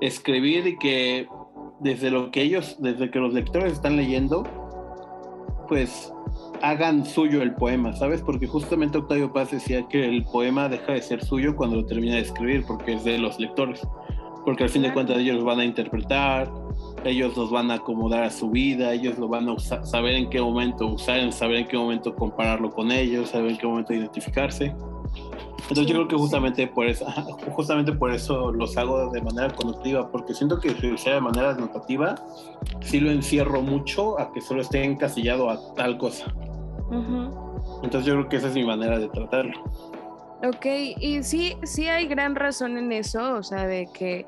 escribir 0.01 0.67
y 0.67 0.77
que 0.77 1.27
desde 1.79 2.11
lo 2.11 2.31
que 2.31 2.41
ellos, 2.41 2.75
desde 2.79 3.09
que 3.09 3.19
los 3.19 3.33
lectores 3.33 3.73
están 3.73 3.95
leyendo, 3.95 4.43
pues 5.67 6.11
hagan 6.61 7.05
suyo 7.05 7.41
el 7.41 7.53
poema, 7.55 7.93
¿sabes? 7.93 8.21
Porque 8.21 8.47
justamente 8.47 8.97
Octavio 8.97 9.31
Paz 9.31 9.51
decía 9.51 9.87
que 9.87 10.07
el 10.07 10.23
poema 10.23 10.69
deja 10.69 10.93
de 10.93 11.01
ser 11.01 11.23
suyo 11.23 11.55
cuando 11.55 11.77
lo 11.77 11.85
termina 11.85 12.15
de 12.15 12.21
escribir, 12.21 12.65
porque 12.65 12.93
es 12.93 13.03
de 13.03 13.17
los 13.17 13.39
lectores. 13.39 13.81
Porque 14.45 14.63
al 14.63 14.69
fin 14.69 14.81
de 14.81 14.93
cuentas 14.93 15.17
ellos 15.17 15.37
lo 15.37 15.45
van 15.45 15.59
a 15.59 15.65
interpretar, 15.65 16.51
ellos 17.03 17.35
los 17.35 17.51
van 17.51 17.71
a 17.71 17.75
acomodar 17.75 18.23
a 18.23 18.29
su 18.29 18.49
vida, 18.49 18.93
ellos 18.93 19.17
lo 19.17 19.27
van 19.27 19.49
a 19.49 19.59
saber 19.59 20.15
en 20.15 20.29
qué 20.29 20.41
momento 20.41 20.87
usar, 20.87 21.31
saber 21.31 21.57
en 21.57 21.67
qué 21.67 21.77
momento 21.77 22.15
compararlo 22.15 22.71
con 22.71 22.91
ellos, 22.91 23.29
saber 23.29 23.51
en 23.51 23.57
qué 23.57 23.67
momento 23.67 23.93
identificarse. 23.93 24.73
Entonces 25.69 25.85
yo 25.85 25.93
creo 25.93 26.07
que 26.07 26.15
justamente 26.15 26.65
por 26.67 26.87
eso, 26.87 27.05
justamente 27.51 27.91
por 27.91 28.11
eso 28.11 28.51
los 28.51 28.75
hago 28.77 29.11
de 29.11 29.21
manera 29.21 29.53
conductiva, 29.53 30.09
porque 30.09 30.33
siento 30.33 30.59
que 30.59 30.71
si 30.71 30.97
sea 30.97 31.15
de 31.15 31.21
manera 31.21 31.53
notativa, 31.53 32.15
sí 32.81 32.99
lo 32.99 33.11
encierro 33.11 33.61
mucho 33.61 34.19
a 34.19 34.31
que 34.31 34.41
solo 34.41 34.61
esté 34.61 34.83
encasillado 34.83 35.49
a 35.49 35.75
tal 35.75 35.97
cosa. 35.97 36.33
Entonces 37.83 38.05
yo 38.05 38.13
creo 38.13 38.29
que 38.29 38.37
esa 38.37 38.47
es 38.47 38.53
mi 38.55 38.65
manera 38.65 38.97
de 38.97 39.07
tratarlo. 39.09 39.63
Ok, 40.41 40.65
y 40.99 41.21
sí, 41.23 41.57
sí 41.63 41.87
hay 41.87 42.07
gran 42.07 42.35
razón 42.35 42.77
en 42.77 42.91
eso, 42.91 43.35
o 43.35 43.43
sea, 43.43 43.67
de 43.67 43.87
que 43.93 44.25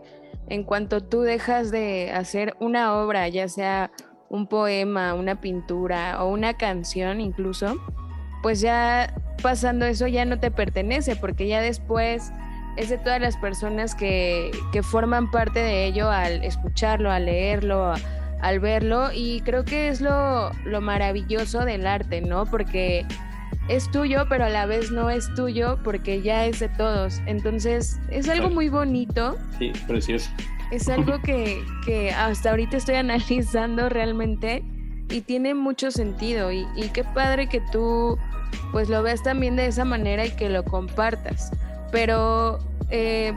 en 0.50 0.64
cuanto 0.64 1.02
tú 1.02 1.22
dejas 1.22 1.72
de 1.72 2.12
hacer 2.12 2.56
una 2.60 2.96
obra, 2.96 3.30
ya 3.30 3.48
sea 3.48 3.92
un 4.30 4.48
poema, 4.48 5.14
una 5.14 5.40
pintura 5.40 6.22
o 6.22 6.30
una 6.30 6.54
canción 6.56 7.22
incluso, 7.22 7.76
pues 8.42 8.60
ya 8.60 9.14
pasando 9.42 9.86
eso 9.86 10.08
ya 10.08 10.26
no 10.26 10.40
te 10.40 10.52
pertenece, 10.52 11.16
porque 11.16 11.48
ya 11.48 11.62
después 11.62 12.34
es 12.76 12.90
de 12.90 12.98
todas 12.98 13.22
las 13.22 13.38
personas 13.38 13.96
que, 13.96 14.52
que 14.72 14.84
forman 14.84 15.32
parte 15.32 15.60
de 15.60 15.86
ello 15.86 16.10
al 16.10 16.44
escucharlo, 16.44 17.12
al 17.12 17.26
leerlo, 17.26 17.94
al 18.42 18.60
verlo, 18.60 19.12
y 19.14 19.42
creo 19.42 19.64
que 19.64 19.88
es 19.90 20.02
lo, 20.02 20.52
lo 20.66 20.82
maravilloso 20.82 21.66
del 21.66 21.86
arte, 21.88 22.22
¿no? 22.22 22.46
Porque 22.46 23.06
es 23.68 23.90
tuyo, 23.92 24.26
pero 24.28 24.46
a 24.46 24.50
la 24.50 24.66
vez 24.66 24.92
no 24.92 25.10
es 25.10 25.34
tuyo 25.36 25.80
porque 25.84 26.22
ya 26.22 26.46
es 26.46 26.60
de 26.60 26.70
todos. 26.70 27.22
Entonces, 27.26 28.00
es 28.10 28.28
algo 28.28 28.50
muy 28.50 28.70
bonito. 28.70 29.38
Sí, 29.58 29.72
precioso. 29.88 30.30
Es 30.72 30.90
algo 30.90 31.22
que, 31.22 31.64
que 31.86 32.12
hasta 32.12 32.52
ahorita 32.52 32.78
estoy 32.78 32.96
analizando 32.96 33.90
realmente 33.90 34.64
y 35.10 35.22
tiene 35.22 35.54
mucho 35.54 35.92
sentido 35.92 36.52
y, 36.52 36.66
y, 36.76 36.90
qué 36.94 37.04
padre 37.04 37.50
que 37.50 37.62
tú 37.72 38.18
pues 38.72 38.90
lo 38.90 39.04
veas 39.04 39.22
también 39.24 39.58
de 39.58 39.66
esa 39.66 39.86
manera 39.86 40.26
y 40.26 40.32
que 40.32 40.50
lo 40.50 40.64
compartas. 40.64 41.52
Pero 41.92 42.60
eh, 42.90 43.34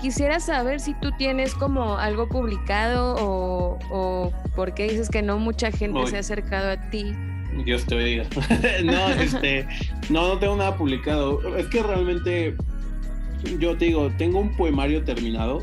quisiera 0.00 0.40
saber 0.40 0.80
si 0.80 0.94
tú 0.94 1.10
tienes 1.12 1.54
como 1.54 1.98
algo 1.98 2.28
publicado 2.28 3.16
o, 3.18 3.78
o 3.90 4.32
por 4.54 4.74
qué 4.74 4.84
dices 4.84 5.08
que 5.08 5.22
no 5.22 5.38
mucha 5.38 5.70
gente 5.70 6.06
se 6.06 6.16
ha 6.16 6.20
acercado 6.20 6.70
a 6.70 6.90
ti. 6.90 7.14
Dios 7.64 7.84
te 7.86 7.94
oiga. 7.94 8.24
no, 8.84 9.08
este, 9.20 9.66
no, 10.10 10.28
no 10.28 10.38
tengo 10.38 10.56
nada 10.56 10.76
publicado. 10.76 11.56
Es 11.56 11.66
que 11.66 11.82
realmente, 11.82 12.56
yo 13.58 13.76
te 13.76 13.86
digo, 13.86 14.10
tengo 14.16 14.40
un 14.40 14.54
poemario 14.56 15.02
terminado. 15.04 15.60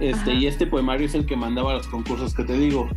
Este, 0.00 0.34
y 0.34 0.46
este 0.46 0.66
poemario 0.66 1.06
es 1.06 1.14
el 1.14 1.24
que 1.24 1.36
mandaba 1.36 1.70
a 1.72 1.74
los 1.74 1.86
concursos 1.86 2.34
que 2.34 2.44
te 2.44 2.58
digo. 2.58 2.88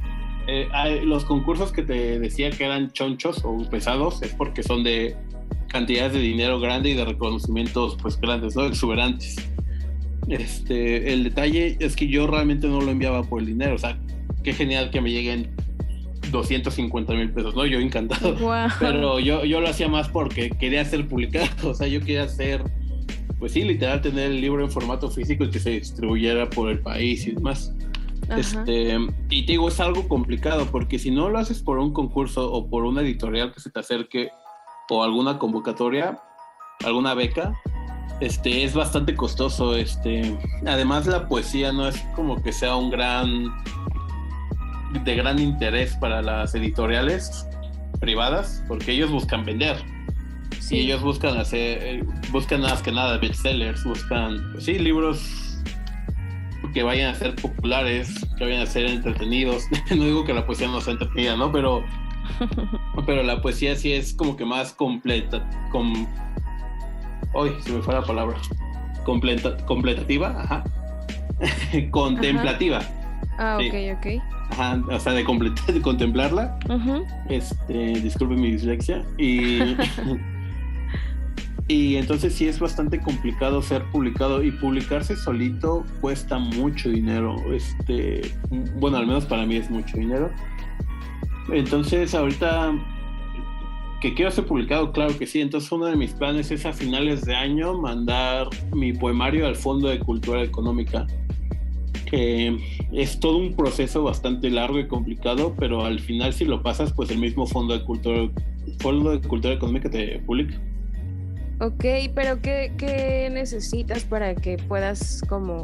Eh, 0.47 0.67
los 1.03 1.25
concursos 1.25 1.71
que 1.71 1.83
te 1.83 2.19
decía 2.19 2.49
que 2.51 2.65
eran 2.65 2.91
chonchos 2.91 3.41
o 3.43 3.57
pesados 3.69 4.21
es 4.23 4.33
porque 4.33 4.63
son 4.63 4.83
de 4.83 5.15
cantidades 5.67 6.13
de 6.13 6.19
dinero 6.19 6.59
grande 6.59 6.89
y 6.89 6.93
de 6.93 7.05
reconocimientos 7.05 7.97
pues 8.01 8.19
grandes, 8.19 8.55
¿no? 8.55 8.65
Exuberantes. 8.65 9.35
Este, 10.27 11.13
el 11.13 11.23
detalle 11.23 11.77
es 11.79 11.95
que 11.95 12.07
yo 12.07 12.27
realmente 12.27 12.67
no 12.67 12.81
lo 12.81 12.91
enviaba 12.91 13.23
por 13.23 13.39
el 13.41 13.47
dinero, 13.47 13.75
o 13.75 13.77
sea, 13.77 13.97
qué 14.43 14.53
genial 14.53 14.89
que 14.91 14.99
me 14.99 15.11
lleguen 15.11 15.55
250 16.31 17.13
mil 17.13 17.31
pesos, 17.31 17.55
¿no? 17.55 17.65
Yo 17.65 17.79
encantado. 17.79 18.35
Pero 18.79 19.19
yo, 19.19 19.45
yo 19.45 19.61
lo 19.61 19.69
hacía 19.69 19.87
más 19.87 20.09
porque 20.09 20.49
quería 20.49 20.83
ser 20.85 21.07
publicado, 21.07 21.47
o 21.69 21.73
sea, 21.73 21.87
yo 21.87 21.99
quería 22.01 22.23
hacer, 22.23 22.63
pues 23.39 23.53
sí, 23.53 23.63
literal, 23.63 24.01
tener 24.01 24.31
el 24.31 24.41
libro 24.41 24.63
en 24.63 24.71
formato 24.71 25.09
físico 25.09 25.45
y 25.45 25.49
que 25.49 25.59
se 25.59 25.71
distribuyera 25.71 26.49
por 26.49 26.69
el 26.69 26.79
país 26.79 27.25
y 27.27 27.31
demás. 27.31 27.73
Este, 28.35 28.97
y 29.29 29.45
te 29.45 29.53
digo, 29.53 29.69
es 29.69 29.79
algo 29.79 30.05
complicado 30.09 30.65
porque 30.69 30.99
si 30.99 31.11
no 31.11 31.29
lo 31.29 31.39
haces 31.39 31.61
por 31.61 31.79
un 31.79 31.93
concurso 31.93 32.51
o 32.51 32.69
por 32.69 32.83
una 32.83 32.99
editorial 33.01 33.53
que 33.53 33.61
se 33.61 33.69
te 33.69 33.79
acerque 33.79 34.31
o 34.89 35.01
alguna 35.01 35.39
convocatoria, 35.39 36.19
alguna 36.83 37.13
beca, 37.13 37.53
este, 38.19 38.63
es 38.63 38.73
bastante 38.73 39.15
costoso. 39.15 39.75
Este, 39.75 40.37
además 40.65 41.07
la 41.07 41.27
poesía 41.27 41.71
no 41.71 41.87
es 41.87 41.97
como 42.15 42.41
que 42.41 42.51
sea 42.51 42.75
un 42.75 42.89
gran 42.89 43.45
de 45.03 45.15
gran 45.15 45.39
interés 45.39 45.95
para 45.97 46.21
las 46.21 46.55
editoriales 46.55 47.47
privadas, 47.99 48.63
porque 48.67 48.91
ellos 48.91 49.11
buscan 49.11 49.45
vender. 49.45 49.77
Sí. 50.59 50.79
ellos 50.79 51.01
buscan 51.01 51.37
hacer, 51.37 51.79
eh, 51.81 52.03
buscan 52.31 52.61
más 52.61 52.81
que 52.81 52.91
nada 52.91 53.17
bestsellers, 53.17 53.83
buscan, 53.85 54.51
pues 54.51 54.65
sí, 54.65 54.77
libros 54.77 55.61
que 56.73 56.83
vayan 56.83 57.13
a 57.13 57.15
ser 57.15 57.35
populares, 57.35 58.13
que 58.37 58.43
vayan 58.43 58.61
a 58.61 58.65
ser 58.65 58.85
entretenidos. 58.85 59.63
no 59.95 60.03
digo 60.03 60.25
que 60.25 60.33
la 60.33 60.45
poesía 60.45 60.67
no 60.67 60.81
sea 60.81 60.93
entretenida, 60.93 61.35
¿no? 61.37 61.51
Pero, 61.51 61.83
pero 63.05 63.23
la 63.23 63.41
poesía 63.41 63.75
sí 63.75 63.93
es 63.93 64.13
como 64.13 64.35
que 64.35 64.45
más 64.45 64.73
completa, 64.73 65.49
con, 65.71 66.07
hoy 67.37 67.55
se 67.61 67.71
me 67.71 67.81
fue 67.83 67.93
la 67.93 68.01
palabra, 68.01 68.35
completa, 69.05 69.55
completativa, 69.65 70.41
ajá, 70.41 70.63
contemplativa. 71.91 72.81
Ah, 73.37 73.59
ok, 73.61 73.97
ok. 73.97 74.23
Ajá, 74.49 74.81
o 74.89 74.99
sea, 74.99 75.13
de, 75.13 75.23
de 75.23 75.81
contemplarla. 75.81 76.57
Este, 77.29 77.99
disculpe 77.99 78.35
mi 78.35 78.51
dislexia. 78.51 79.05
Y, 79.19 79.77
y 81.67 81.97
entonces 81.97 82.33
sí 82.33 82.47
es 82.47 82.59
bastante 82.59 82.99
complicado 82.99 83.61
ser 83.61 83.83
publicado 83.91 84.41
y 84.41 84.49
publicarse 84.49 85.15
solito 85.15 85.85
cuesta 86.01 86.39
mucho 86.39 86.89
dinero. 86.89 87.35
Este, 87.53 88.33
bueno, 88.77 88.97
al 88.97 89.05
menos 89.05 89.25
para 89.25 89.45
mí 89.45 89.57
es 89.57 89.69
mucho 89.69 89.95
dinero. 89.97 90.31
Entonces 91.51 92.15
ahorita 92.15 92.73
que 94.01 94.13
quiero 94.13 94.31
ser 94.31 94.45
publicado, 94.45 94.91
claro 94.91 95.17
que 95.17 95.25
sí. 95.25 95.41
Entonces 95.41 95.71
uno 95.71 95.87
de 95.87 95.95
mis 95.95 96.13
planes 96.13 96.51
es 96.51 96.65
a 96.65 96.73
finales 96.73 97.25
de 97.25 97.35
año 97.35 97.73
mandar 97.73 98.47
mi 98.73 98.93
poemario 98.93 99.47
al 99.47 99.55
Fondo 99.55 99.87
de 99.89 99.99
Cultura 99.99 100.43
Económica 100.43 101.07
que 102.09 102.57
es 102.93 103.19
todo 103.19 103.37
un 103.37 103.53
proceso 103.55 104.03
bastante 104.03 104.49
largo 104.49 104.79
y 104.79 104.87
complicado, 104.87 105.53
pero 105.57 105.83
al 105.83 105.99
final 105.99 106.33
si 106.33 106.45
lo 106.45 106.63
pasas, 106.63 106.93
pues 106.93 107.11
el 107.11 107.19
mismo 107.19 107.45
Fondo 107.45 107.77
de 107.77 107.83
Cultura, 107.83 108.29
Fondo 108.79 109.11
de 109.11 109.27
Cultura 109.27 109.53
Económica 109.53 109.89
te 109.89 110.19
publica. 110.19 110.59
Ok, 111.59 111.83
pero 112.15 112.41
¿qué, 112.41 112.71
¿qué, 112.77 113.29
necesitas 113.31 114.03
para 114.03 114.35
que 114.35 114.57
puedas 114.57 115.21
como 115.27 115.63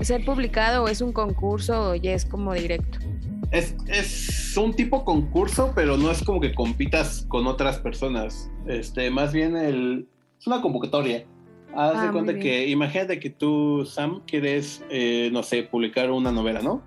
ser 0.00 0.24
publicado 0.24 0.84
o 0.84 0.88
es 0.88 1.00
un 1.00 1.12
concurso 1.12 1.90
o 1.90 1.94
ya 1.94 2.12
es 2.12 2.24
como 2.24 2.52
directo? 2.52 2.98
Es, 3.50 3.76
es 3.86 4.56
un 4.56 4.74
tipo 4.74 5.04
concurso, 5.04 5.72
pero 5.74 5.96
no 5.96 6.10
es 6.10 6.22
como 6.24 6.40
que 6.40 6.54
compitas 6.54 7.26
con 7.28 7.46
otras 7.46 7.78
personas. 7.78 8.50
Este, 8.66 9.10
más 9.10 9.32
bien 9.32 9.56
el, 9.56 10.08
es 10.38 10.46
una 10.46 10.60
convocatoria. 10.60 11.26
Haz 11.74 12.00
de 12.00 12.08
ah, 12.08 12.12
cuenta 12.12 12.38
que, 12.38 12.68
imagínate 12.68 13.20
que 13.20 13.30
tú, 13.30 13.84
Sam, 13.84 14.22
quieres, 14.26 14.82
eh, 14.88 15.28
no 15.32 15.42
sé, 15.42 15.62
publicar 15.62 16.10
una 16.10 16.32
novela, 16.32 16.62
¿no? 16.62 16.82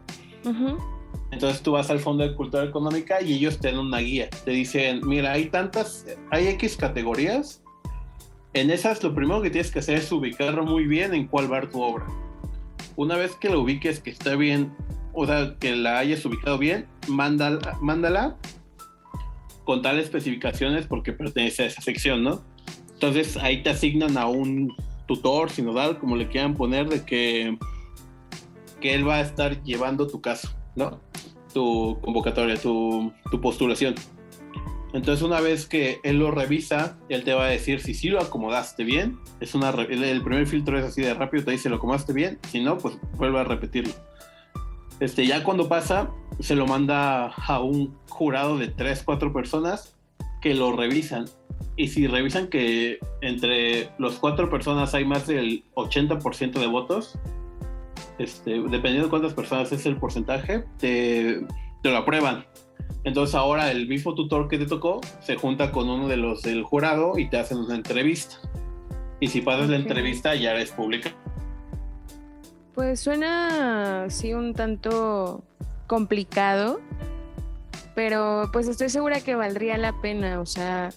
Entonces 1.32 1.62
tú 1.62 1.74
vas 1.74 1.92
al 1.92 2.00
Fondo 2.00 2.28
de 2.28 2.36
Cultura 2.36 2.64
Económica 2.64 3.22
y 3.22 3.34
ellos 3.34 3.60
te 3.60 3.70
dan 3.70 3.80
una 3.80 4.00
guía. 4.00 4.30
Te 4.46 4.52
dicen, 4.52 5.02
mira, 5.06 5.34
hay 5.34 5.46
tantas, 5.46 6.06
hay 6.32 6.48
X 6.48 6.76
categorías. 6.76 7.62
En 8.54 8.72
esas 8.72 9.04
lo 9.04 9.14
primero 9.14 9.42
que 9.42 9.52
tienes 9.52 9.70
que 9.70 9.80
hacer 9.80 9.98
es 9.98 10.12
ubicar 10.12 10.60
muy 10.64 10.88
bien 10.88 11.14
en 11.14 11.28
cuál 11.28 11.52
va 11.52 11.62
tu 11.70 11.82
obra. 11.82 12.08
Una 12.96 13.16
vez 13.16 13.36
que 13.36 13.50
la 13.50 13.58
ubiques, 13.58 14.00
que 14.00 14.10
está 14.10 14.36
bien, 14.36 14.74
o 15.14 15.26
sea, 15.26 15.56
que 15.60 15.76
la 15.76 16.00
hayas 16.00 16.24
ubicado 16.26 16.58
bien, 16.58 16.88
mándala, 17.08 17.78
mándala 17.82 18.38
con 19.70 19.82
tales 19.82 20.06
especificaciones 20.06 20.88
porque 20.88 21.14
pertenece 21.14 21.64
a 21.64 21.66
esa 21.68 21.82
sección, 21.82 22.24
¿no? 22.24 22.44
Entonces 22.94 23.38
ahí 23.38 23.62
te 23.64 23.70
asignan 23.70 24.18
a 24.18 24.26
un 24.26 24.76
tutor 25.06 25.50
sinodal, 25.50 26.00
como 26.00 26.16
le 26.16 26.28
quieran 26.28 26.56
poner, 26.56 26.90
de 26.90 27.06
que, 27.06 27.58
que 28.82 28.94
él 28.94 29.08
va 29.08 29.16
a 29.18 29.22
estar 29.22 29.64
llevando 29.64 30.08
tu 30.08 30.22
caso, 30.22 30.50
¿no? 30.76 31.00
Tu 31.54 32.00
convocatoria, 32.02 32.58
tu, 32.58 33.14
postulación. 33.42 33.96
Entonces 34.94 35.24
una 35.24 35.40
vez 35.40 35.68
que 35.68 36.00
él 36.04 36.18
lo 36.18 36.32
revisa, 36.32 36.98
él 37.08 37.24
te 37.24 37.34
va 37.34 37.46
a 37.46 37.50
decir 37.50 37.80
si 37.80 37.94
sí 37.94 38.10
lo 38.10 38.20
acomodaste 38.20 38.84
bien. 38.84 39.18
Es 39.40 39.56
una, 39.56 39.70
el 39.70 40.24
primer 40.24 40.48
filtro 40.48 40.78
es 40.80 40.86
así 40.86 41.02
de 41.02 41.14
rápido, 41.14 41.46
te 41.46 41.52
dice 41.52 41.70
lo 41.70 41.76
acomodaste 41.76 42.12
bien. 42.12 42.40
Si 42.50 42.60
no, 42.60 42.78
pues 42.78 42.98
vuelve 43.18 43.40
a 43.40 43.44
repetirlo. 43.44 43.94
Este, 45.00 45.26
ya 45.26 45.44
cuando 45.44 45.68
pasa, 45.68 46.12
se 46.40 46.56
lo 46.56 46.68
manda 46.68 47.28
a 47.28 47.60
un 47.60 47.98
jurado 48.10 48.58
de 48.58 48.68
3, 48.68 49.04
4 49.04 49.34
personas 49.34 49.96
que 50.42 50.54
lo 50.54 50.72
revisan 50.72 51.26
y 51.80 51.88
si 51.88 52.08
revisan 52.08 52.48
que 52.48 53.00
entre 53.22 53.90
los 53.98 54.18
cuatro 54.18 54.50
personas 54.50 54.94
hay 54.94 55.06
más 55.06 55.28
del 55.28 55.64
80% 55.76 56.60
de 56.60 56.68
votos, 56.68 57.18
este, 58.18 58.62
dependiendo 58.64 59.04
de 59.04 59.10
cuántas 59.10 59.34
personas 59.34 59.72
es 59.72 59.86
el 59.86 59.96
porcentaje, 59.96 60.66
te, 60.78 61.40
te, 61.82 61.90
lo 61.90 61.96
aprueban. 61.96 62.46
Entonces 63.06 63.34
ahora 63.34 63.72
el 63.72 63.88
mismo 63.88 64.14
tutor 64.14 64.50
que 64.50 64.58
te 64.58 64.66
tocó 64.66 65.00
se 65.22 65.38
junta 65.38 65.72
con 65.72 65.90
uno 65.90 66.10
de 66.10 66.18
los 66.18 66.42
del 66.42 66.64
jurado 66.64 67.18
y 67.18 67.30
te 67.30 67.38
hacen 67.38 67.60
una 67.60 67.76
entrevista. 67.76 68.36
Y 69.22 69.28
si 69.28 69.40
pasas 69.40 69.70
la 69.70 69.78
entrevista 69.78 70.36
ya 70.36 70.52
eres 70.52 70.72
pública. 70.72 71.16
Pues 72.76 73.00
suena 73.00 74.10
sí 74.10 74.34
un 74.34 74.54
tanto 74.54 75.44
complicado, 75.88 76.80
pero 77.96 78.50
pues 78.54 78.68
estoy 78.68 78.90
segura 78.90 79.22
que 79.22 79.36
valdría 79.36 79.78
la 79.78 80.00
pena, 80.02 80.40
o 80.40 80.46
sea, 80.46 80.92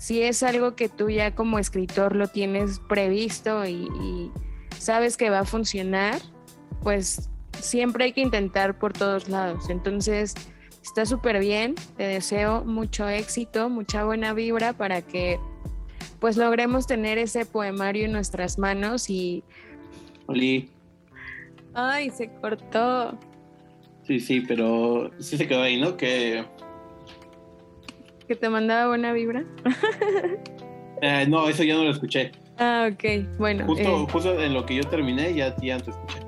si 0.00 0.22
es 0.22 0.42
algo 0.42 0.74
que 0.74 0.88
tú 0.88 1.10
ya 1.10 1.34
como 1.34 1.58
escritor 1.58 2.16
lo 2.16 2.26
tienes 2.26 2.80
previsto 2.88 3.66
y, 3.66 4.32
sabes 4.78 5.18
que 5.18 5.28
va 5.28 5.40
a 5.40 5.44
funcionar, 5.44 6.22
pues 6.82 7.28
siempre 7.60 8.06
hay 8.06 8.12
que 8.14 8.22
intentar 8.22 8.78
por 8.78 8.94
todos 8.94 9.28
lados. 9.28 9.68
Entonces, 9.68 10.34
está 10.82 11.04
súper 11.04 11.38
bien, 11.38 11.74
te 11.98 12.04
deseo 12.04 12.64
mucho 12.64 13.06
éxito, 13.06 13.68
mucha 13.68 14.04
buena 14.04 14.32
vibra 14.32 14.72
para 14.72 15.02
que 15.02 15.38
pues 16.18 16.38
logremos 16.38 16.86
tener 16.86 17.18
ese 17.18 17.44
poemario 17.44 18.06
en 18.06 18.12
nuestras 18.12 18.58
manos 18.58 19.10
y... 19.10 19.44
Oli. 20.26 20.70
Ay, 21.74 22.10
se 22.10 22.30
cortó. 22.40 23.18
Sí, 24.02 24.20
sí, 24.20 24.40
pero 24.40 25.10
sí 25.18 25.36
se 25.36 25.46
quedó 25.46 25.62
ahí, 25.62 25.80
¿no? 25.80 25.96
Que 25.96 26.44
que 28.30 28.36
te 28.36 28.48
mandaba 28.48 28.86
buena 28.86 29.12
vibra? 29.12 29.44
Eh, 31.02 31.24
no, 31.26 31.48
eso 31.48 31.62
ya 31.64 31.76
no 31.76 31.84
lo 31.84 31.92
escuché. 31.92 32.30
Ah, 32.58 32.90
ok, 32.92 33.38
bueno. 33.38 33.64
Justo, 33.64 33.88
eh. 33.88 34.06
justo 34.12 34.38
en 34.38 34.52
lo 34.52 34.66
que 34.66 34.74
yo 34.74 34.82
terminé, 34.82 35.32
ya, 35.32 35.56
ya 35.56 35.78
te 35.78 35.92
escuché. 35.92 36.18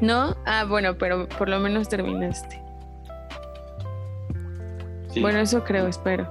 ¿No? 0.00 0.36
Ah, 0.46 0.64
bueno, 0.64 0.96
pero 0.96 1.28
por 1.28 1.48
lo 1.48 1.58
menos 1.58 1.88
terminaste. 1.88 2.62
Bueno, 5.20 5.40
eso 5.40 5.64
creo, 5.64 5.88
espero. 5.88 6.28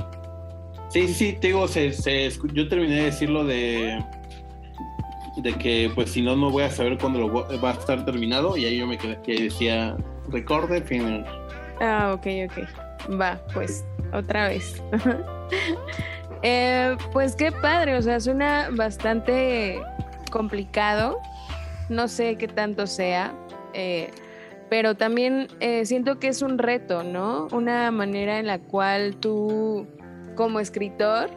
Sí, 0.88 1.06
sí, 1.10 1.14
sí, 1.14 1.38
te 1.42 1.48
digo, 1.48 1.68
se, 1.68 1.92
yo 2.54 2.70
terminé 2.70 2.96
de 2.96 3.04
decirlo 3.04 3.44
de, 3.44 4.02
de 5.38 5.54
que 5.54 5.92
pues 5.94 6.12
si 6.12 6.22
no, 6.22 6.36
no 6.36 6.50
voy 6.50 6.64
a 6.64 6.70
saber 6.70 6.98
cuándo 6.98 7.20
lo 7.20 7.62
va 7.62 7.70
a 7.70 7.74
estar 7.74 8.04
terminado 8.06 8.58
y 8.58 8.66
ahí 8.66 8.78
yo 8.78 8.88
me 8.88 8.98
quedé 8.98 9.20
que 9.22 9.44
decía 9.44 9.96
recorde 10.30 10.82
final. 10.82 11.26
Ah, 11.80 12.14
ok, 12.14 12.28
ok. 12.50 13.20
Va, 13.20 13.40
pues, 13.54 13.86
otra 14.14 14.50
vez. 14.50 14.82
Eh, 16.44 16.98
pues 17.14 17.36
qué 17.36 17.52
padre, 17.52 17.96
o 17.96 18.02
sea, 18.02 18.20
suena 18.20 18.70
bastante 18.72 19.80
complicado. 20.32 21.20
No 21.88 22.08
sé 22.08 22.36
qué 22.36 22.48
tanto 22.48 22.88
sea. 22.88 23.32
Eh, 23.76 24.10
pero 24.68 24.96
también 24.96 25.50
eh, 25.60 25.86
siento 25.86 26.18
que 26.18 26.30
es 26.30 26.42
un 26.42 26.58
reto, 26.58 27.04
¿no? 27.04 27.48
Una 27.52 27.92
manera 27.92 28.40
en 28.40 28.48
la 28.48 28.58
cual 28.58 29.18
tú, 29.18 29.86
como 30.36 30.60
escritor, 30.60 31.30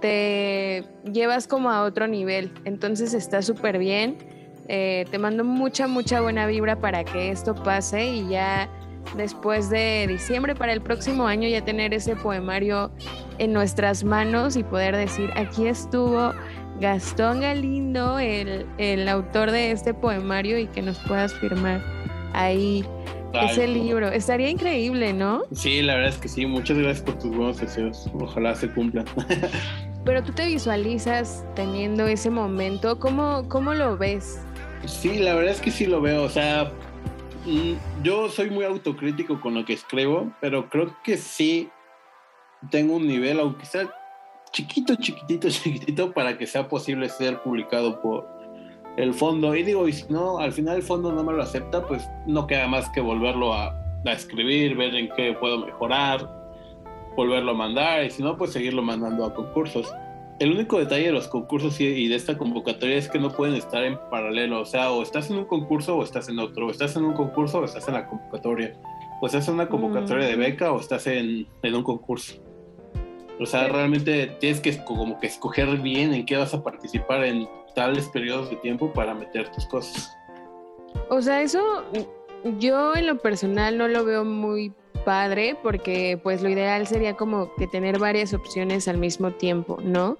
te 0.00 0.84
llevas 1.04 1.46
como 1.46 1.70
a 1.70 1.82
otro 1.82 2.06
nivel. 2.06 2.52
Entonces 2.64 3.14
está 3.14 3.42
súper 3.42 3.78
bien. 3.78 4.18
te 4.66 5.18
mando 5.18 5.44
mucha, 5.44 5.86
mucha 5.86 6.20
buena 6.20 6.46
vibra 6.46 6.76
para 6.76 7.04
que 7.04 7.30
esto 7.30 7.54
pase 7.54 8.06
y 8.06 8.28
ya 8.28 8.68
después 9.16 9.70
de 9.70 10.06
diciembre 10.06 10.54
para 10.54 10.72
el 10.72 10.80
próximo 10.80 11.26
año 11.26 11.48
ya 11.48 11.64
tener 11.64 11.94
ese 11.94 12.16
poemario 12.16 12.90
en 13.38 13.52
nuestras 13.52 14.04
manos 14.04 14.56
y 14.56 14.64
poder 14.64 14.96
decir, 14.96 15.30
aquí 15.36 15.66
estuvo 15.66 16.32
Gastón 16.80 17.40
Galindo, 17.40 18.18
el, 18.18 19.08
autor 19.08 19.50
de 19.50 19.72
este 19.72 19.94
poemario 19.94 20.58
y 20.58 20.66
que 20.66 20.82
nos 20.82 20.98
puedas 21.00 21.34
firmar 21.34 21.82
ahí 22.34 22.84
ese 23.32 23.66
libro. 23.66 24.08
Estaría 24.08 24.48
increíble, 24.48 25.12
¿no? 25.12 25.42
Sí, 25.52 25.82
la 25.82 25.94
verdad 25.94 26.10
es 26.10 26.18
que 26.18 26.28
sí. 26.28 26.46
Muchas 26.46 26.78
gracias 26.78 27.04
por 27.04 27.18
tus 27.18 27.34
buenos 27.34 27.60
deseos. 27.60 28.08
Ojalá 28.14 28.54
se 28.54 28.68
cumplan. 28.68 29.04
Pero 30.08 30.24
tú 30.24 30.32
te 30.32 30.46
visualizas 30.46 31.44
teniendo 31.54 32.06
ese 32.06 32.30
momento. 32.30 32.98
¿Cómo, 32.98 33.46
cómo 33.48 33.74
lo 33.74 33.98
ves? 33.98 34.40
Sí, 34.86 35.18
la 35.18 35.34
verdad 35.34 35.52
es 35.52 35.60
que 35.60 35.70
sí 35.70 35.84
lo 35.84 36.00
veo. 36.00 36.22
O 36.22 36.30
sea, 36.30 36.72
Mm, 37.48 38.02
yo 38.02 38.28
soy 38.28 38.50
muy 38.50 38.66
autocrítico 38.66 39.40
con 39.40 39.54
lo 39.54 39.64
que 39.64 39.72
escribo, 39.72 40.30
pero 40.38 40.68
creo 40.68 40.94
que 41.02 41.16
sí 41.16 41.70
tengo 42.70 42.96
un 42.96 43.06
nivel, 43.06 43.40
aunque 43.40 43.64
sea 43.64 43.88
chiquito, 44.52 44.96
chiquitito, 44.96 45.48
chiquitito, 45.50 46.12
para 46.12 46.36
que 46.36 46.46
sea 46.46 46.68
posible 46.68 47.08
ser 47.08 47.40
publicado 47.42 48.02
por 48.02 48.28
el 48.98 49.14
fondo. 49.14 49.54
Y 49.54 49.62
digo, 49.62 49.88
y 49.88 49.94
si 49.94 50.12
no, 50.12 50.38
al 50.40 50.52
final 50.52 50.76
el 50.76 50.82
fondo 50.82 51.10
no 51.10 51.24
me 51.24 51.32
lo 51.32 51.42
acepta, 51.42 51.86
pues 51.86 52.06
no 52.26 52.46
queda 52.46 52.66
más 52.66 52.90
que 52.90 53.00
volverlo 53.00 53.54
a, 53.54 53.68
a 54.04 54.12
escribir, 54.12 54.76
ver 54.76 54.94
en 54.94 55.08
qué 55.16 55.32
puedo 55.32 55.64
mejorar, 55.64 56.28
volverlo 57.18 57.50
a 57.50 57.54
mandar, 57.54 58.04
y 58.04 58.10
si 58.10 58.22
no, 58.22 58.36
pues 58.36 58.52
seguirlo 58.52 58.82
mandando 58.82 59.24
a 59.24 59.34
concursos 59.34 59.92
el 60.38 60.52
único 60.52 60.78
detalle 60.78 61.06
de 61.06 61.12
los 61.12 61.26
concursos 61.26 61.80
y, 61.80 62.06
de 62.06 62.14
esta 62.14 62.38
convocatoria 62.38 62.96
es 62.96 63.08
que 63.08 63.18
no 63.18 63.30
pueden 63.30 63.56
estar 63.56 63.82
en 63.82 63.98
paralelo. 64.10 64.60
O 64.60 64.64
sea, 64.64 64.92
o 64.92 65.02
estás 65.02 65.30
en 65.30 65.36
un 65.38 65.46
concurso 65.46 65.96
o 65.96 66.04
estás 66.04 66.28
en 66.28 66.38
otro. 66.38 66.68
O 66.68 66.70
estás 66.70 66.96
en 66.96 67.04
un 67.04 67.14
concurso 67.14 67.58
o 67.58 67.64
estás 67.64 67.88
en 67.88 67.94
la 67.94 68.06
convocatoria. 68.06 68.74
O 69.20 69.26
estás 69.26 69.48
en 69.48 69.54
una 69.54 69.68
convocatoria 69.68 70.28
de 70.28 70.36
mm. 70.36 70.40
beca 70.40 70.72
o 70.72 70.78
estás 70.78 71.06
en, 71.08 71.46
un 71.64 71.82
concurso. 71.82 72.40
O 73.40 73.46
sea, 73.46 73.68
realmente 73.68 74.26
tienes 74.40 74.60
que 74.60 74.84
como 74.84 75.18
que 75.18 75.26
escoger 75.26 75.76
bien 75.78 76.14
en 76.14 76.24
qué 76.24 76.36
vas 76.36 76.54
a 76.54 76.62
participar 76.62 77.24
en 77.24 77.48
tales 77.74 78.08
periodos 78.08 78.50
de 78.50 78.56
tiempo 78.56 78.92
para 78.92 79.14
meter 79.14 79.50
tus 79.50 79.66
cosas. 79.66 80.16
O 81.10 81.20
sea, 81.20 81.42
eso 81.42 81.84
yo 82.58 82.94
en 82.94 83.06
lo 83.06 83.18
personal 83.18 83.76
no 83.76 83.88
lo 83.88 84.04
veo 84.04 84.24
muy 84.24 84.72
padre 85.04 85.56
porque 85.62 86.18
pues 86.22 86.42
lo 86.42 86.48
ideal 86.48 86.86
sería 86.86 87.14
como 87.14 87.54
que 87.56 87.66
tener 87.66 87.98
varias 87.98 88.34
opciones 88.34 88.88
al 88.88 88.98
mismo 88.98 89.32
tiempo, 89.32 89.78
¿no? 89.82 90.18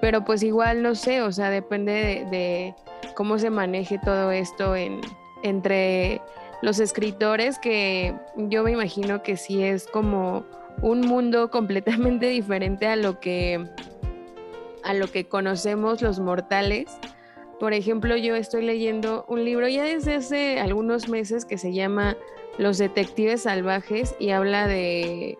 Pero 0.00 0.24
pues 0.24 0.42
igual 0.42 0.82
no 0.82 0.94
sé, 0.94 1.22
o 1.22 1.32
sea, 1.32 1.50
depende 1.50 2.26
de, 2.30 2.74
cómo 3.14 3.38
se 3.38 3.50
maneje 3.50 3.98
todo 3.98 4.30
esto 4.30 4.76
en, 4.76 5.00
entre 5.42 6.20
los 6.62 6.80
escritores, 6.80 7.58
que 7.58 8.14
yo 8.36 8.62
me 8.62 8.72
imagino 8.72 9.22
que 9.22 9.36
sí 9.36 9.62
es 9.62 9.86
como 9.86 10.44
un 10.82 11.00
mundo 11.00 11.50
completamente 11.50 12.26
diferente 12.26 12.86
a 12.86 12.96
lo 12.96 13.20
que 13.20 13.66
a 14.84 14.94
lo 14.94 15.10
que 15.10 15.26
conocemos 15.26 16.00
los 16.00 16.20
mortales. 16.20 16.96
Por 17.58 17.72
ejemplo, 17.72 18.16
yo 18.16 18.36
estoy 18.36 18.64
leyendo 18.64 19.24
un 19.28 19.44
libro 19.44 19.66
ya 19.66 19.82
desde 19.82 20.14
hace 20.14 20.60
algunos 20.60 21.08
meses 21.08 21.44
que 21.44 21.58
se 21.58 21.72
llama 21.72 22.16
Los 22.58 22.78
Detectives 22.78 23.42
Salvajes 23.42 24.14
y 24.18 24.30
habla 24.30 24.66
de 24.66 25.38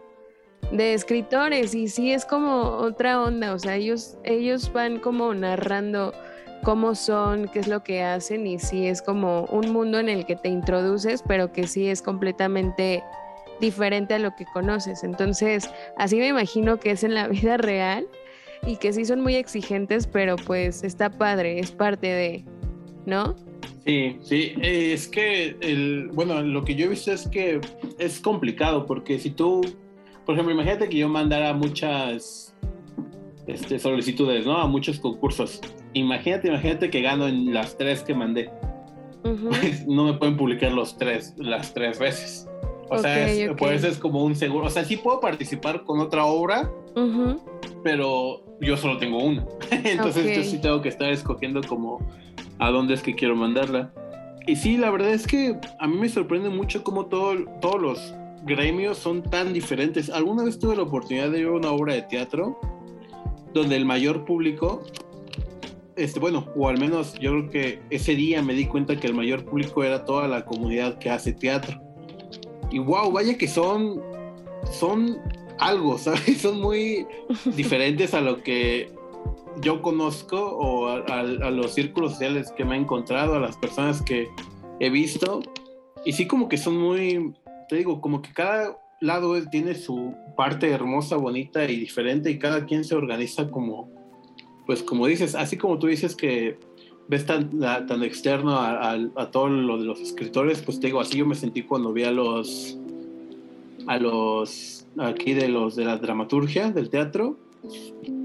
de 0.72 0.94
escritores 0.94 1.74
y 1.74 1.88
sí 1.88 2.12
es 2.12 2.24
como 2.24 2.62
otra 2.62 3.22
onda, 3.22 3.54
o 3.54 3.58
sea, 3.58 3.76
ellos, 3.76 4.18
ellos 4.24 4.72
van 4.72 4.98
como 4.98 5.32
narrando 5.34 6.12
cómo 6.62 6.94
son, 6.94 7.48
qué 7.48 7.60
es 7.60 7.68
lo 7.68 7.82
que 7.82 8.02
hacen 8.02 8.46
y 8.46 8.58
sí 8.58 8.86
es 8.86 9.02
como 9.02 9.44
un 9.44 9.72
mundo 9.72 9.98
en 9.98 10.08
el 10.08 10.26
que 10.26 10.36
te 10.36 10.48
introduces, 10.48 11.22
pero 11.26 11.52
que 11.52 11.66
sí 11.66 11.88
es 11.88 12.02
completamente 12.02 13.04
diferente 13.60 14.14
a 14.14 14.18
lo 14.18 14.34
que 14.34 14.44
conoces. 14.46 15.04
Entonces, 15.04 15.70
así 15.96 16.16
me 16.16 16.28
imagino 16.28 16.78
que 16.78 16.90
es 16.90 17.04
en 17.04 17.14
la 17.14 17.28
vida 17.28 17.56
real 17.56 18.06
y 18.66 18.76
que 18.76 18.92
sí 18.92 19.04
son 19.04 19.20
muy 19.20 19.36
exigentes, 19.36 20.06
pero 20.06 20.36
pues 20.36 20.82
está 20.82 21.10
padre, 21.10 21.60
es 21.60 21.70
parte 21.70 22.08
de, 22.08 22.44
¿no? 23.04 23.36
Sí, 23.86 24.18
sí, 24.20 24.54
es 24.60 25.06
que 25.06 25.56
el, 25.60 26.08
bueno, 26.12 26.42
lo 26.42 26.64
que 26.64 26.74
yo 26.74 26.86
he 26.86 26.88
visto 26.88 27.12
es 27.12 27.28
que 27.28 27.60
es 27.98 28.18
complicado 28.20 28.84
porque 28.84 29.18
si 29.18 29.30
tú 29.30 29.62
por 30.26 30.34
ejemplo, 30.34 30.52
imagínate 30.52 30.88
que 30.88 30.98
yo 30.98 31.08
mandara 31.08 31.54
muchas 31.54 32.52
este, 33.46 33.78
solicitudes, 33.78 34.44
¿no? 34.44 34.58
A 34.58 34.66
muchos 34.66 34.98
concursos. 34.98 35.60
Imagínate, 35.92 36.48
imagínate 36.48 36.90
que 36.90 37.00
gano 37.00 37.28
en 37.28 37.54
las 37.54 37.78
tres 37.78 38.02
que 38.02 38.12
mandé. 38.12 38.50
Pues 39.22 39.86
no 39.86 40.04
me 40.04 40.14
pueden 40.14 40.36
publicar 40.36 40.72
los 40.72 40.98
tres, 40.98 41.32
las 41.38 41.72
tres 41.72 42.00
veces. 42.00 42.48
O 42.90 42.98
sea, 42.98 43.28
es, 43.28 43.50
pues 43.56 43.84
es 43.84 43.98
como 43.98 44.24
un 44.24 44.34
seguro. 44.34 44.66
O 44.66 44.70
sea, 44.70 44.84
sí 44.84 44.96
puedo 44.96 45.20
participar 45.20 45.84
con 45.84 46.00
otra 46.00 46.24
obra, 46.24 46.72
pero 47.84 48.42
yo 48.60 48.76
solo 48.76 48.98
tengo 48.98 49.22
una. 49.22 49.46
Entonces 49.70 50.36
yo 50.36 50.42
sí 50.42 50.60
tengo 50.60 50.82
que 50.82 50.88
estar 50.88 51.10
escogiendo 51.10 51.60
como 51.62 52.00
a 52.58 52.70
dónde 52.70 52.94
es 52.94 53.02
que 53.02 53.14
quiero 53.14 53.36
mandarla. 53.36 53.92
Y 54.46 54.56
sí, 54.56 54.76
la 54.76 54.90
verdad 54.90 55.10
es 55.10 55.26
que 55.26 55.58
a 55.78 55.86
mí 55.86 55.96
me 55.96 56.08
sorprende 56.08 56.48
mucho 56.48 56.84
cómo 56.84 57.06
todo, 57.06 57.34
todos 57.60 57.80
los 57.80 58.14
gremios 58.44 58.96
son 58.96 59.22
tan 59.22 59.52
diferentes. 59.52 60.08
Alguna 60.08 60.44
vez 60.44 60.58
tuve 60.58 60.76
la 60.76 60.82
oportunidad 60.82 61.30
de 61.30 61.44
ver 61.44 61.50
una 61.50 61.70
obra 61.72 61.94
de 61.94 62.02
teatro 62.02 62.58
donde 63.52 63.76
el 63.76 63.84
mayor 63.84 64.24
público, 64.24 64.84
este, 65.96 66.20
bueno, 66.20 66.46
o 66.54 66.68
al 66.68 66.78
menos 66.78 67.14
yo 67.14 67.32
creo 67.32 67.50
que 67.50 67.82
ese 67.90 68.14
día 68.14 68.42
me 68.42 68.54
di 68.54 68.66
cuenta 68.66 69.00
que 69.00 69.06
el 69.06 69.14
mayor 69.14 69.44
público 69.44 69.82
era 69.82 70.04
toda 70.04 70.28
la 70.28 70.44
comunidad 70.44 70.98
que 70.98 71.10
hace 71.10 71.32
teatro. 71.32 71.80
Y 72.70 72.78
wow, 72.78 73.10
vaya 73.10 73.36
que 73.36 73.48
son, 73.48 74.00
son 74.70 75.18
algo, 75.58 75.98
¿sabes? 75.98 76.40
Son 76.40 76.60
muy 76.60 77.06
diferentes 77.56 78.14
a 78.14 78.20
lo 78.20 78.42
que 78.42 78.92
yo 79.60 79.82
conozco 79.82 80.38
o 80.38 80.88
a, 80.88 80.98
a, 80.98 81.50
los 81.50 81.74
círculos 81.74 82.12
sociales 82.12 82.52
que 82.56 82.64
me 82.64 82.76
he 82.76 82.78
encontrado, 82.78 83.34
a 83.34 83.40
las 83.40 83.56
personas 83.56 84.02
que 84.02 84.28
he 84.80 84.90
visto. 84.90 85.40
Y 86.04 86.12
sí 86.12 86.26
como 86.26 86.48
que 86.48 86.56
son 86.56 86.76
muy, 86.76 87.34
te 87.68 87.76
digo, 87.76 88.00
como 88.00 88.22
que 88.22 88.32
cada 88.32 88.78
lado 89.00 89.40
tiene 89.50 89.74
su 89.74 90.14
parte 90.36 90.70
hermosa, 90.70 91.16
bonita 91.16 91.64
y 91.64 91.76
diferente 91.76 92.30
y 92.30 92.38
cada 92.38 92.64
quien 92.64 92.84
se 92.84 92.94
organiza 92.94 93.50
como, 93.50 93.90
pues 94.66 94.82
como 94.82 95.06
dices, 95.06 95.34
así 95.34 95.56
como 95.56 95.78
tú 95.78 95.86
dices 95.86 96.14
que 96.14 96.58
ves 97.08 97.26
tan, 97.26 97.58
tan 97.60 98.02
externo 98.02 98.58
a, 98.58 99.30
todo 99.30 99.48
lo 99.48 99.78
de 99.78 99.84
los 99.84 100.00
escritores, 100.00 100.62
pues 100.62 100.80
te 100.80 100.88
digo, 100.88 101.00
así 101.00 101.18
yo 101.18 101.26
me 101.26 101.34
sentí 101.34 101.62
cuando 101.62 101.92
vi 101.92 102.04
a 102.04 102.10
los, 102.10 102.78
a 103.86 103.98
los, 103.98 104.86
aquí 104.98 105.34
de 105.34 105.48
los 105.48 105.76
de 105.76 105.84
la 105.84 105.98
dramaturgia, 105.98 106.70
del 106.70 106.90
teatro, 106.90 107.38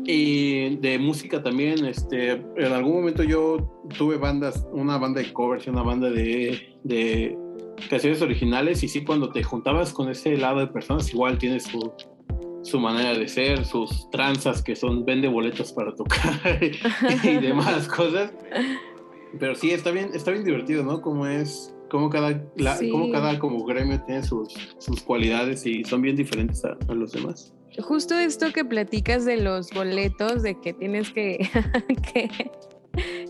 y 0.05 0.75
de 0.77 0.99
música 0.99 1.41
también, 1.43 1.85
este, 1.85 2.31
en 2.31 2.73
algún 2.73 2.93
momento 2.93 3.23
yo 3.23 3.79
tuve 3.97 4.17
bandas, 4.17 4.65
una 4.71 4.97
banda 4.97 5.21
de 5.21 5.31
covers 5.31 5.67
y 5.67 5.69
una 5.69 5.83
banda 5.83 6.09
de, 6.09 6.75
de 6.83 7.37
canciones 7.89 8.21
originales 8.21 8.83
y 8.83 8.87
sí 8.87 9.03
cuando 9.03 9.29
te 9.29 9.43
juntabas 9.43 9.93
con 9.93 10.09
ese 10.09 10.37
lado 10.37 10.59
de 10.59 10.67
personas 10.67 11.11
igual 11.13 11.37
tienes 11.37 11.63
su, 11.63 11.93
su 12.63 12.79
manera 12.79 13.17
de 13.17 13.27
ser, 13.27 13.65
sus 13.65 14.09
tranzas 14.11 14.61
que 14.61 14.75
son 14.75 15.05
vende 15.05 15.27
boletos 15.27 15.71
para 15.73 15.95
tocar 15.95 16.59
y 17.23 17.37
demás 17.37 17.87
cosas. 17.87 18.33
Pero 19.39 19.55
sí, 19.55 19.71
está 19.71 19.91
bien, 19.91 20.11
está 20.13 20.31
bien 20.31 20.43
divertido, 20.43 20.83
¿no? 20.83 21.01
Como 21.01 21.25
es, 21.25 21.73
como 21.89 22.09
cada, 22.09 22.43
como 22.91 23.11
cada 23.11 23.39
como 23.39 23.63
gremio 23.65 24.01
tiene 24.05 24.23
sus, 24.23 24.53
sus 24.77 25.01
cualidades 25.01 25.65
y 25.65 25.83
son 25.83 26.01
bien 26.01 26.15
diferentes 26.15 26.63
a, 26.65 26.77
a, 26.87 26.93
los 26.93 27.13
demás. 27.13 27.53
Justo 27.79 28.15
esto 28.17 28.51
que 28.51 28.65
platicas 28.65 29.25
de 29.25 29.37
los 29.37 29.71
boletos, 29.71 30.43
de 30.43 30.59
que 30.59 30.73
tienes 30.73 31.11
que, 31.13 31.49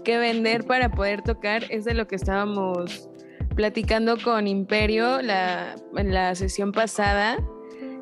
que, 0.04 0.18
vender 0.18 0.66
para 0.66 0.92
poder 0.92 1.22
tocar, 1.22 1.66
es 1.70 1.86
de 1.86 1.94
lo 1.94 2.08
que 2.08 2.16
estábamos 2.16 3.10
platicando 3.56 4.18
con 4.22 4.48
Imperio 4.48 5.22
la, 5.22 5.76
en 5.96 6.14
la 6.14 6.34
sesión 6.36 6.72
pasada. 6.72 7.38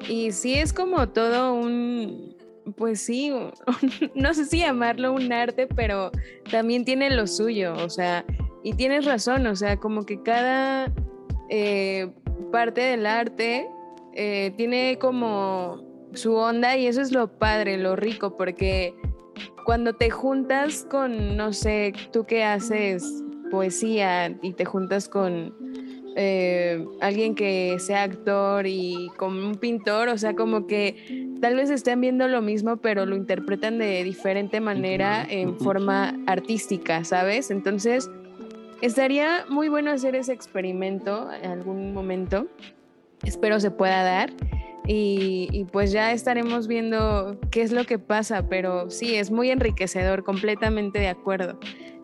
Y 0.07 0.31
sí 0.31 0.55
es 0.55 0.71
como 0.71 1.09
todo 1.09 1.53
un, 1.53 2.37
pues 2.77 3.01
sí, 3.01 3.33
no 4.15 4.33
sé 4.33 4.45
si 4.45 4.59
llamarlo 4.59 5.11
un 5.13 5.33
arte, 5.33 5.67
pero 5.67 6.11
también 6.49 6.85
tiene 6.85 7.09
lo 7.09 7.27
suyo, 7.27 7.73
o 7.73 7.89
sea, 7.89 8.25
y 8.63 8.73
tienes 8.73 9.05
razón, 9.05 9.45
o 9.47 9.55
sea, 9.55 9.77
como 9.77 10.05
que 10.05 10.21
cada 10.21 10.91
eh, 11.49 12.09
parte 12.51 12.81
del 12.81 13.05
arte 13.05 13.67
eh, 14.13 14.53
tiene 14.55 14.97
como 14.99 15.88
su 16.13 16.35
onda 16.35 16.77
y 16.77 16.87
eso 16.87 17.01
es 17.01 17.11
lo 17.11 17.27
padre, 17.27 17.77
lo 17.77 17.95
rico, 17.95 18.35
porque 18.37 18.93
cuando 19.65 19.93
te 19.93 20.09
juntas 20.09 20.85
con, 20.89 21.37
no 21.37 21.53
sé, 21.53 21.93
tú 22.11 22.25
que 22.25 22.43
haces 22.43 23.23
poesía 23.51 24.35
y 24.41 24.53
te 24.53 24.65
juntas 24.65 25.09
con 25.09 25.53
eh, 26.15 26.85
alguien 27.01 27.35
que 27.35 27.77
sea 27.79 28.03
actor 28.03 28.65
y 28.67 29.09
con 29.17 29.37
un 29.43 29.55
pintor, 29.55 30.09
o 30.09 30.17
sea, 30.17 30.35
como 30.35 30.67
que 30.67 31.27
tal 31.39 31.55
vez 31.55 31.69
estén 31.69 32.01
viendo 32.01 32.27
lo 32.27 32.41
mismo, 32.41 32.77
pero 32.77 33.05
lo 33.05 33.15
interpretan 33.15 33.77
de 33.77 34.03
diferente 34.03 34.59
manera 34.59 35.25
en 35.29 35.57
forma 35.59 36.15
artística, 36.25 37.03
¿sabes? 37.03 37.51
Entonces, 37.51 38.09
estaría 38.81 39.45
muy 39.49 39.69
bueno 39.69 39.91
hacer 39.91 40.15
ese 40.15 40.33
experimento 40.33 41.29
en 41.31 41.51
algún 41.51 41.93
momento. 41.93 42.47
Espero 43.23 43.59
se 43.59 43.71
pueda 43.71 44.03
dar. 44.03 44.31
Y, 44.87 45.65
pues 45.71 45.91
ya 45.91 46.11
estaremos 46.13 46.67
viendo 46.67 47.39
qué 47.51 47.61
es 47.61 47.71
lo 47.71 47.85
que 47.85 47.99
pasa, 47.99 48.47
pero 48.49 48.89
sí, 48.89 49.15
es 49.15 49.29
muy 49.29 49.51
enriquecedor, 49.51 50.23
completamente 50.23 50.99
de 50.99 51.09
acuerdo. 51.09 51.59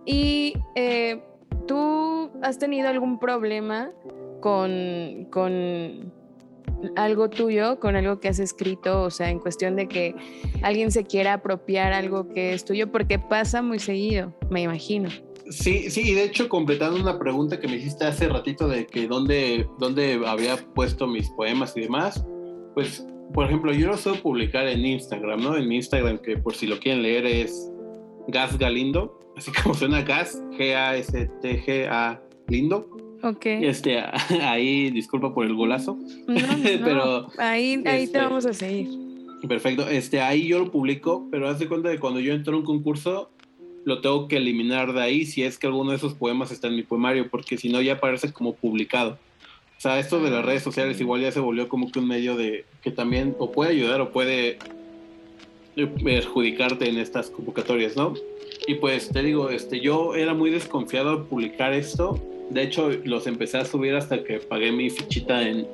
Y 0.06 0.54
eh, 0.76 1.24
tú 1.68 2.30
has 2.44 2.60
tenido 2.60 2.88
algún 2.88 3.18
problema 3.20 3.92
con, 4.40 5.28
con 5.32 6.14
algo 6.96 7.30
tuyo, 7.30 7.80
con 7.80 7.96
algo 7.96 8.20
que 8.20 8.28
has 8.28 8.40
escrito, 8.40 9.04
o 9.04 9.10
sea, 9.10 9.30
en 9.30 9.40
cuestión 9.40 9.76
de 9.76 9.88
que 9.88 10.16
alguien 10.62 10.92
se 10.92 11.04
quiera 11.04 11.34
apropiar 11.34 11.94
algo 11.94 12.30
que 12.30 12.54
es 12.54 12.66
tuyo, 12.66 12.92
porque 12.92 13.18
pasa 13.20 13.62
muy 13.62 13.80
seguido, 13.80 14.34
me 14.50 14.62
imagino. 14.62 15.10
Sí, 15.50 15.92
sí, 15.92 16.02
y 16.10 16.14
de 16.14 16.24
hecho, 16.24 16.50
completando 16.50 17.00
una 17.00 17.20
pregunta 17.20 17.60
que 17.60 17.68
me 17.68 17.76
hiciste 17.76 18.06
hace 18.06 18.28
ratito 18.28 18.68
de 18.68 18.88
que 18.88 19.08
dónde, 19.08 19.68
dónde 19.78 20.20
había 20.26 20.58
puesto 20.58 21.06
mis 21.06 21.30
poemas 21.30 21.78
y 21.78 21.82
demás, 21.82 22.26
pues, 22.76 23.08
por 23.34 23.46
ejemplo, 23.46 23.74
yo 23.74 23.88
lo 23.88 23.98
suelo 23.98 24.22
publicar 24.22 24.68
en 24.68 24.86
Instagram, 24.86 25.42
¿no? 25.42 25.58
En 25.58 25.68
mi 25.68 25.78
Instagram, 25.78 26.20
que 26.20 26.38
por 26.38 26.54
si 26.54 26.68
lo 26.68 26.78
quieren 26.78 27.02
leer 27.02 27.26
es 27.26 27.72
Gas 28.28 28.60
Galindo, 28.60 29.20
así 29.36 29.52
como 29.64 29.74
suena 29.74 30.04
Gas, 30.04 30.44
G-A-S-T-G-A 30.52 32.22
Lindo. 32.48 32.88
Ok. 33.24 33.46
Este, 33.46 33.98
ahí, 34.44 34.92
disculpa 34.92 35.34
por 35.34 35.46
el 35.46 35.56
golazo. 35.56 35.98
pero. 36.84 37.28
Ahí, 37.40 37.74
ahí 37.74 37.82
te 37.82 38.04
este, 38.04 38.18
vamos 38.20 38.46
a 38.46 38.54
seguir. 38.54 38.90
Perfecto. 39.48 39.90
Este, 39.90 40.22
ahí 40.22 40.48
yo 40.48 40.60
lo 40.60 40.72
publico, 40.72 41.28
pero 41.32 41.48
haz 41.48 41.60
de 41.60 41.68
cuenta 41.68 41.92
que 41.92 42.00
cuando 42.00 42.20
yo 42.20 42.34
entro 42.34 42.56
a 42.56 42.60
un 42.60 42.66
concurso, 42.66 43.32
lo 43.86 44.02
tengo 44.02 44.28
que 44.28 44.38
eliminar 44.38 44.94
de 44.94 45.02
ahí 45.02 45.26
si 45.26 45.44
es 45.44 45.58
que 45.58 45.68
alguno 45.68 45.92
de 45.92 45.98
esos 45.98 46.14
poemas 46.14 46.52
está 46.52 46.68
en 46.68 46.76
mi 46.76 46.84
poemario, 46.84 47.30
porque 47.30 47.58
si 47.58 47.70
no 47.70 47.82
ya 47.82 47.94
aparece 47.94 48.34
como 48.34 48.54
publicado. 48.54 49.18
O 49.78 49.82
sea, 49.82 50.00
esto 50.00 50.20
de 50.20 50.32
las 50.32 50.46
redes 50.46 50.64
sociales 50.64 51.00
igual 51.00 51.22
ya 51.22 51.32
se 51.32 51.40
volvió 51.40 51.68
como 51.68 51.92
que 51.92 52.00
un 52.00 52.08
medio 52.08 52.36
de 52.36 52.66
que 52.82 52.92
también 52.92 53.36
o 53.40 53.52
puede 53.52 53.72
ayudar 53.72 54.02
o 54.02 54.12
puede 54.12 54.58
perjudicarte 55.76 56.88
en 56.88 56.98
estas 56.98 57.30
convocatorias, 57.30 57.96
¿no? 57.96 58.14
Y 58.68 58.76
pues 58.76 59.10
te 59.10 59.22
digo, 59.22 59.50
este, 59.50 59.82
yo 59.82 60.16
era 60.16 60.34
muy 60.34 60.50
desconfiado 60.50 61.18
de 61.18 61.24
publicar 61.26 61.74
esto. 61.74 62.20
De 62.50 62.64
hecho, 62.64 62.90
los 63.04 63.28
empecé 63.28 63.58
a 63.58 63.66
subir 63.66 63.96
hasta 63.96 64.24
que 64.24 64.40
pagué 64.40 64.72
mi 64.72 64.90
fichita 64.90 65.48
en, 65.48 65.68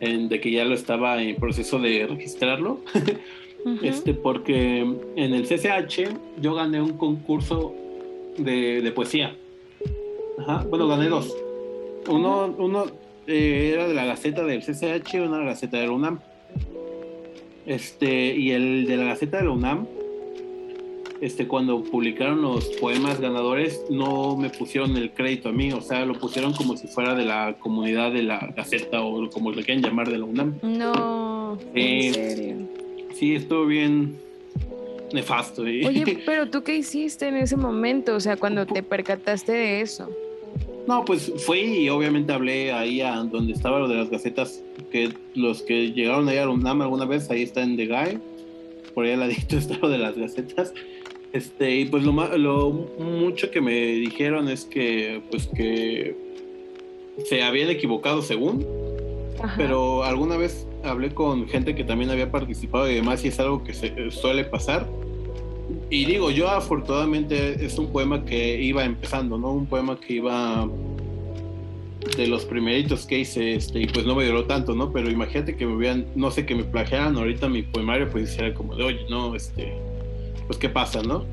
en 0.00 0.28
de 0.28 0.40
que 0.40 0.50
ya 0.50 0.64
lo 0.64 0.74
estaba 0.74 1.22
en 1.22 1.36
proceso 1.36 1.78
de 1.78 2.06
registrarlo. 2.06 2.80
este, 3.82 4.14
porque 4.14 4.80
en 4.80 5.34
el 5.34 5.46
CCH 5.46 6.08
yo 6.40 6.54
gané 6.54 6.80
un 6.80 6.96
concurso 6.96 7.74
de, 8.38 8.80
de 8.80 8.92
poesía. 8.92 9.36
Ajá, 10.38 10.64
bueno, 10.68 10.88
gané 10.88 11.08
dos. 11.08 11.36
Uno, 12.08 12.54
uno 12.56 12.86
eh, 13.30 13.72
era 13.72 13.88
de 13.88 13.94
la 13.94 14.04
Gaceta 14.04 14.44
del 14.44 14.60
CCH 14.60 15.14
una 15.14 15.38
de 15.38 15.44
la 15.44 15.50
Gaceta 15.50 15.78
de 15.78 15.86
la 15.86 15.92
UNAM. 15.92 16.20
Este, 17.66 18.34
y 18.34 18.50
el 18.50 18.86
de 18.86 18.96
la 18.96 19.04
Gaceta 19.04 19.38
de 19.38 19.44
la 19.44 19.50
UNAM, 19.50 19.86
este, 21.20 21.46
cuando 21.46 21.82
publicaron 21.84 22.42
los 22.42 22.66
poemas 22.80 23.20
ganadores, 23.20 23.84
no 23.90 24.36
me 24.36 24.50
pusieron 24.50 24.96
el 24.96 25.12
crédito 25.12 25.50
a 25.50 25.52
mí, 25.52 25.70
o 25.72 25.80
sea, 25.80 26.04
lo 26.04 26.14
pusieron 26.14 26.52
como 26.54 26.76
si 26.76 26.88
fuera 26.88 27.14
de 27.14 27.24
la 27.24 27.56
comunidad 27.60 28.12
de 28.12 28.22
la 28.22 28.52
Gaceta 28.56 29.02
o 29.02 29.28
como 29.30 29.52
le 29.52 29.62
quieran 29.62 29.82
llamar 29.82 30.10
de 30.10 30.18
la 30.18 30.24
UNAM. 30.24 30.58
No, 30.62 31.58
en 31.74 32.14
serio 32.14 32.80
sí, 33.20 33.34
estuvo 33.34 33.66
bien 33.66 34.16
nefasto. 35.12 35.62
Oye, 35.62 36.22
pero 36.26 36.48
tú 36.48 36.62
qué 36.62 36.76
hiciste 36.76 37.28
en 37.28 37.36
ese 37.36 37.56
momento, 37.56 38.14
o 38.14 38.20
sea, 38.20 38.36
cuando 38.36 38.66
te 38.66 38.82
percataste 38.82 39.52
de 39.52 39.80
eso. 39.82 40.08
No, 40.90 41.04
pues 41.04 41.32
fui 41.46 41.60
y 41.60 41.88
obviamente 41.88 42.32
hablé 42.32 42.72
ahí 42.72 43.00
a 43.00 43.14
donde 43.14 43.52
estaba 43.52 43.78
lo 43.78 43.86
de 43.86 43.94
las 43.94 44.10
gacetas, 44.10 44.64
que 44.90 45.10
los 45.36 45.62
que 45.62 45.92
llegaron 45.92 46.28
ahí 46.28 46.38
a 46.38 46.48
UNAM 46.48 46.82
alguna 46.82 47.04
vez, 47.04 47.30
ahí 47.30 47.42
está 47.42 47.62
en 47.62 47.76
The 47.76 47.86
Guy, 47.86 48.18
por 48.92 49.04
ahí 49.04 49.12
al 49.12 49.20
ladito 49.20 49.56
está 49.56 49.78
lo 49.78 49.88
de 49.88 49.98
las 49.98 50.18
gacetas. 50.18 50.74
Este, 51.32 51.76
y 51.76 51.84
pues 51.84 52.02
lo, 52.02 52.12
lo 52.36 52.70
mucho 52.98 53.52
que 53.52 53.60
me 53.60 53.72
dijeron 53.72 54.48
es 54.48 54.64
que, 54.64 55.22
pues 55.30 55.46
que 55.46 56.16
se 57.24 57.40
habían 57.40 57.70
equivocado 57.70 58.20
según, 58.20 58.66
pero 59.56 60.02
alguna 60.02 60.36
vez 60.38 60.66
hablé 60.82 61.14
con 61.14 61.46
gente 61.46 61.76
que 61.76 61.84
también 61.84 62.10
había 62.10 62.32
participado 62.32 62.90
y 62.90 62.96
demás 62.96 63.24
y 63.24 63.28
es 63.28 63.38
algo 63.38 63.62
que 63.62 63.74
se, 63.74 63.86
eh, 63.96 64.10
suele 64.10 64.42
pasar. 64.42 64.88
Y 65.90 66.04
digo, 66.04 66.30
yo 66.30 66.48
afortunadamente 66.48 67.64
es 67.64 67.76
un 67.76 67.92
poema 67.92 68.24
que 68.24 68.60
iba 68.62 68.84
empezando, 68.84 69.36
¿no? 69.36 69.52
Un 69.52 69.66
poema 69.66 69.98
que 69.98 70.14
iba 70.14 70.68
de 72.16 72.26
los 72.28 72.44
primeritos 72.44 73.06
que 73.06 73.18
hice, 73.18 73.54
este, 73.54 73.80
y 73.80 73.86
pues 73.86 74.06
no 74.06 74.14
me 74.14 74.24
duró 74.24 74.44
tanto, 74.44 74.74
¿no? 74.74 74.92
Pero 74.92 75.10
imagínate 75.10 75.56
que 75.56 75.66
me 75.66 75.76
vean, 75.76 76.06
no 76.14 76.30
sé, 76.30 76.46
que 76.46 76.54
me 76.54 76.64
plagiaran 76.64 77.16
ahorita 77.16 77.48
mi 77.48 77.62
poemario, 77.62 78.08
pues 78.08 78.38
era 78.38 78.54
como 78.54 78.76
de, 78.76 78.84
oye, 78.84 79.00
no, 79.10 79.34
este, 79.34 79.74
pues 80.46 80.58
qué 80.58 80.68
pasa, 80.68 81.02
¿no? 81.02 81.24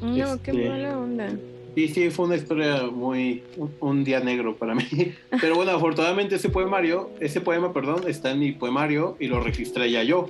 No, 0.00 0.42
qué 0.42 0.50
este, 0.52 0.68
mala 0.68 0.98
onda. 0.98 1.36
Sí, 1.74 1.88
sí, 1.88 2.10
fue 2.10 2.26
una 2.26 2.36
historia 2.36 2.84
muy, 2.84 3.42
un, 3.80 4.04
día 4.04 4.20
negro 4.20 4.56
para 4.56 4.74
mí. 4.74 4.84
Pero 5.40 5.54
bueno, 5.54 5.72
afortunadamente 5.72 6.36
ese 6.36 6.50
poemario, 6.50 7.10
ese 7.20 7.40
poema, 7.40 7.72
perdón, 7.72 8.02
está 8.06 8.30
en 8.30 8.40
mi 8.40 8.52
poemario 8.52 9.16
y 9.18 9.26
lo 9.26 9.40
registré 9.40 9.90
ya 9.90 10.02
yo. 10.02 10.28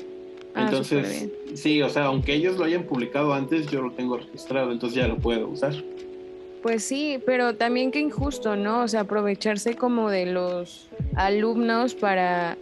Ah, 0.55 0.65
entonces, 0.65 1.31
sí, 1.55 1.81
o 1.83 1.89
sea, 1.89 2.05
aunque 2.05 2.35
ellos 2.35 2.59
lo 2.59 2.65
hayan 2.65 2.85
publicado 2.85 3.33
antes, 3.33 3.71
yo 3.71 3.81
lo 3.83 3.93
tengo 3.93 4.19
registrado, 4.19 4.71
entonces 4.71 4.97
ya 4.97 5.09
lo 5.09 5.17
puedo 5.17 5.49
usar. 5.49 5.75
Pues 6.63 6.85
sí, 6.85 7.19
pero 7.27 7.57
también 7.57 7.91
qué 7.91 8.01
injusto, 8.01 8.55
¿no? 8.55 8.83
O 8.83 8.89
sea, 8.89 9.01
aprovecharse 9.01 9.75
como 9.75 10.11
de 10.11 10.27
los 10.27 10.89
alumnos 11.17 11.95
para 11.95 12.57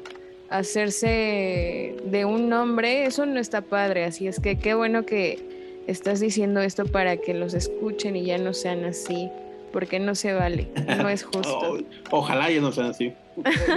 hacerse 0.48 1.96
de 2.04 2.24
un 2.24 2.48
nombre, 2.48 3.04
eso 3.04 3.26
no 3.26 3.38
está 3.38 3.60
padre, 3.60 4.04
así 4.04 4.26
es 4.26 4.40
que 4.40 4.58
qué 4.58 4.74
bueno 4.74 5.04
que 5.04 5.38
estás 5.86 6.20
diciendo 6.20 6.60
esto 6.60 6.86
para 6.86 7.16
que 7.16 7.34
los 7.34 7.54
escuchen 7.54 8.16
y 8.16 8.24
ya 8.24 8.38
no 8.38 8.52
sean 8.52 8.84
así, 8.84 9.28
porque 9.72 9.98
no 10.00 10.14
se 10.14 10.32
vale, 10.32 10.68
no 10.98 11.08
es 11.08 11.22
justo. 11.32 11.78
ojalá 12.10 12.50
ya 12.50 12.60
no 12.60 12.72
sean 12.72 12.88
así. 12.88 13.12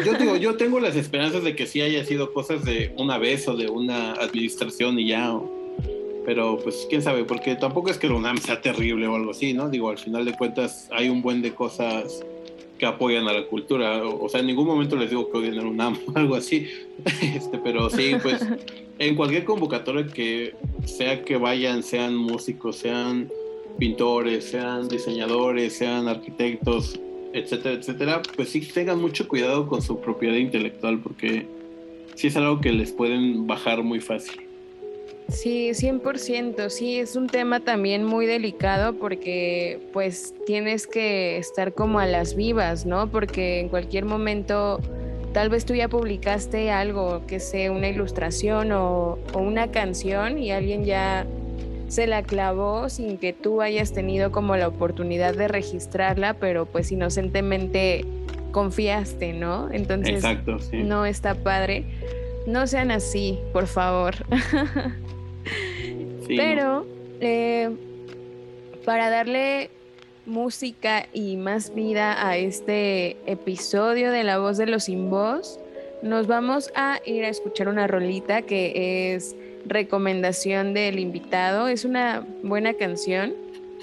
Yo 0.06 0.14
digo, 0.14 0.36
yo 0.36 0.56
tengo 0.56 0.80
las 0.80 0.95
esperanzas 0.95 1.43
de 1.43 1.56
que 1.56 1.68
sí 1.68 1.82
haya 1.82 2.04
sido 2.06 2.34
cosas 2.34 2.66
de 2.66 2.93
una 2.97 3.18
vez 3.18 3.47
o 3.47 3.56
de 3.56 3.70
una 3.70 4.14
administración 4.14 4.99
y 4.99 5.08
ya, 5.08 5.39
pero 6.26 6.58
pues 6.60 6.88
quién 6.89 7.01
sabe, 7.01 7.24
porque 7.24 7.56
tampoco 7.56 7.89
es 7.89 7.97
que 7.97 8.08
el 8.08 8.14
UNAM 8.14 8.38
sea 8.38 8.62
terrible 8.62 9.08
o 9.08 9.16
algo 9.16 9.32
así, 9.32 9.54
¿no? 9.54 9.70
Digo, 9.70 9.89
al 9.89 9.97
final 9.97 10.26
de 10.26 10.34
cuentas 10.34 10.89
hay 10.91 11.10
un 11.10 11.22
buen 11.22 11.41
de 11.41 11.54
cosas 11.54 12.26
que 12.78 12.86
apoyan 12.86 13.28
a 13.28 13.34
la 13.34 13.45
cultura, 13.45 14.04
o, 14.04 14.28
sea, 14.28 14.39
en 14.39 14.47
ningún 14.47 14.66
momento 14.66 14.95
les 14.95 15.10
digo 15.10 15.30
que 15.30 15.38
odien 15.38 15.54
el 15.56 15.66
UNAM 15.66 15.97
o 16.08 16.18
algo 16.18 16.36
así, 16.36 16.68
este, 17.22 17.58
pero 17.60 17.89
sí, 17.89 18.14
pues 18.22 18.45
en 18.99 19.16
cualquier 19.16 19.45
convocatoria 19.45 20.08
que 20.08 20.56
sea 20.86 21.24
que 21.24 21.38
vayan, 21.38 21.84
sean 21.84 22.16
músicos, 22.16 22.78
sean 22.78 23.30
pintores, 23.78 24.45
sean 24.45 24.88
diseñadores, 24.88 25.78
sean 25.78 26.08
arquitectos, 26.08 26.99
etcétera, 27.34 27.75
etcétera, 27.75 28.21
pues 28.36 28.49
sí 28.49 28.61
tengan 28.61 29.01
mucho 29.01 29.27
cuidado 29.27 29.67
con 29.67 29.81
su 29.81 29.99
propiedad 29.99 30.36
intelectual 30.36 30.99
porque 30.99 31.45
sí 32.15 32.27
es 32.27 32.38
algo 32.38 32.61
que 32.61 32.71
les 32.71 32.91
pueden 32.91 33.47
bajar 33.47 33.84
muy 33.84 33.99
fácil. 33.99 34.41
Sí, 35.29 35.69
100%, 35.69 36.69
sí, 36.69 36.97
es 36.99 37.15
un 37.15 37.27
tema 37.27 37.61
también 37.61 38.03
muy 38.03 38.25
delicado 38.25 38.93
porque 38.93 39.79
pues 39.93 40.34
tienes 40.45 40.86
que 40.86 41.38
estar 41.38 41.73
como 41.73 41.99
a 41.99 42.05
las 42.05 42.36
vivas, 42.36 42.86
¿no? 42.86 43.09
Porque 43.09 43.61
en 43.61 43.69
cualquier 43.69 44.05
momento 44.05 44.79
Tal 45.34 45.49
vez 45.49 45.65
tú 45.65 45.73
ya 45.73 45.89
publicaste 45.89 46.69
algo, 46.69 47.25
que 47.25 47.39
sea 47.39 47.71
una 47.71 47.88
ilustración 47.88 48.71
o, 48.71 49.17
una 49.34 49.71
canción 49.71 50.38
y 50.38 50.51
alguien 50.51 50.86
ya 50.86 51.25
se 51.94 52.08
la 52.08 52.24
clavó 52.24 52.89
sin 52.89 53.20
que 53.20 53.34
tú 53.34 53.62
hayas 53.62 53.94
tenido 53.94 54.32
como 54.32 54.56
la 54.58 54.68
oportunidad 54.68 55.36
de 55.36 55.48
registrarla, 55.48 56.34
pero 56.34 56.66
pues 56.66 56.91
inocentemente 56.91 58.04
confiaste, 58.52 59.34
¿no? 59.34 59.72
Entonces 59.72 60.24
no 60.74 61.06
está 61.06 61.36
padre. 61.36 61.86
No 62.48 62.66
sean 62.66 62.89
así, 62.89 63.38
por 63.54 63.68
favor. 63.68 64.16
pero 66.28 66.88
eh, 67.22 67.70
para 68.86 69.12
darle 69.12 69.70
música 70.26 71.06
y 71.14 71.38
más 71.38 71.76
vida 71.76 72.28
a 72.28 72.38
este 72.38 73.18
episodio 73.28 74.12
de 74.12 74.24
La 74.24 74.39
Voz 74.39 74.58
de 74.58 74.66
los 74.66 74.86
Sin 74.86 75.12
Voz, 75.12 75.60
nos 76.02 76.26
vamos 76.26 76.72
a 76.76 77.00
ir 77.06 77.24
a 77.24 77.30
escuchar 77.30 77.68
una 77.68 77.86
rolita 77.86 78.41
que 78.41 79.14
es 79.14 79.36
recomendación 79.66 80.74
del 80.74 80.99
invitado. 80.99 81.68
Es 81.68 81.86
una 81.86 82.26
buena 82.43 82.74
canción, 82.74 83.34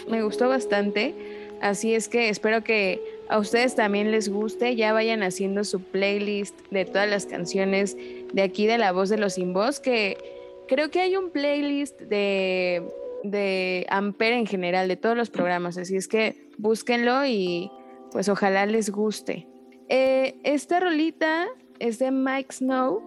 me 0.09 0.23
gustó 0.23 0.49
bastante, 0.49 1.15
así 1.61 1.95
es 1.95 2.09
que 2.09 2.29
espero 2.29 2.63
que 2.63 3.01
a 3.29 3.39
ustedes 3.39 3.75
también 3.75 4.11
les 4.11 4.29
guste, 4.29 4.75
ya 4.77 4.93
vayan 4.93 5.23
haciendo 5.23 5.65
su 5.65 5.81
playlist 5.81 6.59
de 6.71 6.85
todas 6.85 7.09
las 7.09 7.27
canciones 7.27 7.97
de 8.33 8.43
aquí 8.43 8.67
de 8.67 8.79
La 8.79 8.93
Voz 8.93 9.09
de 9.09 9.19
los 9.19 9.35
Sin 9.35 9.53
Voz, 9.53 9.79
que 9.81 10.19
creo 10.67 10.91
que 10.91 11.01
hay 11.01 11.17
un 11.17 11.31
playlist 11.31 12.01
de, 12.01 12.83
de 13.23 13.87
Ampere 13.89 14.37
en 14.37 14.47
general, 14.47 14.89
de 14.89 14.97
todos 14.97 15.17
los 15.17 15.31
programas, 15.31 15.79
así 15.79 15.97
es 15.97 16.09
que 16.09 16.49
búsquenlo 16.59 17.25
y 17.25 17.71
pues 18.11 18.29
ojalá 18.29 18.67
les 18.67 18.91
guste. 18.91 19.47
Eh, 19.89 20.37
esta 20.45 20.81
rolita 20.81 21.47
es 21.79 21.99
de 21.99 22.11
Mike 22.11 22.53
Snow 22.53 23.03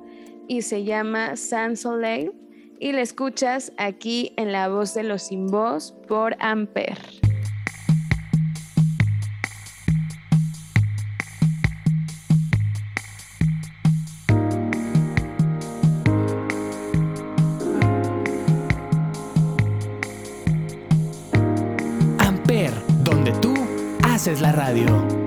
y 0.48 0.62
se 0.62 0.84
llama 0.84 1.36
Sans 1.36 1.82
Soleil 1.82 2.32
y 2.84 2.92
la 2.92 3.00
escuchas 3.00 3.72
aquí 3.78 4.34
en 4.36 4.52
La 4.52 4.68
Voz 4.68 4.94
de 4.94 5.04
los 5.04 5.24
Sin 5.24 5.48
Voz 5.48 5.94
por 6.06 6.36
Amper. 6.42 6.98
Amper, 22.20 22.74
donde 23.06 23.32
tú 23.40 23.54
haces 24.04 24.42
la 24.42 24.52
radio. 24.52 25.24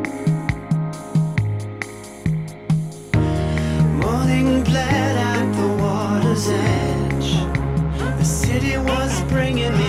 bringing 9.36 9.76
me 9.76 9.85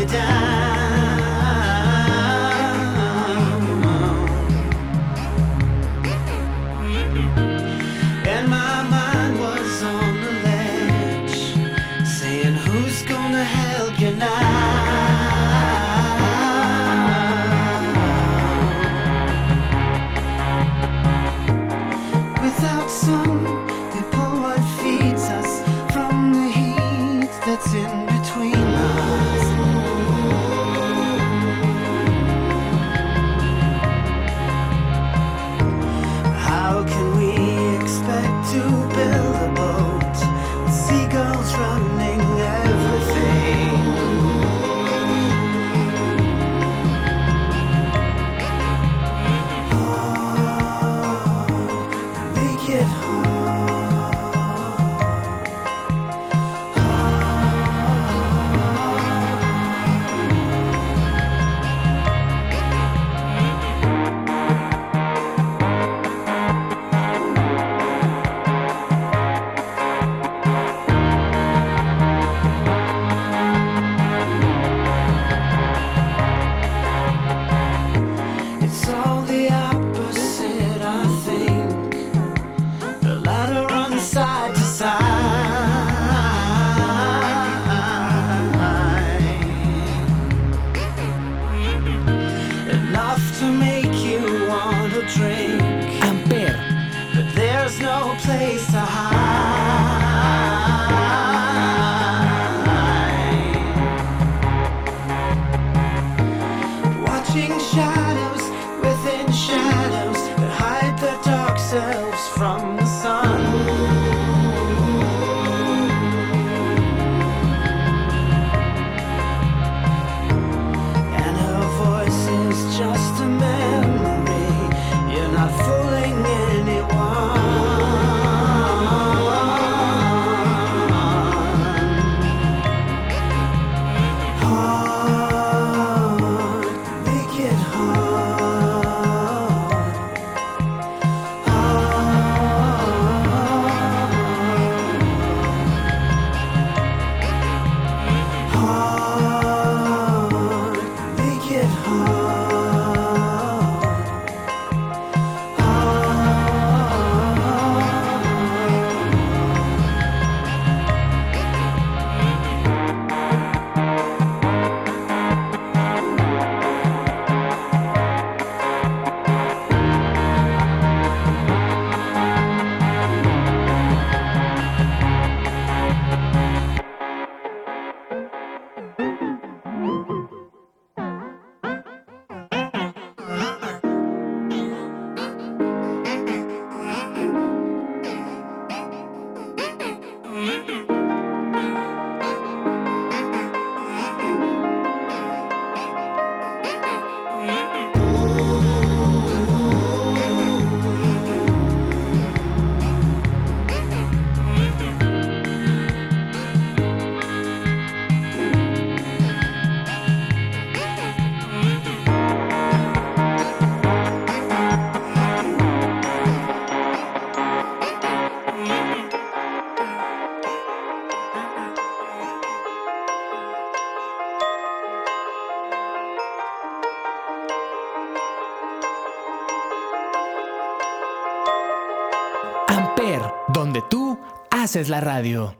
haces 234.77 234.89
la 234.89 235.01
radio. 235.01 235.55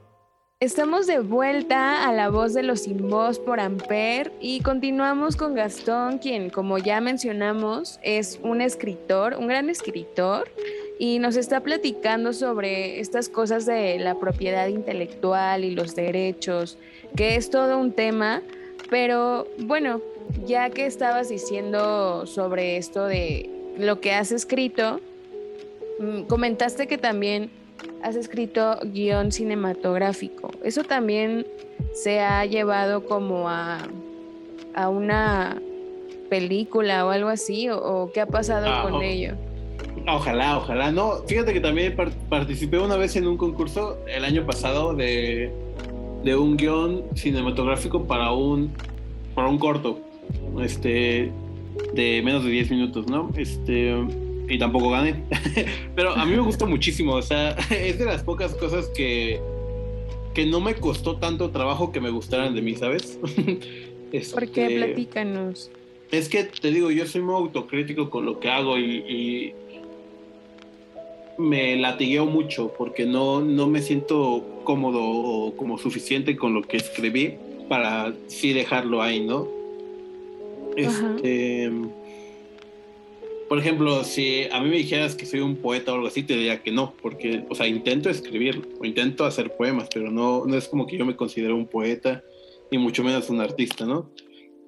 Estamos 0.60 1.08
de 1.08 1.18
vuelta 1.18 2.08
a 2.08 2.12
la 2.12 2.28
voz 2.28 2.54
de 2.54 2.62
los 2.62 2.82
sin 2.82 3.10
voz 3.10 3.40
por 3.40 3.58
Amper 3.58 4.32
y 4.40 4.60
continuamos 4.60 5.34
con 5.34 5.56
Gastón, 5.56 6.18
quien 6.18 6.50
como 6.50 6.78
ya 6.78 7.00
mencionamos 7.00 7.98
es 8.04 8.38
un 8.44 8.60
escritor, 8.60 9.34
un 9.36 9.48
gran 9.48 9.70
escritor 9.70 10.48
y 11.00 11.18
nos 11.18 11.34
está 11.34 11.64
platicando 11.64 12.32
sobre 12.32 13.00
estas 13.00 13.28
cosas 13.28 13.66
de 13.66 13.98
la 13.98 14.20
propiedad 14.20 14.68
intelectual 14.68 15.64
y 15.64 15.72
los 15.74 15.96
derechos, 15.96 16.78
que 17.16 17.34
es 17.34 17.50
todo 17.50 17.76
un 17.76 17.90
tema, 17.90 18.42
pero 18.88 19.48
bueno, 19.58 20.00
ya 20.46 20.70
que 20.70 20.86
estabas 20.86 21.28
diciendo 21.28 22.24
sobre 22.24 22.76
esto 22.76 23.06
de 23.06 23.50
lo 23.78 24.00
que 24.00 24.12
has 24.12 24.30
escrito, 24.30 25.00
mm, 25.98 26.22
comentaste 26.28 26.86
que 26.86 26.98
también 26.98 27.50
has 28.02 28.16
escrito 28.16 28.78
guion 28.84 29.32
cinematográfico. 29.32 30.50
¿Eso 30.62 30.84
también 30.84 31.46
se 31.92 32.20
ha 32.20 32.44
llevado 32.46 33.04
como 33.04 33.48
a, 33.48 33.78
a 34.74 34.88
una 34.88 35.60
película 36.28 37.06
o 37.06 37.10
algo 37.10 37.28
así? 37.28 37.68
¿O, 37.70 38.10
qué 38.12 38.20
ha 38.20 38.26
pasado 38.26 38.66
ah, 38.68 38.88
con 38.88 39.02
ello? 39.02 39.34
Ojalá, 40.06 40.58
ojalá. 40.58 40.90
No, 40.90 41.24
fíjate 41.26 41.52
que 41.52 41.60
también 41.60 41.96
participé 42.28 42.78
una 42.78 42.96
vez 42.96 43.16
en 43.16 43.26
un 43.26 43.36
concurso 43.36 43.98
el 44.06 44.24
año 44.24 44.46
pasado 44.46 44.94
de, 44.94 45.52
de 46.24 46.36
un 46.36 46.56
guion 46.56 47.04
cinematográfico 47.14 48.04
para 48.04 48.32
un, 48.32 48.72
para 49.34 49.48
un 49.48 49.58
corto. 49.58 50.00
Este 50.62 51.32
de 51.94 52.22
menos 52.22 52.44
de 52.44 52.50
10 52.50 52.70
minutos, 52.70 53.06
¿no? 53.06 53.30
Este 53.36 53.94
y 54.48 54.58
tampoco 54.58 54.90
gané. 54.90 55.22
Pero 55.94 56.12
a 56.12 56.24
mí 56.24 56.32
me 56.32 56.42
gusta 56.42 56.66
muchísimo, 56.66 57.14
o 57.14 57.22
sea, 57.22 57.50
es 57.70 57.98
de 57.98 58.04
las 58.04 58.22
pocas 58.22 58.54
cosas 58.54 58.88
que, 58.88 59.40
que 60.34 60.46
no 60.46 60.60
me 60.60 60.74
costó 60.74 61.16
tanto 61.16 61.50
trabajo 61.50 61.92
que 61.92 62.00
me 62.00 62.10
gustaran 62.10 62.54
de 62.54 62.62
mí, 62.62 62.74
¿sabes? 62.74 63.18
este, 64.12 64.34
¿Por 64.34 64.48
qué? 64.50 64.76
Platícanos. 64.76 65.70
Es 66.10 66.28
que 66.28 66.44
te 66.44 66.70
digo, 66.70 66.90
yo 66.90 67.06
soy 67.06 67.20
muy 67.20 67.34
autocrítico 67.34 68.08
con 68.08 68.24
lo 68.24 68.40
que 68.40 68.48
hago 68.48 68.78
y, 68.78 69.54
me 71.36 71.76
latigueo 71.76 72.26
mucho 72.26 72.74
porque 72.76 73.06
no, 73.06 73.40
no 73.40 73.68
me 73.68 73.80
siento 73.80 74.44
cómodo 74.64 75.00
o 75.00 75.56
como 75.56 75.78
suficiente 75.78 76.36
con 76.36 76.52
lo 76.52 76.62
que 76.62 76.78
escribí 76.78 77.36
para 77.68 78.12
sí 78.26 78.52
dejarlo 78.52 79.00
ahí, 79.00 79.20
¿no? 79.20 79.46
Este 80.76 81.70
por 83.48 83.58
ejemplo, 83.58 84.04
si 84.04 84.44
a 84.52 84.60
mí 84.60 84.68
me 84.68 84.76
dijeras 84.76 85.14
que 85.14 85.24
soy 85.24 85.40
un 85.40 85.56
poeta 85.56 85.92
o 85.92 85.94
algo 85.94 86.08
así, 86.08 86.22
te 86.22 86.34
diría 86.34 86.62
que 86.62 86.70
no, 86.70 86.92
porque, 87.00 87.44
o 87.48 87.54
sea, 87.54 87.66
intento 87.66 88.10
escribir 88.10 88.76
o 88.78 88.84
intento 88.84 89.24
hacer 89.24 89.56
poemas, 89.56 89.88
pero 89.92 90.10
no, 90.10 90.44
no 90.44 90.56
es 90.56 90.68
como 90.68 90.86
que 90.86 90.98
yo 90.98 91.06
me 91.06 91.16
considero 91.16 91.56
un 91.56 91.66
poeta, 91.66 92.22
ni 92.70 92.76
mucho 92.76 93.02
menos 93.02 93.30
un 93.30 93.40
artista, 93.40 93.86
¿no? 93.86 94.10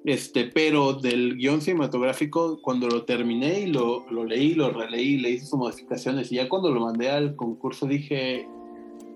Este, 0.03 0.45
pero 0.45 0.93
del 0.93 1.37
guion 1.37 1.61
cinematográfico, 1.61 2.59
cuando 2.63 2.87
lo 2.87 3.03
terminé 3.03 3.59
y 3.61 3.67
lo, 3.67 4.09
lo 4.09 4.25
leí, 4.25 4.55
lo 4.55 4.71
releí, 4.71 5.19
le 5.19 5.29
hice 5.29 5.45
sus 5.45 5.59
modificaciones, 5.59 6.31
y 6.31 6.35
ya 6.35 6.49
cuando 6.49 6.71
lo 6.71 6.81
mandé 6.81 7.11
al 7.11 7.35
concurso 7.35 7.85
dije, 7.85 8.47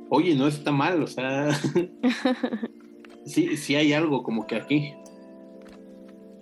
oye, 0.09 0.36
no 0.36 0.47
está 0.47 0.72
mal, 0.72 1.01
o 1.01 1.07
sea, 1.07 1.49
sí, 3.26 3.57
sí 3.57 3.76
hay 3.76 3.93
algo 3.93 4.22
como 4.22 4.45
que 4.45 4.57
aquí. 4.57 4.93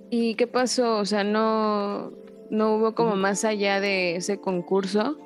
¿Y 0.10 0.36
qué 0.36 0.46
pasó? 0.46 0.98
O 0.98 1.06
sea, 1.06 1.24
no, 1.24 2.12
¿No 2.54 2.76
hubo 2.76 2.94
como 2.94 3.16
más 3.16 3.46
allá 3.46 3.82
de 3.82 4.16
ese 4.16 4.40
concurso? 4.40 5.18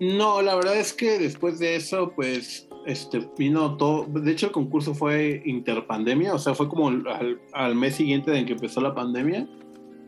No, 0.00 0.42
la 0.42 0.56
verdad 0.56 0.76
es 0.76 0.92
que 0.92 1.16
después 1.16 1.60
de 1.60 1.76
eso, 1.76 2.12
pues, 2.16 2.68
este, 2.86 3.20
vino 3.38 3.76
todo, 3.76 4.04
de 4.06 4.32
hecho 4.32 4.46
el 4.46 4.52
concurso 4.52 4.92
fue 4.92 5.44
interpandemia, 5.46 6.34
o 6.34 6.40
sea, 6.40 6.56
fue 6.56 6.68
como 6.68 6.88
al, 6.88 7.76
mes 7.76 7.94
siguiente 7.94 8.32
de 8.32 8.44
que 8.44 8.54
empezó 8.54 8.80
la 8.80 8.96
pandemia. 8.96 9.46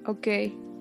Ok. 0.07 0.27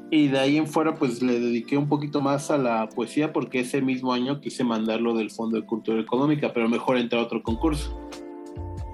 Y 0.09 0.29
de 0.29 0.39
ahí 0.39 0.57
en 0.57 0.65
fuera, 0.65 0.95
pues 0.95 1.21
le 1.21 1.39
dediqué 1.39 1.77
un 1.77 1.87
poquito 1.87 2.21
más 2.21 2.49
a 2.49 2.57
la 2.57 2.89
poesía 2.89 3.31
porque 3.31 3.59
ese 3.59 3.79
mismo 3.79 4.13
año 4.13 4.41
quise 4.41 4.63
mandarlo 4.63 5.13
del 5.13 5.29
Fondo 5.29 5.61
de 5.61 5.67
Cultura 5.67 6.01
Económica, 6.01 6.53
pero 6.53 6.67
mejor 6.67 6.97
entrar 6.97 7.21
a 7.21 7.25
otro 7.25 7.43
concurso. 7.43 7.95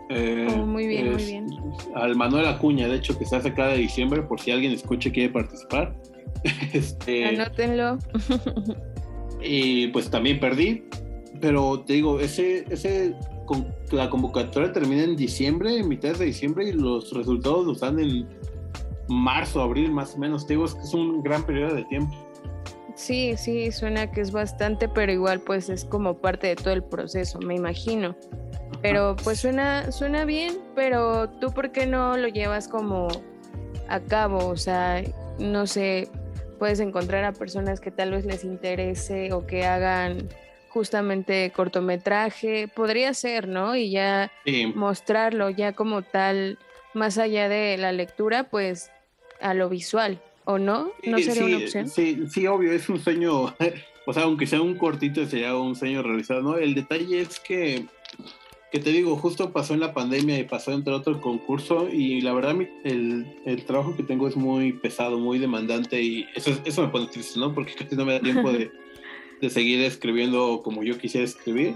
Eh, 0.09 0.47
oh, 0.53 0.65
muy 0.65 0.85
bien, 0.85 1.13
muy 1.13 1.23
bien. 1.23 1.47
Al 1.95 2.17
Manuel 2.17 2.45
Acuña, 2.45 2.89
de 2.89 2.97
hecho, 2.97 3.17
que 3.17 3.23
se 3.23 3.37
hace 3.37 3.53
cada 3.53 3.75
diciembre, 3.75 4.21
por 4.21 4.41
si 4.41 4.51
alguien 4.51 4.73
escucha 4.73 5.07
y 5.07 5.11
quiere 5.13 5.29
participar. 5.29 5.95
Este, 6.73 7.25
Anótenlo. 7.25 7.97
y 9.41 9.87
pues 9.87 10.09
también 10.09 10.39
perdí, 10.39 10.83
pero 11.41 11.81
te 11.81 11.93
digo, 11.93 12.19
ese, 12.19 12.65
ese, 12.69 13.15
la 13.91 14.09
convocatoria 14.09 14.71
termina 14.71 15.03
en 15.03 15.15
diciembre, 15.15 15.77
en 15.77 15.87
mitad 15.87 16.15
de 16.15 16.25
diciembre, 16.25 16.69
y 16.69 16.73
los 16.73 17.11
resultados 17.11 17.65
los 17.65 17.79
dan 17.79 17.99
en 17.99 18.27
marzo, 19.07 19.61
abril 19.61 19.91
más 19.91 20.15
o 20.15 20.19
menos. 20.19 20.45
Te 20.45 20.53
digo, 20.53 20.65
es 20.65 20.75
que 20.75 20.81
es 20.81 20.93
un 20.93 21.23
gran 21.23 21.43
periodo 21.43 21.75
de 21.75 21.83
tiempo. 21.85 22.15
Sí, 22.95 23.35
sí, 23.37 23.71
suena 23.71 24.11
que 24.11 24.21
es 24.21 24.31
bastante, 24.31 24.89
pero 24.89 25.11
igual 25.11 25.39
pues 25.39 25.69
es 25.69 25.85
como 25.85 26.17
parte 26.17 26.47
de 26.47 26.55
todo 26.55 26.73
el 26.73 26.83
proceso, 26.83 27.39
me 27.39 27.55
imagino. 27.55 28.15
Pero 28.81 29.15
pues 29.23 29.39
suena, 29.39 29.91
suena 29.91 30.25
bien, 30.25 30.57
pero 30.75 31.29
tú 31.29 31.51
por 31.51 31.71
qué 31.71 31.85
no 31.85 32.17
lo 32.17 32.27
llevas 32.27 32.67
como 32.67 33.07
a 33.89 33.99
cabo? 33.99 34.47
O 34.47 34.55
sea, 34.55 35.03
no 35.39 35.67
sé, 35.67 36.09
puedes 36.57 36.79
encontrar 36.79 37.23
a 37.23 37.33
personas 37.33 37.79
que 37.79 37.91
tal 37.91 38.11
vez 38.11 38.25
les 38.25 38.43
interese 38.43 39.33
o 39.33 39.47
que 39.47 39.65
hagan 39.65 40.29
justamente 40.69 41.51
cortometraje, 41.55 42.67
podría 42.67 43.13
ser, 43.13 43.47
¿no? 43.47 43.75
Y 43.75 43.89
ya 43.89 44.31
mostrarlo 44.75 45.49
ya 45.49 45.73
como 45.73 46.03
tal, 46.03 46.59
más 46.93 47.17
allá 47.17 47.49
de 47.49 47.77
la 47.77 47.91
lectura, 47.91 48.43
pues 48.43 48.91
a 49.41 49.53
lo 49.53 49.69
visual, 49.69 50.21
¿o 50.45 50.59
no? 50.59 50.91
¿No 51.03 51.17
sería 51.19 51.45
una 51.45 51.57
opción? 51.57 51.89
Sí, 51.89 52.25
sí, 52.29 52.45
obvio, 52.47 52.71
es 52.71 52.87
un 52.89 52.99
sueño, 52.99 53.55
o 54.05 54.13
sea, 54.13 54.23
aunque 54.23 54.45
sea 54.45 54.61
un 54.61 54.75
cortito, 54.75 55.25
sería 55.25 55.55
un 55.55 55.75
sueño 55.75 56.03
realizado, 56.03 56.41
¿no? 56.41 56.57
El 56.57 56.75
detalle 56.75 57.21
es 57.21 57.39
que 57.39 57.85
que 58.71 58.79
te 58.79 58.91
digo, 58.91 59.15
justo 59.15 59.51
pasó 59.51 59.73
en 59.73 59.79
la 59.79 59.93
pandemia 59.93 60.37
y 60.37 60.43
pasó 60.43 60.71
entre 60.71 60.93
otro 60.93 61.19
concurso 61.21 61.89
y 61.91 62.21
la 62.21 62.33
verdad 62.33 62.55
el, 62.83 63.25
el, 63.45 63.65
trabajo 63.65 63.95
que 63.95 64.03
tengo 64.03 64.27
es 64.27 64.35
muy 64.35 64.73
pesado, 64.73 65.17
muy 65.17 65.39
demandante 65.39 66.01
y 66.01 66.27
eso, 66.35 66.51
eso 66.65 66.83
me 66.83 66.89
pone 66.89 67.07
triste, 67.07 67.39
¿no? 67.39 67.53
Porque 67.53 67.73
casi 67.77 67.95
no 67.95 68.05
me 68.05 68.13
da 68.13 68.19
tiempo 68.19 68.51
de, 68.51 68.71
de 69.41 69.49
seguir 69.49 69.81
escribiendo 69.81 70.61
como 70.63 70.83
yo 70.83 70.97
quisiera 70.97 71.25
escribir. 71.25 71.75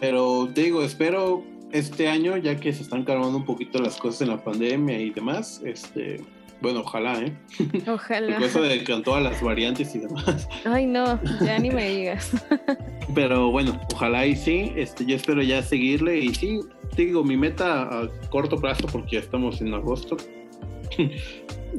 Pero 0.00 0.48
te 0.54 0.62
digo, 0.64 0.82
espero 0.82 1.44
este 1.72 2.08
año, 2.08 2.36
ya 2.36 2.58
que 2.58 2.72
se 2.72 2.82
están 2.82 3.04
calmando 3.04 3.38
un 3.38 3.44
poquito 3.44 3.78
las 3.80 3.96
cosas 3.98 4.22
en 4.22 4.28
la 4.28 4.42
pandemia 4.42 5.00
y 5.00 5.10
demás, 5.10 5.60
este, 5.64 6.20
bueno, 6.60 6.80
ojalá, 6.80 7.20
¿eh? 7.20 7.32
Ojalá. 7.86 8.38
eso 8.38 8.62
de 8.62 8.82
con 8.84 9.02
todas 9.02 9.22
las 9.22 9.40
variantes 9.42 9.94
y 9.94 10.00
demás. 10.00 10.48
Ay, 10.64 10.86
no, 10.86 11.20
ya 11.40 11.58
ni 11.58 11.70
me 11.70 11.88
digas. 11.88 12.32
Pero 13.14 13.50
bueno, 13.50 13.80
ojalá 13.94 14.26
y 14.26 14.34
sí. 14.34 14.72
Este, 14.76 15.06
yo 15.06 15.16
espero 15.16 15.42
ya 15.42 15.62
seguirle. 15.62 16.18
Y 16.18 16.34
sí, 16.34 16.60
digo, 16.96 17.22
mi 17.22 17.36
meta 17.36 17.82
a 17.82 18.08
corto 18.30 18.56
plazo, 18.56 18.86
porque 18.90 19.16
ya 19.16 19.20
estamos 19.20 19.60
en 19.60 19.74
agosto. 19.74 20.16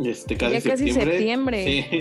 Este, 0.04 0.38
casi 0.38 0.60
ya 0.60 0.70
casi 0.70 0.92
septiembre. 0.92 1.66
Sí. 1.66 2.00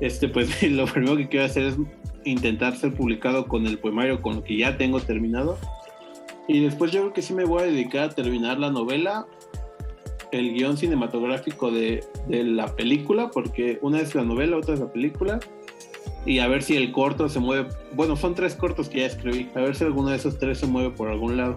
Este, 0.00 0.28
pues 0.28 0.62
lo 0.62 0.86
primero 0.86 1.16
que 1.16 1.28
quiero 1.28 1.46
hacer 1.46 1.64
es 1.64 1.76
intentar 2.24 2.76
ser 2.76 2.94
publicado 2.94 3.46
con 3.46 3.66
el 3.66 3.78
poemario, 3.78 4.22
con 4.22 4.36
lo 4.36 4.44
que 4.44 4.56
ya 4.56 4.78
tengo 4.78 5.00
terminado. 5.00 5.58
Y 6.48 6.60
después 6.60 6.90
yo 6.90 7.00
creo 7.00 7.12
que 7.12 7.22
sí 7.22 7.32
me 7.34 7.44
voy 7.44 7.62
a 7.62 7.66
dedicar 7.66 8.04
a 8.04 8.08
terminar 8.10 8.58
la 8.58 8.70
novela 8.70 9.26
el 10.32 10.54
guion 10.54 10.76
cinematográfico 10.76 11.70
de, 11.70 12.04
la 12.28 12.74
película, 12.74 13.30
porque 13.30 13.78
una 13.82 14.00
es 14.00 14.14
la 14.14 14.24
novela, 14.24 14.56
otra 14.56 14.74
es 14.74 14.80
la 14.80 14.92
película, 14.92 15.40
y 16.26 16.38
a 16.38 16.48
ver 16.48 16.62
si 16.62 16.76
el 16.76 16.92
corto 16.92 17.28
se 17.28 17.40
mueve. 17.40 17.68
Bueno, 17.92 18.16
son 18.16 18.34
tres 18.34 18.54
cortos 18.54 18.88
que 18.88 19.00
ya 19.00 19.06
escribí, 19.06 19.50
a 19.54 19.60
ver 19.60 19.74
si 19.76 19.84
alguno 19.84 20.10
de 20.10 20.16
esos 20.16 20.38
tres 20.38 20.58
se 20.58 20.66
mueve 20.66 20.90
por 20.90 21.08
algún 21.08 21.36
lado. 21.36 21.56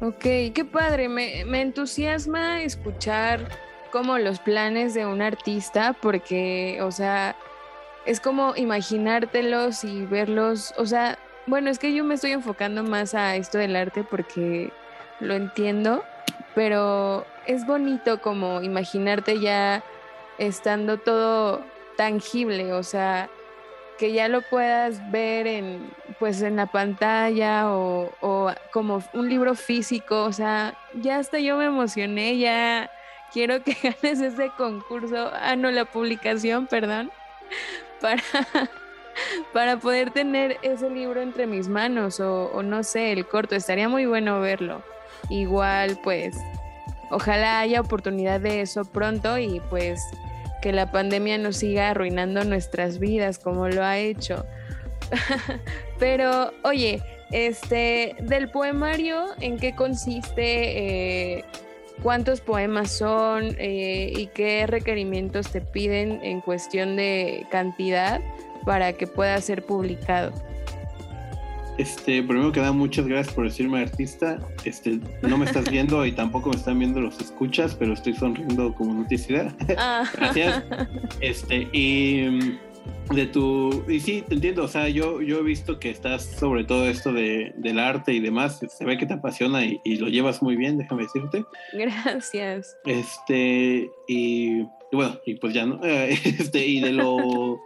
Ok, 0.00 0.22
qué 0.54 0.66
padre, 0.70 1.08
me, 1.08 1.44
me 1.44 1.62
entusiasma 1.62 2.62
escuchar 2.62 3.48
como 3.90 4.18
los 4.18 4.40
planes 4.40 4.92
de 4.92 5.06
un 5.06 5.22
artista, 5.22 5.96
porque, 6.00 6.80
o 6.82 6.90
sea, 6.90 7.36
es 8.04 8.20
como 8.20 8.54
imaginártelos 8.56 9.84
y 9.84 10.04
verlos, 10.04 10.74
o 10.76 10.84
sea, 10.84 11.18
bueno, 11.46 11.70
es 11.70 11.78
que 11.78 11.94
yo 11.94 12.04
me 12.04 12.14
estoy 12.14 12.32
enfocando 12.32 12.82
más 12.82 13.14
a 13.14 13.36
esto 13.36 13.58
del 13.58 13.76
arte 13.76 14.02
porque 14.02 14.72
lo 15.20 15.34
entiendo, 15.34 16.02
pero 16.54 17.26
es 17.46 17.66
bonito 17.66 18.20
como 18.20 18.62
imaginarte 18.62 19.40
ya 19.40 19.82
estando 20.38 20.98
todo 20.98 21.62
tangible, 21.96 22.72
o 22.72 22.82
sea, 22.82 23.28
que 23.98 24.12
ya 24.12 24.28
lo 24.28 24.42
puedas 24.42 25.10
ver 25.10 25.46
en 25.46 25.90
pues 26.18 26.42
en 26.42 26.56
la 26.56 26.66
pantalla 26.66 27.70
o, 27.70 28.52
como 28.72 29.02
un 29.12 29.28
libro 29.28 29.54
físico, 29.54 30.24
o 30.24 30.32
sea, 30.32 30.74
ya 30.94 31.18
hasta 31.18 31.38
yo 31.38 31.56
me 31.56 31.66
emocioné, 31.66 32.38
ya 32.38 32.90
quiero 33.32 33.62
que 33.62 33.74
ganes 33.82 34.20
ese 34.20 34.50
concurso, 34.56 35.30
ah 35.34 35.56
no, 35.56 35.70
la 35.70 35.84
publicación, 35.84 36.66
perdón, 36.66 37.10
para, 38.00 38.22
para 39.52 39.76
poder 39.76 40.10
tener 40.10 40.58
ese 40.62 40.90
libro 40.90 41.20
entre 41.20 41.46
mis 41.46 41.68
manos 41.68 42.20
o, 42.20 42.46
o 42.52 42.62
no 42.62 42.82
sé, 42.82 43.12
el 43.12 43.26
corto. 43.26 43.54
Estaría 43.54 43.88
muy 43.88 44.06
bueno 44.06 44.40
verlo. 44.40 44.82
Igual, 45.30 45.98
pues, 46.02 46.36
ojalá 47.10 47.60
haya 47.60 47.80
oportunidad 47.80 48.40
de 48.40 48.60
eso 48.60 48.84
pronto 48.84 49.38
y 49.38 49.60
pues 49.70 50.00
que 50.60 50.72
la 50.72 50.90
pandemia 50.90 51.38
no 51.38 51.52
siga 51.52 51.90
arruinando 51.90 52.42
nuestras 52.44 52.98
vidas 52.98 53.38
como 53.38 53.68
lo 53.68 53.84
ha 53.84 53.98
hecho. 53.98 54.46
Pero, 55.98 56.52
oye, 56.62 57.02
este, 57.30 58.16
del 58.20 58.50
poemario, 58.50 59.26
¿en 59.40 59.58
qué 59.58 59.74
consiste? 59.74 61.38
Eh, 61.38 61.44
¿Cuántos 62.02 62.40
poemas 62.40 62.92
son? 62.92 63.56
Eh, 63.58 64.12
¿Y 64.16 64.26
qué 64.28 64.66
requerimientos 64.66 65.50
te 65.50 65.60
piden 65.60 66.20
en 66.22 66.40
cuestión 66.40 66.96
de 66.96 67.46
cantidad 67.50 68.20
para 68.64 68.94
que 68.94 69.06
pueda 69.06 69.40
ser 69.40 69.64
publicado? 69.64 70.32
Este, 71.78 72.22
primero 72.22 72.52
que 72.52 72.60
nada, 72.60 72.72
muchas 72.72 73.06
gracias 73.06 73.34
por 73.34 73.44
decirme 73.44 73.80
artista. 73.80 74.38
Este, 74.64 75.00
no 75.22 75.36
me 75.36 75.44
estás 75.44 75.70
viendo 75.70 76.06
y 76.06 76.12
tampoco 76.12 76.50
me 76.50 76.56
están 76.56 76.78
viendo 76.78 77.00
los 77.00 77.20
escuchas, 77.20 77.74
pero 77.74 77.94
estoy 77.94 78.14
sonriendo 78.14 78.74
como 78.74 78.94
noticia. 78.94 79.54
Ah. 79.76 80.04
gracias. 80.16 80.62
Este, 81.20 81.68
y 81.72 82.58
de 83.12 83.26
tu 83.26 83.84
y 83.88 84.00
sí 84.00 84.24
te 84.26 84.34
entiendo 84.34 84.64
o 84.64 84.68
sea 84.68 84.88
yo 84.88 85.20
yo 85.20 85.38
he 85.38 85.42
visto 85.42 85.78
que 85.78 85.90
estás 85.90 86.24
sobre 86.24 86.64
todo 86.64 86.88
esto 86.88 87.12
de, 87.12 87.52
del 87.56 87.78
arte 87.78 88.12
y 88.12 88.20
demás 88.20 88.60
se 88.66 88.84
ve 88.84 88.96
que 88.96 89.06
te 89.06 89.14
apasiona 89.14 89.64
y, 89.64 89.80
lo 89.96 90.08
llevas 90.08 90.42
muy 90.42 90.56
bien 90.56 90.78
déjame 90.78 91.02
decirte 91.02 91.44
gracias 91.72 92.76
este 92.84 93.90
y, 94.08 94.62
bueno 94.92 95.18
y 95.26 95.34
pues 95.34 95.52
ya 95.54 95.66
no 95.66 95.80
este 95.84 96.66
y 96.66 96.80
de 96.80 96.92
lo 96.92 97.60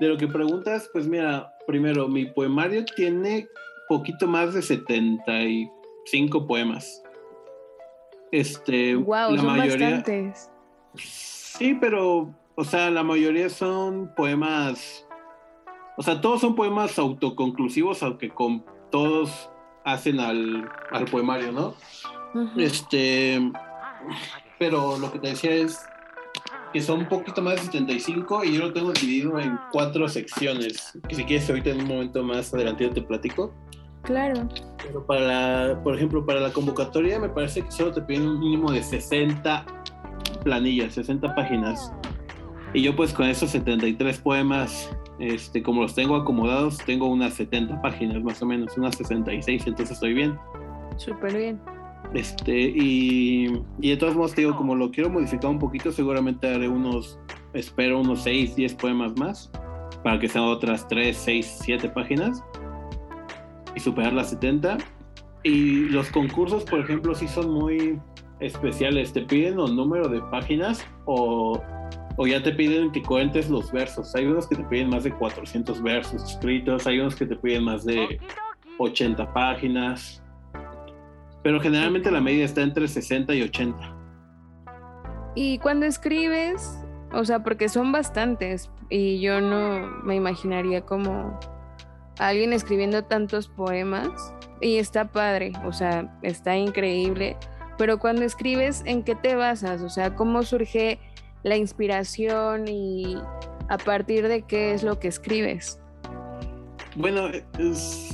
de 0.00 0.08
lo 0.08 0.16
que 0.16 0.28
preguntas 0.28 0.88
pues 0.92 1.06
mira 1.06 1.52
primero 1.66 2.08
mi 2.08 2.26
poemario 2.26 2.84
tiene 2.96 3.48
poquito 3.88 4.26
más 4.26 4.54
de 4.54 4.62
75 4.62 6.46
poemas 6.46 7.02
este 8.30 8.94
wow, 8.94 9.30
la 9.32 9.36
son 9.36 9.46
mayoría 9.46 9.90
bastantes. 9.90 10.50
sí 10.94 11.76
pero 11.80 12.34
o 12.54 12.64
sea, 12.64 12.90
la 12.90 13.02
mayoría 13.02 13.48
son 13.48 14.12
poemas, 14.14 15.06
o 15.96 16.02
sea, 16.02 16.20
todos 16.20 16.40
son 16.40 16.54
poemas 16.54 16.98
autoconclusivos, 16.98 18.02
aunque 18.02 18.28
con 18.28 18.64
todos 18.90 19.50
hacen 19.84 20.20
al, 20.20 20.70
poemario, 21.10 21.52
¿no? 21.52 21.74
Este, 22.56 23.40
pero 24.58 24.98
lo 24.98 25.10
que 25.12 25.18
te 25.18 25.28
decía 25.28 25.52
es 25.54 25.86
que 26.72 26.80
son 26.80 27.00
un 27.00 27.08
poquito 27.08 27.42
más 27.42 27.56
de 27.56 27.62
75 27.62 28.44
y 28.44 28.54
yo 28.54 28.60
lo 28.66 28.72
tengo 28.72 28.92
dividido 28.92 29.38
en 29.38 29.58
cuatro 29.70 30.08
secciones, 30.08 30.98
que 31.08 31.14
si 31.14 31.24
quieres 31.24 31.48
ahorita 31.48 31.70
en 31.70 31.80
un 31.82 31.88
momento 31.88 32.22
más 32.22 32.52
adelante 32.54 32.88
te 32.88 33.02
platico. 33.02 33.52
Claro. 34.02 34.48
Pero 34.82 35.06
para, 35.06 35.80
por 35.82 35.94
ejemplo, 35.94 36.24
para 36.26 36.40
la 36.40 36.52
convocatoria 36.52 37.20
me 37.20 37.28
parece 37.28 37.62
que 37.62 37.70
solo 37.70 37.92
te 37.92 38.02
piden 38.02 38.26
un 38.26 38.40
mínimo 38.40 38.72
de 38.72 38.82
60 38.82 39.64
planillas, 40.42 40.94
60 40.94 41.34
páginas. 41.34 41.92
Y 42.74 42.82
yo 42.82 42.96
pues 42.96 43.12
con 43.12 43.26
esos 43.26 43.50
73 43.50 44.18
poemas, 44.18 44.90
este, 45.18 45.62
como 45.62 45.82
los 45.82 45.94
tengo 45.94 46.16
acomodados, 46.16 46.78
tengo 46.78 47.06
unas 47.06 47.34
70 47.34 47.80
páginas 47.82 48.22
más 48.22 48.42
o 48.42 48.46
menos, 48.46 48.76
unas 48.76 48.96
66, 48.96 49.66
entonces 49.66 49.94
estoy 49.94 50.14
bien. 50.14 50.38
Súper 50.96 51.36
bien. 51.36 51.71
Este, 52.14 52.58
y, 52.60 53.60
y 53.80 53.90
de 53.90 53.96
todos 53.96 54.14
modos, 54.14 54.34
te 54.34 54.42
digo, 54.42 54.56
como 54.56 54.74
lo 54.74 54.90
quiero 54.90 55.08
modificar 55.08 55.50
un 55.50 55.58
poquito, 55.58 55.90
seguramente 55.92 56.52
haré 56.52 56.68
unos, 56.68 57.18
espero 57.54 58.00
unos 58.00 58.22
6, 58.22 58.56
10 58.56 58.74
poemas 58.74 59.16
más, 59.16 59.50
para 60.04 60.18
que 60.18 60.28
sean 60.28 60.44
otras 60.44 60.86
3, 60.88 61.16
6, 61.16 61.58
7 61.62 61.88
páginas, 61.88 62.42
y 63.74 63.80
superar 63.80 64.12
las 64.12 64.30
70. 64.30 64.78
Y 65.44 65.86
los 65.88 66.10
concursos, 66.10 66.64
por 66.64 66.80
ejemplo, 66.80 67.14
sí 67.14 67.26
son 67.26 67.50
muy 67.50 67.98
especiales, 68.40 69.12
te 69.12 69.22
piden 69.22 69.58
un 69.58 69.74
número 69.76 70.08
de 70.08 70.20
páginas 70.30 70.84
o 71.06 71.60
o 72.16 72.26
ya 72.26 72.42
te 72.42 72.52
piden 72.52 72.90
que 72.92 73.02
cuentes 73.02 73.48
los 73.48 73.72
versos. 73.72 74.14
Hay 74.14 74.26
unos 74.26 74.46
que 74.46 74.56
te 74.56 74.64
piden 74.64 74.90
más 74.90 75.04
de 75.04 75.12
400 75.12 75.82
versos 75.82 76.22
escritos, 76.30 76.86
hay 76.86 77.00
unos 77.00 77.16
que 77.16 77.26
te 77.26 77.36
piden 77.36 77.64
más 77.64 77.84
de 77.84 78.20
80 78.78 79.32
páginas, 79.32 80.21
pero 81.42 81.60
generalmente 81.60 82.10
la 82.10 82.20
media 82.20 82.44
está 82.44 82.62
entre 82.62 82.88
60 82.88 83.34
y 83.34 83.42
80. 83.42 83.96
Y 85.34 85.58
cuando 85.58 85.86
escribes, 85.86 86.78
o 87.12 87.24
sea, 87.24 87.42
porque 87.42 87.68
son 87.68 87.92
bastantes 87.92 88.70
y 88.90 89.20
yo 89.20 89.40
no 89.40 89.86
me 90.04 90.14
imaginaría 90.14 90.82
como 90.82 91.38
alguien 92.18 92.52
escribiendo 92.52 93.04
tantos 93.04 93.48
poemas 93.48 94.34
y 94.60 94.76
está 94.76 95.10
padre, 95.10 95.52
o 95.64 95.72
sea, 95.72 96.18
está 96.22 96.56
increíble, 96.56 97.36
pero 97.78 97.98
cuando 97.98 98.22
escribes, 98.22 98.82
¿en 98.84 99.02
qué 99.02 99.14
te 99.14 99.34
basas? 99.34 99.82
O 99.82 99.88
sea, 99.88 100.14
¿cómo 100.14 100.42
surge 100.42 101.00
la 101.42 101.56
inspiración 101.56 102.68
y 102.68 103.16
a 103.68 103.78
partir 103.78 104.28
de 104.28 104.42
qué 104.42 104.72
es 104.72 104.82
lo 104.82 105.00
que 105.00 105.08
escribes? 105.08 105.81
Bueno, 106.94 107.28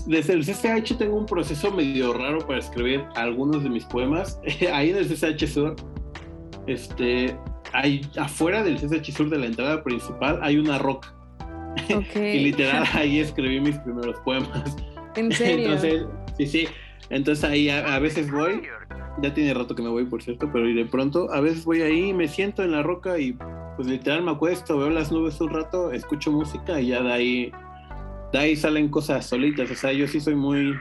desde 0.07 0.33
el 0.33 0.45
CCH 0.45 0.97
tengo 0.99 1.17
un 1.17 1.27
proceso 1.27 1.71
medio 1.73 2.13
raro 2.13 2.39
para 2.47 2.59
escribir 2.59 3.05
algunos 3.15 3.63
de 3.65 3.71
mis 3.71 3.85
poemas. 3.85 4.41
Ahí 4.73 4.91
en 4.91 4.97
el 4.97 5.09
CCH 5.09 5.47
Sur, 5.47 5.77
este, 6.67 7.37
hay, 7.73 8.03
afuera 8.17 8.63
del 8.63 8.77
CCH 8.77 9.13
Sur 9.13 9.31
de 9.31 9.39
la 9.39 9.47
entrada 9.47 9.83
principal 9.83 10.39
hay 10.43 10.59
una 10.59 10.79
roca. 10.79 11.15
y 11.89 12.39
literal 12.39 12.85
ahí 12.93 13.21
escribí 13.21 13.61
mis 13.61 13.79
primeros 13.79 14.19
poemas. 14.21 14.77
¿En 15.15 15.31
serio? 15.33 15.67
Entonces, 15.67 16.07
sí, 16.37 16.47
sí. 16.47 16.69
Entonces 17.11 17.45
ahí 17.45 17.71
a 17.71 17.99
veces 17.99 18.31
voy 18.31 18.63
ya 19.23 19.35
tiene 19.35 19.55
rato 19.55 19.75
que 19.75 19.83
me 19.83 19.89
voy, 19.89 20.05
por 20.05 20.23
cierto, 20.23 20.49
pero 20.53 20.67
de 20.67 20.85
pronto 20.85 21.33
a 21.33 21.41
veces 21.41 21.65
voy 21.65 21.83
ahí, 21.83 22.13
me 22.13 22.29
siento 22.29 22.63
en 22.63 22.73
la 22.73 22.83
roca 22.83 23.19
y 23.19 23.37
pues 23.77 23.89
literal 23.89 24.23
me 24.23 24.33
acuesto, 24.33 24.79
veo 24.79 24.91
las 24.91 25.13
nubes 25.13 25.41
un 25.41 25.51
rato, 25.51 25.93
escucho 25.93 26.33
música 26.33 26.81
y 26.81 26.89
ya 26.89 27.03
de 27.03 27.13
ahí, 27.13 27.53
de 28.33 28.39
ahí 28.39 28.57
salen 28.57 28.89
cosas 28.89 29.27
solitas. 29.27 29.71
O 29.71 29.75
sea, 29.75 29.93
yo 29.93 30.07
sí 30.07 30.21
soy 30.21 30.35
muy 30.35 30.75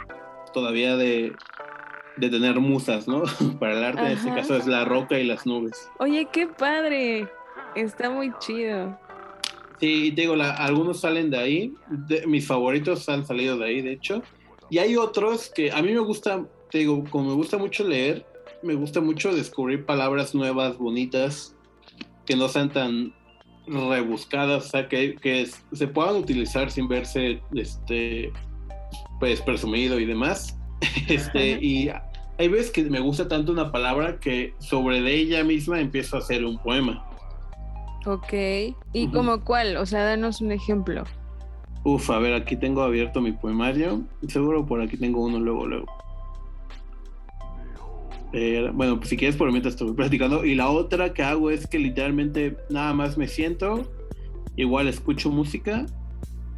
todavía 0.53 0.95
de, 0.97 1.33
de 2.17 2.29
tener 2.29 2.59
musas, 2.59 3.07
¿no? 3.07 3.23
Para 3.59 3.77
el 3.77 3.83
arte, 3.83 4.01
en 4.01 4.11
este 4.11 4.29
caso 4.29 4.55
es 4.55 4.67
la 4.67 4.85
roca 4.85 5.19
y 5.19 5.23
las 5.25 5.45
nubes. 5.45 5.89
Oye, 5.99 6.27
qué 6.31 6.47
padre. 6.47 7.27
Está 7.75 8.09
muy 8.09 8.31
chido. 8.39 8.97
Sí, 9.79 10.11
te 10.15 10.21
digo, 10.21 10.33
algunos 10.33 11.01
salen 11.01 11.29
de 11.29 11.37
ahí. 11.37 11.73
mis 12.25 12.47
favoritos 12.47 13.07
han 13.09 13.25
salido 13.25 13.57
de 13.57 13.65
ahí, 13.65 13.81
de 13.81 13.93
hecho. 13.93 14.23
Y 14.69 14.79
hay 14.79 14.95
otros 14.97 15.51
que 15.53 15.71
a 15.71 15.81
mí 15.81 15.93
me 15.93 15.99
gusta 15.99 16.43
te 16.69 16.79
digo, 16.79 17.03
como 17.09 17.29
me 17.29 17.35
gusta 17.35 17.57
mucho 17.57 17.83
leer, 17.87 18.25
me 18.61 18.73
gusta 18.73 19.01
mucho 19.01 19.33
descubrir 19.33 19.85
palabras 19.85 20.35
nuevas, 20.35 20.77
bonitas, 20.77 21.55
que 22.25 22.35
no 22.35 22.49
sean 22.49 22.71
tan 22.71 23.13
rebuscadas, 23.67 24.65
o 24.65 24.69
sea, 24.69 24.87
que, 24.87 25.15
que 25.15 25.47
se 25.71 25.87
puedan 25.87 26.15
utilizar 26.15 26.71
sin 26.71 26.87
verse, 26.87 27.41
este, 27.55 28.31
pues, 29.19 29.41
presumido 29.41 29.99
y 29.99 30.05
demás. 30.05 30.57
Este, 31.07 31.51
y 31.61 31.89
hay 32.37 32.47
veces 32.49 32.69
que 32.69 32.83
me 32.83 32.99
gusta 32.99 33.27
tanto 33.27 33.51
una 33.51 33.71
palabra 33.71 34.19
que 34.19 34.53
sobre 34.59 35.01
de 35.01 35.15
ella 35.15 35.43
misma 35.43 35.79
empiezo 35.79 36.17
a 36.17 36.19
hacer 36.19 36.45
un 36.45 36.57
poema. 36.59 37.03
Ok, 38.05 38.33
¿y 38.93 39.07
como 39.11 39.43
cuál? 39.43 39.77
O 39.77 39.85
sea, 39.85 40.03
danos 40.03 40.39
un 40.39 40.51
ejemplo. 40.51 41.03
Uf, 41.83 42.09
a 42.09 42.19
ver, 42.19 42.33
aquí 42.33 42.55
tengo 42.55 42.81
abierto 42.81 43.21
mi 43.21 43.31
poemario. 43.31 44.01
Seguro 44.27 44.65
por 44.65 44.81
aquí 44.81 44.97
tengo 44.97 45.23
uno 45.23 45.39
luego, 45.39 45.65
luego. 45.65 45.85
Eh, 48.33 48.69
bueno, 48.73 48.97
pues 48.97 49.09
si 49.09 49.17
quieres 49.17 49.35
por 49.35 49.49
mientras 49.51 49.75
estoy 49.75 49.93
platicando. 49.93 50.45
Y 50.45 50.55
la 50.55 50.69
otra 50.69 51.13
que 51.13 51.23
hago 51.23 51.49
es 51.49 51.67
que 51.67 51.79
literalmente 51.79 52.57
nada 52.69 52.93
más 52.93 53.17
me 53.17 53.27
siento, 53.27 53.89
igual 54.55 54.87
escucho 54.87 55.29
música 55.31 55.85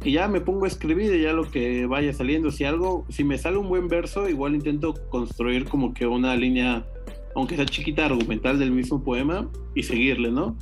y 0.02 0.12
ya 0.12 0.28
me 0.28 0.40
pongo 0.40 0.64
a 0.64 0.68
escribir 0.68 1.14
y 1.14 1.22
ya 1.22 1.32
lo 1.32 1.50
que 1.50 1.86
vaya 1.86 2.12
saliendo. 2.12 2.50
Si 2.50 2.64
algo, 2.64 3.04
si 3.10 3.22
me 3.22 3.36
sale 3.38 3.58
un 3.58 3.68
buen 3.68 3.88
verso, 3.88 4.28
igual 4.28 4.54
intento 4.54 4.94
construir 5.10 5.66
como 5.66 5.92
que 5.92 6.06
una 6.06 6.34
línea, 6.36 6.86
aunque 7.34 7.56
sea 7.56 7.66
chiquita, 7.66 8.06
argumental 8.06 8.58
del 8.58 8.72
mismo 8.72 9.04
poema 9.04 9.48
y 9.74 9.82
seguirle, 9.82 10.30
¿no? 10.30 10.56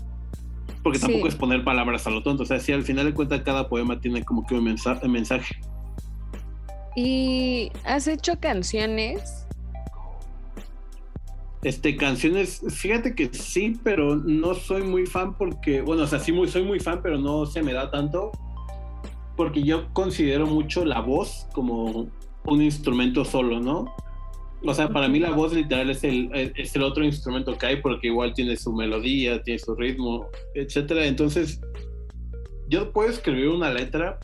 Porque 0.82 0.98
tampoco 0.98 1.28
es 1.28 1.34
poner 1.34 1.64
palabras 1.64 2.06
a 2.06 2.10
lo 2.10 2.22
tonto. 2.22 2.42
O 2.42 2.46
sea, 2.46 2.58
si 2.58 2.72
al 2.72 2.82
final 2.82 3.06
de 3.06 3.14
cuentas 3.14 3.42
cada 3.42 3.68
poema 3.68 4.00
tiene 4.00 4.24
como 4.24 4.44
que 4.44 4.54
un 4.54 4.64
mensaje. 4.64 5.56
¿Y 6.96 7.70
has 7.84 8.08
hecho 8.08 8.40
canciones? 8.40 9.47
Este, 11.62 11.96
canciones, 11.96 12.62
fíjate 12.68 13.14
que 13.14 13.28
sí, 13.32 13.74
pero 13.82 14.16
no 14.16 14.54
soy 14.54 14.82
muy 14.82 15.06
fan 15.06 15.36
porque, 15.36 15.80
bueno, 15.80 16.04
o 16.04 16.06
sea, 16.06 16.20
sí 16.20 16.30
muy, 16.30 16.48
soy 16.48 16.62
muy 16.62 16.78
fan, 16.78 17.00
pero 17.02 17.18
no 17.18 17.46
se 17.46 17.62
me 17.62 17.72
da 17.72 17.90
tanto 17.90 18.30
porque 19.36 19.62
yo 19.62 19.92
considero 19.92 20.46
mucho 20.46 20.84
la 20.84 21.00
voz 21.00 21.46
como 21.52 22.08
un 22.44 22.62
instrumento 22.62 23.24
solo, 23.24 23.60
¿no? 23.60 23.94
O 24.64 24.74
sea, 24.74 24.88
para 24.88 25.08
mí 25.08 25.20
la 25.20 25.30
voz 25.30 25.52
literal 25.52 25.90
es 25.90 26.02
el, 26.02 26.30
es 26.34 26.74
el 26.74 26.82
otro 26.82 27.04
instrumento 27.04 27.56
que 27.56 27.66
hay 27.66 27.76
porque 27.80 28.08
igual 28.08 28.34
tiene 28.34 28.56
su 28.56 28.72
melodía, 28.72 29.42
tiene 29.42 29.58
su 29.58 29.76
ritmo, 29.76 30.26
etcétera. 30.54 31.06
Entonces, 31.06 31.60
yo 32.68 32.92
puedo 32.92 33.08
escribir 33.08 33.48
una 33.48 33.70
letra 33.70 34.18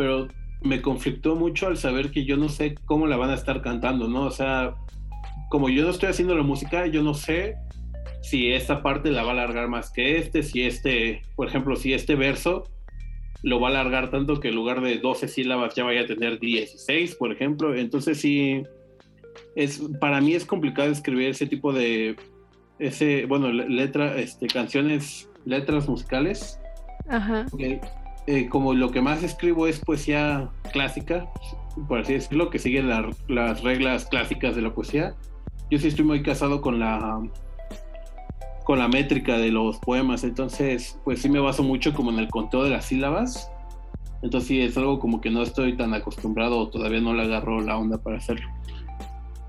pero 0.00 0.28
me 0.62 0.80
conflictó 0.80 1.36
mucho 1.36 1.66
al 1.66 1.76
saber 1.76 2.10
que 2.10 2.24
yo 2.24 2.38
no 2.38 2.48
sé 2.48 2.74
cómo 2.86 3.06
la 3.06 3.18
van 3.18 3.28
a 3.28 3.34
estar 3.34 3.60
cantando, 3.60 4.08
¿no? 4.08 4.24
O 4.24 4.30
sea, 4.30 4.74
como 5.50 5.68
yo 5.68 5.82
no 5.82 5.90
estoy 5.90 6.08
haciendo 6.08 6.34
la 6.34 6.44
música, 6.44 6.86
yo 6.86 7.02
no 7.02 7.12
sé 7.12 7.56
si 8.22 8.52
esta 8.52 8.82
parte 8.82 9.10
la 9.10 9.24
va 9.24 9.30
a 9.30 9.32
alargar 9.32 9.68
más 9.68 9.90
que 9.90 10.16
este, 10.16 10.42
si 10.42 10.62
este, 10.62 11.22
por 11.34 11.48
ejemplo, 11.48 11.74
si 11.76 11.92
este 11.92 12.14
verso 12.14 12.64
lo 13.42 13.58
va 13.58 13.68
a 13.68 13.70
alargar 13.72 14.10
tanto 14.10 14.38
que 14.38 14.48
en 14.48 14.54
lugar 14.54 14.80
de 14.80 14.98
12 14.98 15.26
sílabas 15.26 15.74
ya 15.74 15.84
vaya 15.84 16.02
a 16.02 16.06
tener 16.06 16.38
16, 16.38 17.16
por 17.16 17.32
ejemplo. 17.32 17.74
Entonces 17.74 18.20
sí, 18.20 18.62
es, 19.56 19.82
para 20.00 20.20
mí 20.20 20.34
es 20.34 20.44
complicado 20.44 20.90
escribir 20.90 21.30
ese 21.30 21.46
tipo 21.46 21.72
de, 21.72 22.16
ese, 22.78 23.26
bueno, 23.26 23.50
letra, 23.50 24.16
este, 24.18 24.46
canciones, 24.46 25.28
letras 25.44 25.88
musicales. 25.88 26.60
Ajá. 27.08 27.46
Eh, 28.26 28.48
como 28.48 28.74
lo 28.74 28.92
que 28.92 29.00
más 29.00 29.24
escribo 29.24 29.66
es 29.66 29.80
poesía 29.80 30.48
clásica, 30.72 31.26
por 31.88 32.00
así 32.00 32.12
decirlo, 32.12 32.50
que 32.50 32.60
sigue 32.60 32.82
las 32.82 33.62
reglas 33.62 34.06
clásicas 34.06 34.54
de 34.54 34.62
la 34.62 34.72
poesía. 34.72 35.16
Yo 35.70 35.78
sí 35.78 35.88
estoy 35.88 36.04
muy 36.04 36.22
casado 36.22 36.60
con 36.60 36.78
la 36.78 37.20
con 38.64 38.78
la 38.78 38.88
métrica 38.88 39.36
de 39.36 39.50
los 39.50 39.78
poemas, 39.78 40.22
entonces 40.22 40.98
pues 41.04 41.20
sí 41.22 41.28
me 41.28 41.40
baso 41.40 41.62
mucho 41.62 41.92
como 41.92 42.10
en 42.10 42.18
el 42.18 42.28
conteo 42.28 42.62
de 42.62 42.70
las 42.70 42.84
sílabas. 42.84 43.50
Entonces 44.22 44.48
sí 44.48 44.60
es 44.60 44.76
algo 44.76 45.00
como 45.00 45.20
que 45.20 45.30
no 45.30 45.42
estoy 45.42 45.76
tan 45.76 45.94
acostumbrado, 45.94 46.68
todavía 46.68 47.00
no 47.00 47.14
le 47.14 47.22
agarro 47.22 47.60
la 47.60 47.76
onda 47.76 47.98
para 47.98 48.18
hacerlo. 48.18 48.46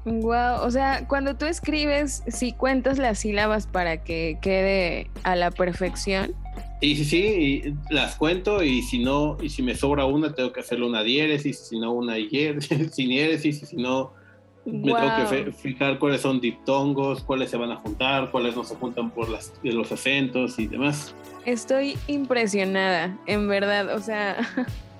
Wow, 0.06 0.64
o 0.64 0.72
sea, 0.72 1.08
cuando 1.08 1.36
tú 1.36 1.46
escribes, 1.46 2.24
si 2.28 2.54
cuentas 2.54 2.98
las 2.98 3.20
sílabas 3.20 3.68
para 3.68 4.04
que 4.04 4.40
quede 4.42 5.12
a 5.24 5.36
la 5.36 5.52
perfección. 5.52 6.34
Sí, 6.82 6.96
sí, 6.96 7.06
sí, 7.06 7.76
las 7.92 8.16
cuento 8.16 8.64
y 8.64 8.82
si 8.82 9.04
no, 9.04 9.38
y 9.40 9.50
si 9.50 9.62
me 9.62 9.76
sobra 9.76 10.06
una, 10.06 10.34
tengo 10.34 10.52
que 10.52 10.62
hacerle 10.62 10.88
una 10.88 11.04
diéresis, 11.04 11.68
si 11.68 11.80
no 11.80 11.92
una 11.92 12.16
diéresis, 12.16 12.92
sin 12.92 13.10
diéresis, 13.10 13.62
y 13.62 13.66
si 13.68 13.76
no, 13.76 14.14
me 14.66 14.93
tengo 14.93 15.30
que 15.30 15.51
fijar 15.51 15.97
cuáles 15.97 16.22
son 16.22 16.39
diptongos, 16.39 17.24
cuáles 17.24 17.49
se 17.49 17.57
van 17.57 17.72
a 17.72 17.78
juntar, 17.78 18.30
cuáles 18.32 18.55
no 18.55 18.64
se 18.64 18.76
juntan 18.76 19.09
por 19.09 19.30
las, 19.30 19.53
los 19.64 19.91
acentos 19.91 20.59
y 20.59 20.68
demás. 20.68 21.16
Estoy 21.45 21.97
impresionada, 22.07 23.18
en 23.26 23.47
verdad. 23.47 23.95
O 23.95 23.99
sea, 23.99 24.38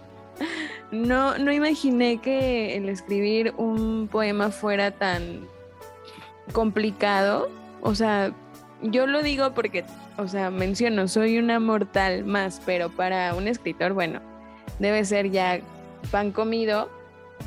no, 0.91 1.38
no 1.38 1.51
imaginé 1.51 2.18
que 2.18 2.76
el 2.76 2.89
escribir 2.89 3.53
un 3.57 4.07
poema 4.12 4.49
fuera 4.49 4.91
tan 4.91 5.47
complicado. 6.53 7.49
O 7.82 7.93
sea, 7.93 8.34
yo 8.82 9.05
lo 9.05 9.22
digo 9.22 9.53
porque, 9.53 9.86
o 10.18 10.28
sea, 10.28 10.49
menciono, 10.49 11.07
soy 11.07 11.38
una 11.38 11.59
mortal 11.59 12.26
más, 12.26 12.62
pero 12.66 12.89
para 12.89 13.36
un 13.36 13.47
escritor, 13.47 13.93
bueno, 13.93 14.22
debe 14.80 15.05
ser 15.05 15.30
ya 15.30 15.59
pan 16.09 16.32
comido 16.32 16.89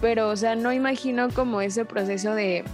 pero, 0.00 0.28
o 0.28 0.36
sea, 0.36 0.56
no 0.56 0.72
imagino 0.72 1.28
como 1.30 1.60
ese 1.60 1.84
proceso 1.84 2.34
de 2.34 2.64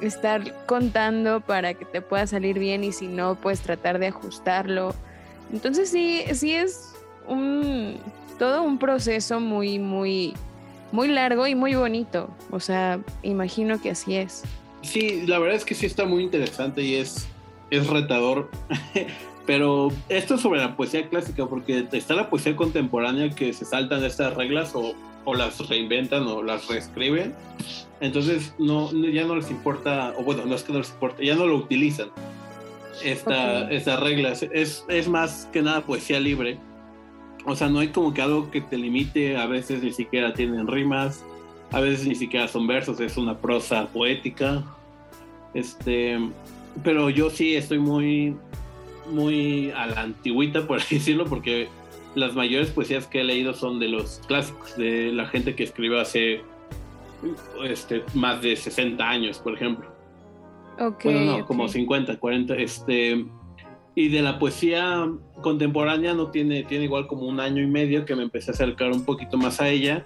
estar 0.00 0.66
contando 0.66 1.40
para 1.40 1.74
que 1.74 1.84
te 1.84 2.00
pueda 2.00 2.26
salir 2.26 2.58
bien 2.58 2.84
y 2.84 2.92
si 2.92 3.06
no, 3.06 3.36
pues 3.36 3.60
tratar 3.60 3.98
de 3.98 4.08
ajustarlo. 4.08 4.94
Entonces 5.52 5.90
sí, 5.90 6.22
sí 6.32 6.52
es 6.52 6.94
un 7.26 7.98
todo 8.38 8.62
un 8.62 8.78
proceso 8.78 9.38
muy, 9.38 9.78
muy, 9.78 10.34
muy 10.90 11.08
largo 11.08 11.46
y 11.46 11.54
muy 11.54 11.74
bonito. 11.74 12.28
O 12.50 12.58
sea, 12.58 13.00
imagino 13.22 13.80
que 13.80 13.90
así 13.90 14.16
es. 14.16 14.42
Sí, 14.82 15.24
la 15.26 15.38
verdad 15.38 15.56
es 15.56 15.64
que 15.64 15.74
sí 15.74 15.86
está 15.86 16.04
muy 16.04 16.24
interesante 16.24 16.82
y 16.82 16.96
es, 16.96 17.28
es 17.70 17.86
retador. 17.86 18.50
Pero 19.46 19.90
esto 20.08 20.36
es 20.36 20.40
sobre 20.40 20.60
la 20.60 20.76
poesía 20.76 21.08
clásica, 21.08 21.46
porque 21.46 21.86
está 21.92 22.14
la 22.14 22.30
poesía 22.30 22.54
contemporánea 22.54 23.30
que 23.30 23.52
se 23.52 23.64
saltan 23.64 24.04
estas 24.04 24.34
reglas 24.34 24.72
o 24.74 24.94
o 25.24 25.34
las 25.34 25.68
reinventan 25.68 26.26
o 26.26 26.42
las 26.42 26.68
reescriben. 26.68 27.34
Entonces 28.00 28.54
no, 28.58 28.92
ya 28.92 29.24
no 29.24 29.36
les 29.36 29.50
importa, 29.50 30.14
o 30.18 30.24
bueno, 30.24 30.44
no 30.44 30.54
es 30.54 30.62
que 30.62 30.72
no 30.72 30.80
les 30.80 30.90
importa, 30.90 31.22
ya 31.22 31.36
no 31.36 31.46
lo 31.46 31.56
utilizan. 31.56 32.08
Esta, 33.04 33.70
Estas 33.70 34.00
reglas. 34.00 34.42
Es, 34.42 34.84
es 34.88 35.08
más 35.08 35.48
que 35.52 35.62
nada 35.62 35.80
poesía 35.82 36.20
libre. 36.20 36.58
O 37.44 37.56
sea, 37.56 37.68
no 37.68 37.80
hay 37.80 37.88
como 37.88 38.14
que 38.14 38.22
algo 38.22 38.50
que 38.50 38.60
te 38.60 38.76
limite, 38.76 39.36
a 39.36 39.46
veces 39.46 39.82
ni 39.82 39.92
siquiera 39.92 40.32
tienen 40.32 40.68
rimas, 40.68 41.24
a 41.72 41.80
veces 41.80 42.06
ni 42.06 42.14
siquiera 42.14 42.46
son 42.46 42.66
versos, 42.66 43.00
es 43.00 43.16
una 43.16 43.38
prosa 43.38 43.86
poética. 43.88 44.62
Este, 45.54 46.18
pero 46.84 47.10
yo 47.10 47.30
sí 47.30 47.56
estoy 47.56 47.78
muy, 47.78 48.36
muy 49.10 49.70
a 49.72 49.86
la 49.86 50.02
antigüita, 50.02 50.66
por 50.66 50.78
así 50.78 50.96
decirlo, 50.96 51.24
porque 51.24 51.68
las 52.14 52.34
mayores 52.34 52.70
poesías 52.70 53.06
que 53.06 53.20
he 53.20 53.24
leído 53.24 53.54
son 53.54 53.78
de 53.78 53.88
los 53.88 54.20
clásicos, 54.26 54.76
de 54.76 55.12
la 55.12 55.26
gente 55.26 55.54
que 55.54 55.64
escribió 55.64 56.00
hace 56.00 56.42
este, 57.64 58.02
más 58.14 58.42
de 58.42 58.56
60 58.56 59.08
años, 59.08 59.38
por 59.38 59.54
ejemplo. 59.54 59.90
Ok. 60.78 61.04
bueno, 61.04 61.38
no, 61.38 61.46
como 61.46 61.68
50, 61.68 62.18
40. 62.18 62.54
Este, 62.56 63.24
y 63.94 64.08
de 64.08 64.22
la 64.22 64.38
poesía 64.38 65.08
contemporánea 65.42 66.14
no 66.14 66.30
tiene, 66.30 66.64
tiene 66.64 66.84
igual 66.84 67.06
como 67.06 67.26
un 67.26 67.40
año 67.40 67.62
y 67.62 67.66
medio 67.66 68.04
que 68.04 68.16
me 68.16 68.22
empecé 68.22 68.50
a 68.50 68.54
acercar 68.54 68.90
un 68.90 69.04
poquito 69.04 69.36
más 69.36 69.60
a 69.60 69.68
ella. 69.68 70.04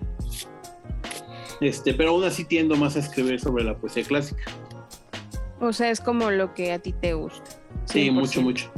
Este, 1.60 1.94
pero 1.94 2.10
aún 2.10 2.24
así 2.24 2.44
tiendo 2.44 2.76
más 2.76 2.96
a 2.96 2.98
escribir 2.98 3.40
sobre 3.40 3.64
la 3.64 3.76
poesía 3.76 4.04
clásica. 4.04 4.44
O 5.60 5.72
sea, 5.72 5.90
es 5.90 6.00
como 6.00 6.30
lo 6.30 6.52
que 6.52 6.72
a 6.72 6.78
ti 6.78 6.92
te 6.92 7.14
gusta. 7.14 7.50
Sí, 7.86 8.10
mucho, 8.10 8.42
mucho. 8.42 8.70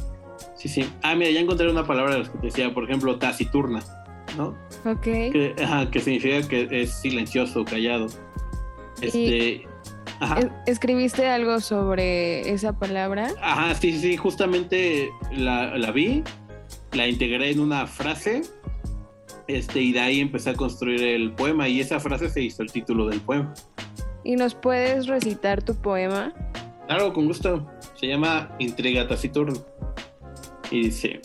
Sí, 0.59 0.69
sí. 0.69 0.91
Ah, 1.03 1.15
mira, 1.15 1.31
ya 1.31 1.41
encontré 1.41 1.71
una 1.71 1.87
palabra 1.87 2.15
de 2.15 2.19
las 2.19 2.31
que 2.31 2.39
te 2.39 2.47
decía, 2.47 2.75
por 2.75 2.85
ejemplo, 2.85 3.17
taciturna, 3.17 3.81
¿no? 4.37 4.59
Ok. 4.85 5.03
Que, 5.03 5.55
ajá, 5.63 5.89
que 5.89 6.01
significa 6.01 6.47
que 6.49 6.69
es 6.71 6.93
silencioso, 6.95 7.65
callado. 7.65 8.09
Este. 9.01 9.65
Ajá. 10.19 10.41
¿Escribiste 10.67 11.29
algo 11.29 11.61
sobre 11.61 12.51
esa 12.51 12.73
palabra? 12.73 13.29
Ajá, 13.41 13.73
sí, 13.77 13.97
sí, 13.97 14.17
justamente 14.17 15.11
la, 15.31 15.79
la 15.79 15.93
vi, 15.93 16.25
la 16.91 17.07
integré 17.07 17.53
en 17.53 17.61
una 17.61 17.87
frase, 17.87 18.43
este, 19.47 19.81
y 19.81 19.93
de 19.93 20.01
ahí 20.01 20.21
empecé 20.21 20.51
a 20.51 20.55
construir 20.55 21.05
el 21.05 21.33
poema, 21.35 21.69
y 21.69 21.79
esa 21.79 22.01
frase 22.01 22.29
se 22.31 22.43
hizo 22.43 22.65
el 22.65 22.73
título 22.73 23.07
del 23.07 23.21
poema. 23.21 23.55
¿Y 24.25 24.35
nos 24.35 24.57
puedes 24.57 25.07
recitar 25.07 25.63
tu 25.63 25.77
poema? 25.77 26.35
Claro, 26.89 27.13
con 27.13 27.27
gusto. 27.27 27.71
Se 27.95 28.09
llama 28.09 28.51
Intriga 28.59 29.07
Taciturna. 29.07 29.61
Y 30.71 30.85
dice, 30.85 31.21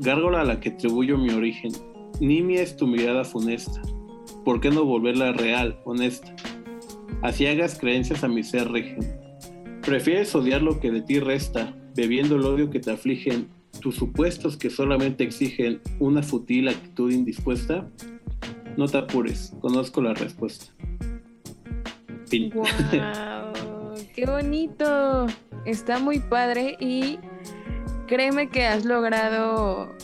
gárgola 0.00 0.40
a 0.40 0.44
la 0.44 0.60
que 0.60 0.70
atribuyo 0.70 1.18
mi 1.18 1.30
origen, 1.30 1.72
nimia 2.20 2.62
es 2.62 2.76
tu 2.76 2.86
mirada 2.86 3.24
funesta, 3.24 3.82
¿por 4.44 4.60
qué 4.60 4.70
no 4.70 4.84
volverla 4.84 5.32
real, 5.32 5.78
honesta? 5.84 6.34
Así 7.22 7.46
hagas 7.46 7.78
creencias 7.78 8.24
a 8.24 8.28
mi 8.28 8.42
ser 8.42 8.70
rigen. 8.70 9.00
Prefieres 9.82 10.34
odiar 10.34 10.62
lo 10.62 10.80
que 10.80 10.90
de 10.90 11.02
ti 11.02 11.20
resta, 11.20 11.74
bebiendo 11.94 12.36
el 12.36 12.44
odio 12.44 12.70
que 12.70 12.80
te 12.80 12.90
afligen, 12.90 13.48
tus 13.80 13.96
supuestos 13.96 14.56
que 14.56 14.70
solamente 14.70 15.24
exigen 15.24 15.80
una 16.00 16.22
futil 16.22 16.68
actitud 16.68 17.12
indispuesta. 17.12 17.88
No 18.76 18.86
te 18.86 18.98
apures, 18.98 19.54
conozco 19.60 20.02
la 20.02 20.14
respuesta. 20.14 20.66
Wow, 22.54 22.64
¡Qué 24.14 24.26
bonito! 24.26 25.26
Está 25.64 25.98
muy 25.98 26.18
padre 26.18 26.76
y 26.80 27.18
créeme 28.06 28.48
que 28.48 28.66
has 28.66 28.84
logrado 28.84 29.94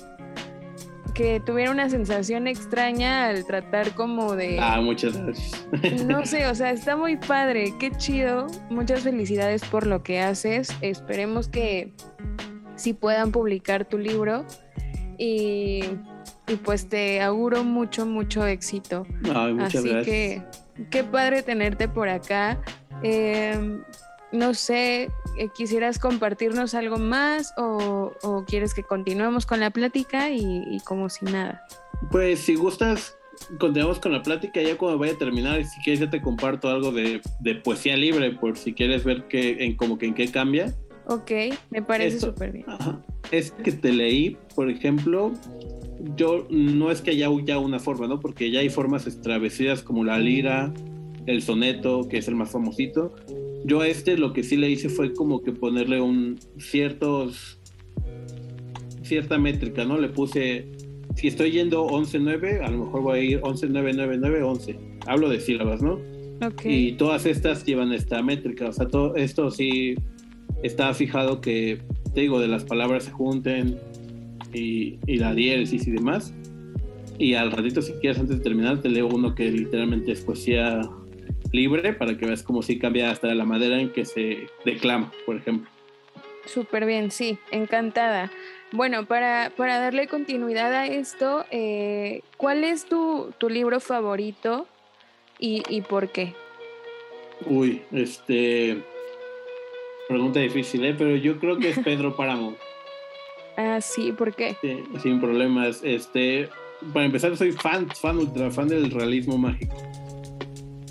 que 1.14 1.40
tuviera 1.40 1.70
una 1.70 1.90
sensación 1.90 2.46
extraña 2.46 3.28
al 3.28 3.44
tratar 3.44 3.94
como 3.94 4.34
de... 4.34 4.58
Ah, 4.60 4.80
muchas 4.80 5.16
gracias. 5.16 5.66
No 6.06 6.24
sé, 6.24 6.46
o 6.46 6.54
sea, 6.54 6.70
está 6.72 6.96
muy 6.96 7.16
padre, 7.16 7.74
qué 7.78 7.90
chido. 7.90 8.46
Muchas 8.70 9.02
felicidades 9.02 9.62
por 9.64 9.86
lo 9.86 10.02
que 10.02 10.20
haces. 10.20 10.74
Esperemos 10.80 11.48
que 11.48 11.92
sí 12.76 12.94
puedan 12.94 13.30
publicar 13.30 13.84
tu 13.84 13.98
libro 13.98 14.46
y, 15.18 15.82
pues 16.64 16.88
te 16.88 17.20
auguro 17.20 17.64
mucho, 17.64 18.06
mucho 18.06 18.46
éxito. 18.46 19.06
Ay, 19.34 19.54
muchas 19.54 19.84
Así 19.84 20.02
que 20.04 20.42
qué 20.90 21.04
padre 21.04 21.42
tenerte 21.42 21.88
por 21.88 22.08
acá. 22.08 22.58
Eh, 23.02 23.80
no 24.32 24.54
sé, 24.54 25.10
eh, 25.36 25.48
¿quisieras 25.54 25.98
compartirnos 25.98 26.74
algo 26.74 26.98
más 26.98 27.52
o, 27.56 28.12
quieres 28.46 28.74
que 28.74 28.82
continuemos 28.82 29.46
con 29.46 29.60
la 29.60 29.70
plática 29.70 30.30
y, 30.30 30.78
como 30.84 31.08
si 31.08 31.26
nada? 31.26 31.62
Pues 32.10 32.40
si 32.40 32.54
gustas, 32.54 33.16
continuamos 33.58 33.98
con 34.00 34.12
la 34.12 34.22
plática 34.22 34.60
ya 34.62 34.76
cuando 34.76 34.98
vaya 34.98 35.12
a 35.12 35.18
terminar 35.18 35.60
y 35.60 35.64
si 35.64 35.80
quieres 35.82 36.00
ya 36.00 36.10
te 36.10 36.20
comparto 36.20 36.68
algo 36.68 36.92
de, 36.92 37.20
poesía 37.62 37.96
libre 37.96 38.32
por 38.32 38.56
si 38.56 38.72
quieres 38.72 39.04
ver 39.04 39.24
que, 39.28 39.64
en, 39.64 39.76
como 39.76 39.98
que 39.98 40.06
en 40.06 40.14
qué 40.14 40.28
cambia. 40.28 40.74
Ok, 41.06 41.30
me 41.70 41.82
parece 41.82 42.20
súper 42.20 42.52
bien. 42.52 42.66
Es 43.30 43.50
que 43.50 43.72
te 43.72 43.92
leí, 43.92 44.36
por 44.54 44.70
ejemplo, 44.70 45.32
yo 46.16 46.46
no 46.50 46.90
es 46.90 47.00
que 47.00 47.10
haya 47.10 47.28
ya 47.44 47.58
una 47.58 47.78
forma, 47.78 48.06
¿no? 48.06 48.20
Porque 48.20 48.50
ya 48.50 48.60
hay 48.60 48.68
formas 48.68 49.06
extravecidas 49.06 49.82
como 49.82 50.04
la 50.04 50.18
lira, 50.18 50.72
el 51.26 51.42
soneto, 51.42 52.08
que 52.08 52.18
es 52.18 52.28
el 52.28 52.34
más 52.34 52.50
famosito, 52.50 53.14
yo 53.64 53.80
a 53.80 53.88
este 53.88 54.16
lo 54.16 54.32
que 54.32 54.42
sí 54.42 54.56
le 54.56 54.70
hice 54.70 54.88
fue 54.88 55.14
como 55.14 55.42
que 55.42 55.52
ponerle 55.52 56.00
un 56.00 56.38
ciertos 56.58 57.58
cierta 59.02 59.38
métrica, 59.38 59.84
¿no? 59.84 59.98
Le 59.98 60.08
puse 60.08 60.68
si 61.16 61.28
estoy 61.28 61.50
yendo 61.50 61.86
11-9, 61.86 62.62
a 62.62 62.70
lo 62.70 62.84
mejor 62.84 63.02
voy 63.02 63.18
a 63.18 63.22
ir 63.22 63.40
11-9-9-9-11. 63.42 64.76
Hablo 65.06 65.28
de 65.28 65.40
sílabas, 65.40 65.82
¿no? 65.82 66.00
Y 66.64 66.92
todas 66.92 67.26
estas 67.26 67.64
llevan 67.64 67.92
esta 67.92 68.22
métrica. 68.22 68.68
O 68.68 68.72
sea, 68.72 68.88
todo 68.88 69.14
esto 69.14 69.50
sí 69.50 69.94
está 70.62 70.92
fijado 70.94 71.40
que, 71.40 71.78
te 72.14 72.22
digo, 72.22 72.40
de 72.40 72.48
las 72.48 72.64
palabras 72.64 73.04
se 73.04 73.10
junten 73.10 73.78
y, 74.52 74.98
y 75.06 75.16
la 75.18 75.34
diéresis 75.34 75.86
y 75.86 75.92
demás. 75.92 76.34
Y 77.18 77.34
al 77.34 77.52
ratito, 77.52 77.82
si 77.82 77.92
quieres, 77.94 78.18
antes 78.18 78.38
de 78.38 78.42
terminar, 78.42 78.80
te 78.80 78.88
leo 78.88 79.06
uno 79.06 79.34
que 79.34 79.50
literalmente 79.50 80.12
es 80.12 80.22
poesía 80.22 80.80
libre 81.52 81.92
para 81.92 82.16
que 82.16 82.26
veas 82.26 82.42
cómo 82.42 82.62
sí 82.62 82.78
cambia 82.78 83.10
hasta 83.10 83.32
la 83.34 83.44
madera 83.44 83.80
en 83.80 83.92
que 83.92 84.04
se 84.04 84.48
declama, 84.64 85.12
por 85.26 85.36
ejemplo. 85.36 85.70
Súper 86.46 86.86
bien, 86.86 87.10
sí, 87.10 87.38
encantada. 87.50 88.30
Bueno, 88.72 89.04
para, 89.04 89.52
para 89.56 89.78
darle 89.78 90.08
continuidad 90.08 90.72
a 90.72 90.86
esto, 90.86 91.44
eh, 91.50 92.22
¿cuál 92.38 92.64
es 92.64 92.86
tu, 92.86 93.32
tu 93.38 93.48
libro 93.48 93.80
favorito 93.80 94.66
y, 95.38 95.62
y, 95.68 95.82
por 95.82 96.08
qué? 96.08 96.32
Uy, 97.46 97.82
este. 97.92 98.78
Pregunta 100.08 100.40
difícil, 100.40 100.84
¿eh? 100.84 100.94
Pero 100.96 101.16
yo 101.16 101.38
creo 101.38 101.58
que 101.58 101.70
es 101.70 101.78
Pedro 101.78 102.16
Páramo. 102.16 102.56
ah, 103.56 103.80
sí, 103.80 104.12
¿por 104.12 104.34
qué? 104.34 104.56
Sí, 104.60 104.82
sin 105.02 105.20
problemas. 105.20 105.82
Este, 105.84 106.48
para 106.92 107.04
empezar, 107.04 107.36
soy 107.36 107.52
fan, 107.52 107.88
fan, 107.90 108.18
ultra 108.18 108.50
fan 108.50 108.68
del 108.68 108.90
realismo 108.90 109.36
mágico. 109.36 109.76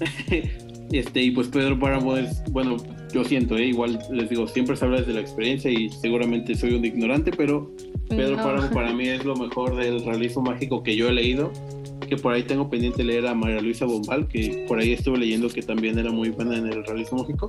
este, 0.92 1.22
y 1.22 1.32
pues 1.32 1.48
Pedro 1.48 1.80
Páramo 1.80 2.18
es, 2.18 2.44
bueno, 2.52 2.78
yo 3.14 3.24
siento, 3.24 3.58
¿eh? 3.58 3.68
igual 3.68 4.00
les 4.12 4.30
digo, 4.30 4.48
siempre 4.48 4.76
se 4.76 4.86
habla 4.86 5.00
desde 5.00 5.14
la 5.14 5.22
experiencia 5.22 5.72
y 5.72 5.90
seguramente 5.90 6.56
soy 6.56 6.74
un 6.74 6.86
ignorante, 6.86 7.32
pero 7.32 7.72
Pedro 8.10 8.38
Páramo 8.38 8.70
para 8.72 8.94
mí 8.94 9.08
es 9.08 9.24
lo 9.24 9.36
mejor 9.36 9.76
del 9.76 10.04
realismo 10.04 10.42
mágico 10.44 10.84
que 10.84 10.96
yo 10.96 11.08
he 11.08 11.14
leído. 11.14 11.52
Que 12.08 12.18
por 12.18 12.34
ahí 12.34 12.44
tengo 12.44 12.70
pendiente 12.70 13.06
leer 13.06 13.26
a 13.26 13.34
María 13.34 13.62
Luisa 13.62 13.86
Bombal, 13.86 14.28
que 14.28 14.66
por 14.68 14.80
ahí 14.80 14.92
estuve 14.92 15.18
leyendo 15.18 15.48
que 15.48 15.62
también 15.62 15.98
era 15.98 16.12
muy 16.12 16.30
buena 16.30 16.58
en 16.58 16.68
el 16.68 16.84
realismo 16.84 17.20
mágico. 17.20 17.48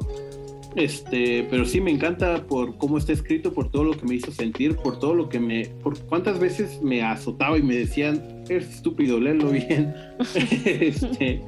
Este, 0.76 1.46
pero 1.50 1.64
sí 1.64 1.80
me 1.80 1.90
encanta 1.90 2.46
por 2.46 2.76
cómo 2.78 2.96
está 2.96 3.12
escrito, 3.12 3.52
por 3.52 3.70
todo 3.70 3.84
lo 3.84 3.92
que 3.92 4.06
me 4.06 4.14
hizo 4.14 4.30
sentir, 4.30 4.76
por 4.76 4.98
todo 4.98 5.14
lo 5.14 5.28
que 5.28 5.38
me, 5.40 5.66
por 5.82 5.98
cuántas 6.04 6.38
veces 6.38 6.80
me 6.80 7.02
azotaba 7.02 7.58
y 7.58 7.62
me 7.62 7.76
decían, 7.76 8.44
eres 8.48 8.76
estúpido, 8.76 9.20
léelo 9.20 9.50
bien. 9.50 9.94
este, 10.64 11.42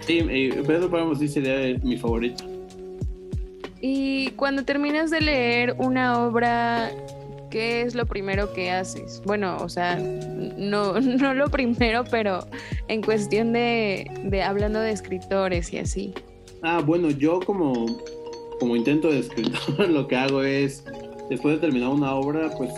sí, 0.00 0.26
eh, 0.28 0.62
Pedro 0.66 0.90
Páramo 0.90 1.14
sí 1.14 1.28
sería 1.28 1.78
mi 1.82 1.96
favorito. 1.96 2.44
Y 3.80 4.30
cuando 4.32 4.64
terminas 4.64 5.10
de 5.10 5.20
leer 5.20 5.74
una 5.78 6.22
obra, 6.22 6.90
¿qué 7.50 7.82
es 7.82 7.94
lo 7.94 8.04
primero 8.04 8.52
que 8.52 8.70
haces? 8.70 9.22
Bueno, 9.24 9.56
o 9.60 9.68
sea, 9.68 9.96
no, 9.96 11.00
no 11.00 11.34
lo 11.34 11.48
primero, 11.48 12.04
pero 12.10 12.46
en 12.88 13.02
cuestión 13.02 13.52
de, 13.52 14.10
de 14.24 14.42
hablando 14.42 14.80
de 14.80 14.92
escritores 14.92 15.72
y 15.72 15.78
así. 15.78 16.12
Ah, 16.62 16.82
bueno, 16.84 17.10
yo 17.10 17.40
como 17.40 17.86
como 18.60 18.76
intento 18.76 19.08
de 19.08 19.20
escritor, 19.20 19.88
lo 19.88 20.06
que 20.06 20.14
hago 20.14 20.44
es, 20.44 20.84
después 21.28 21.54
de 21.54 21.60
terminar 21.60 21.88
una 21.88 22.14
obra, 22.14 22.50
pues 22.56 22.70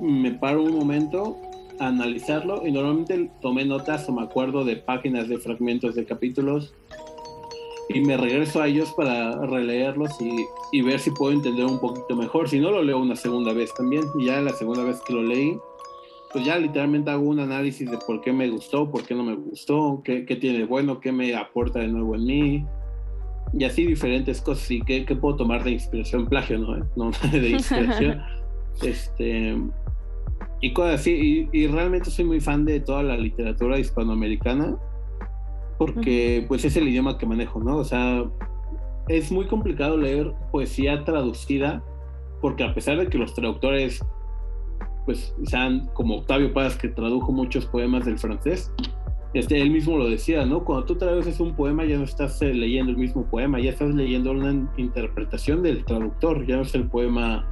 me 0.00 0.30
paro 0.30 0.62
un 0.62 0.78
momento 0.78 1.36
a 1.78 1.88
analizarlo 1.88 2.66
y 2.66 2.72
normalmente 2.72 3.30
tomé 3.40 3.64
notas 3.64 4.08
o 4.08 4.12
me 4.12 4.22
acuerdo 4.22 4.64
de 4.64 4.76
páginas, 4.76 5.28
de 5.28 5.38
fragmentos, 5.38 5.94
de 5.94 6.04
capítulos 6.04 6.74
y 7.88 8.00
me 8.00 8.16
regreso 8.16 8.60
a 8.60 8.66
ellos 8.66 8.92
para 8.96 9.46
releerlos 9.46 10.20
y, 10.20 10.44
y, 10.72 10.82
ver 10.82 10.98
si 10.98 11.10
puedo 11.10 11.32
entender 11.32 11.64
un 11.64 11.78
poquito 11.78 12.16
mejor. 12.16 12.48
Si 12.48 12.58
no, 12.58 12.70
lo 12.70 12.82
leo 12.82 12.98
una 12.98 13.14
segunda 13.14 13.52
vez 13.52 13.72
también. 13.74 14.02
Y 14.18 14.26
ya 14.26 14.40
la 14.40 14.52
segunda 14.52 14.82
vez 14.82 15.00
que 15.06 15.12
lo 15.12 15.22
leí, 15.22 15.56
pues 16.32 16.44
ya 16.44 16.58
literalmente 16.58 17.10
hago 17.10 17.28
un 17.28 17.38
análisis 17.38 17.88
de 17.88 17.98
por 17.98 18.20
qué 18.22 18.32
me 18.32 18.48
gustó, 18.48 18.90
por 18.90 19.04
qué 19.04 19.14
no 19.14 19.22
me 19.22 19.36
gustó, 19.36 20.02
qué, 20.04 20.26
qué 20.26 20.34
tiene 20.34 20.64
bueno, 20.64 20.98
qué 21.00 21.12
me 21.12 21.34
aporta 21.36 21.78
de 21.78 21.88
nuevo 21.88 22.16
en 22.16 22.24
mí, 22.24 22.66
y 23.56 23.64
así 23.64 23.86
diferentes 23.86 24.40
cosas. 24.40 24.70
¿Y 24.70 24.82
qué, 24.82 25.04
puedo 25.20 25.36
tomar 25.36 25.64
de 25.64 25.72
inspiración? 25.72 26.26
Plagio, 26.26 26.58
¿no? 26.58 26.76
no 26.96 27.10
de 27.30 27.50
inspiración. 27.50 28.20
este, 28.82 29.56
y 30.60 30.72
cosas 30.72 31.00
así. 31.00 31.48
Y, 31.52 31.66
realmente 31.66 32.10
soy 32.10 32.24
muy 32.24 32.40
fan 32.40 32.64
de 32.64 32.80
toda 32.80 33.02
la 33.02 33.16
literatura 33.16 33.78
hispanoamericana 33.78 34.76
porque 35.78 36.44
pues 36.48 36.64
es 36.64 36.76
el 36.76 36.88
idioma 36.88 37.18
que 37.18 37.26
manejo, 37.26 37.60
¿no? 37.60 37.76
O 37.76 37.84
sea, 37.84 38.24
es 39.08 39.30
muy 39.30 39.46
complicado 39.46 39.96
leer 39.96 40.32
poesía 40.50 41.04
traducida 41.04 41.82
porque 42.40 42.64
a 42.64 42.74
pesar 42.74 42.98
de 42.98 43.08
que 43.08 43.18
los 43.18 43.34
traductores 43.34 44.04
pues 45.04 45.34
sean 45.44 45.86
como 45.94 46.16
Octavio 46.16 46.52
Paz 46.52 46.76
que 46.76 46.88
tradujo 46.88 47.30
muchos 47.30 47.66
poemas 47.66 48.06
del 48.06 48.18
francés, 48.18 48.72
este, 49.34 49.60
él 49.60 49.70
mismo 49.70 49.98
lo 49.98 50.08
decía, 50.08 50.46
¿no? 50.46 50.64
Cuando 50.64 50.86
tú 50.86 50.96
traduces 50.96 51.38
un 51.40 51.54
poema 51.54 51.84
ya 51.84 51.98
no 51.98 52.04
estás 52.04 52.40
eh, 52.40 52.54
leyendo 52.54 52.90
el 52.90 52.96
mismo 52.96 53.26
poema, 53.26 53.60
ya 53.60 53.70
estás 53.70 53.94
leyendo 53.94 54.30
una 54.30 54.72
interpretación 54.78 55.62
del 55.62 55.84
traductor, 55.84 56.46
ya 56.46 56.56
no 56.56 56.62
es 56.62 56.74
el 56.74 56.88
poema 56.88 57.46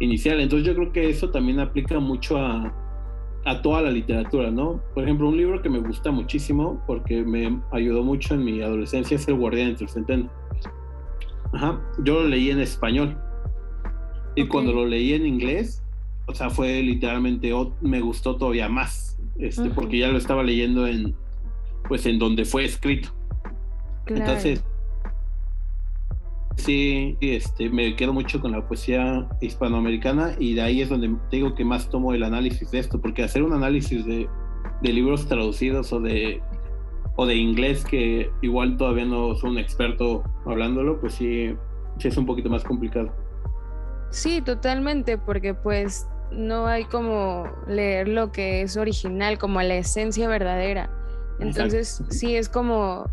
inicial. 0.00 0.40
Entonces 0.40 0.66
yo 0.66 0.74
creo 0.74 0.92
que 0.92 1.08
eso 1.08 1.30
también 1.30 1.60
aplica 1.60 1.98
mucho 2.00 2.38
a, 2.38 2.74
a 3.44 3.62
toda 3.62 3.82
la 3.82 3.90
literatura, 3.90 4.50
¿no? 4.50 4.82
Por 4.94 5.04
ejemplo, 5.04 5.28
un 5.28 5.36
libro 5.36 5.62
que 5.62 5.68
me 5.68 5.78
gusta 5.78 6.10
muchísimo 6.10 6.82
porque 6.86 7.22
me 7.22 7.60
ayudó 7.70 8.02
mucho 8.02 8.34
en 8.34 8.44
mi 8.44 8.60
adolescencia 8.60 9.14
es 9.14 9.28
El 9.28 9.36
Guardián 9.36 9.68
entre 9.68 9.84
el 9.84 9.90
Centeno. 9.90 10.30
Ajá, 11.52 11.80
yo 12.04 12.22
lo 12.22 12.28
leí 12.28 12.50
en 12.50 12.60
español. 12.60 13.16
Y 14.36 14.46
cuando 14.46 14.72
lo 14.72 14.86
leí 14.86 15.14
en 15.14 15.26
inglés, 15.26 15.82
o 16.26 16.34
sea, 16.34 16.50
fue 16.50 16.82
literalmente, 16.82 17.52
me 17.80 18.00
gustó 18.00 18.36
todavía 18.36 18.68
más 18.68 19.10
este, 19.38 19.70
porque 19.70 19.98
ya 19.98 20.08
lo 20.08 20.18
estaba 20.18 20.42
leyendo 20.42 20.86
en, 20.86 21.14
pues 21.88 22.06
en 22.06 22.18
donde 22.18 22.44
fue 22.44 22.64
escrito. 22.64 23.10
Entonces, 24.06 24.62
sí, 26.56 27.16
este, 27.20 27.68
me 27.70 27.96
quedo 27.96 28.12
mucho 28.12 28.40
con 28.40 28.52
la 28.52 28.66
poesía 28.66 29.28
hispanoamericana 29.40 30.34
y 30.38 30.54
de 30.54 30.62
ahí 30.62 30.80
es 30.82 30.88
donde 30.88 31.14
digo 31.30 31.54
que 31.54 31.64
más 31.64 31.88
tomo 31.88 32.12
el 32.12 32.22
análisis 32.22 32.70
de 32.70 32.78
esto, 32.78 33.00
porque 33.00 33.22
hacer 33.22 33.42
un 33.42 33.52
análisis 33.52 34.04
de, 34.04 34.28
de 34.82 34.92
libros 34.92 35.26
traducidos 35.26 35.92
o 35.92 36.00
de 36.00 36.40
o 37.16 37.26
de 37.26 37.34
inglés 37.34 37.84
que 37.84 38.30
igual 38.40 38.76
todavía 38.76 39.04
no 39.04 39.34
soy 39.34 39.50
un 39.50 39.58
experto 39.58 40.22
hablándolo, 40.46 41.00
pues 41.00 41.14
sí, 41.14 41.54
sí 41.98 42.08
es 42.08 42.16
un 42.16 42.24
poquito 42.24 42.48
más 42.48 42.64
complicado. 42.64 43.12
Sí, 44.10 44.40
totalmente, 44.40 45.18
porque 45.18 45.52
pues 45.52 46.08
no 46.32 46.66
hay 46.66 46.84
como 46.84 47.44
leer 47.66 48.08
lo 48.08 48.32
que 48.32 48.62
es 48.62 48.76
original, 48.76 49.38
como 49.38 49.60
la 49.60 49.74
esencia 49.74 50.28
verdadera. 50.28 50.90
Entonces 51.40 52.02
sí 52.10 52.36
es 52.36 52.48
como, 52.48 53.04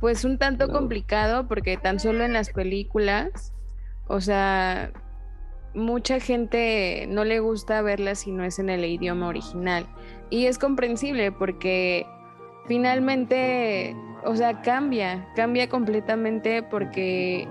pues 0.00 0.24
un 0.24 0.38
tanto 0.38 0.68
complicado 0.68 1.46
porque 1.46 1.76
tan 1.76 2.00
solo 2.00 2.24
en 2.24 2.32
las 2.32 2.50
películas, 2.50 3.52
o 4.08 4.20
sea, 4.20 4.92
mucha 5.74 6.18
gente 6.20 7.06
no 7.08 7.24
le 7.24 7.40
gusta 7.40 7.82
verlas 7.82 8.20
si 8.20 8.32
no 8.32 8.44
es 8.44 8.58
en 8.58 8.70
el 8.70 8.84
idioma 8.84 9.28
original. 9.28 9.86
Y 10.30 10.46
es 10.46 10.58
comprensible 10.58 11.32
porque 11.32 12.06
finalmente, 12.66 13.94
o 14.24 14.34
sea, 14.34 14.62
cambia, 14.62 15.28
cambia 15.36 15.68
completamente 15.68 16.62
porque 16.62 17.46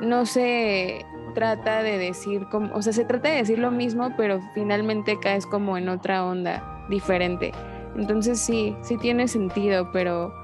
no 0.00 0.26
sé, 0.26 1.04
trata 1.34 1.82
de 1.82 1.98
decir, 1.98 2.46
como, 2.50 2.74
o 2.74 2.82
sea, 2.82 2.92
se 2.92 3.04
trata 3.04 3.28
de 3.28 3.36
decir 3.36 3.58
lo 3.58 3.70
mismo, 3.70 4.12
pero 4.16 4.40
finalmente 4.54 5.18
caes 5.20 5.46
como 5.46 5.78
en 5.78 5.88
otra 5.88 6.24
onda 6.24 6.86
diferente. 6.88 7.52
Entonces 7.96 8.40
sí, 8.40 8.76
sí 8.82 8.96
tiene 8.98 9.28
sentido, 9.28 9.90
pero 9.92 10.34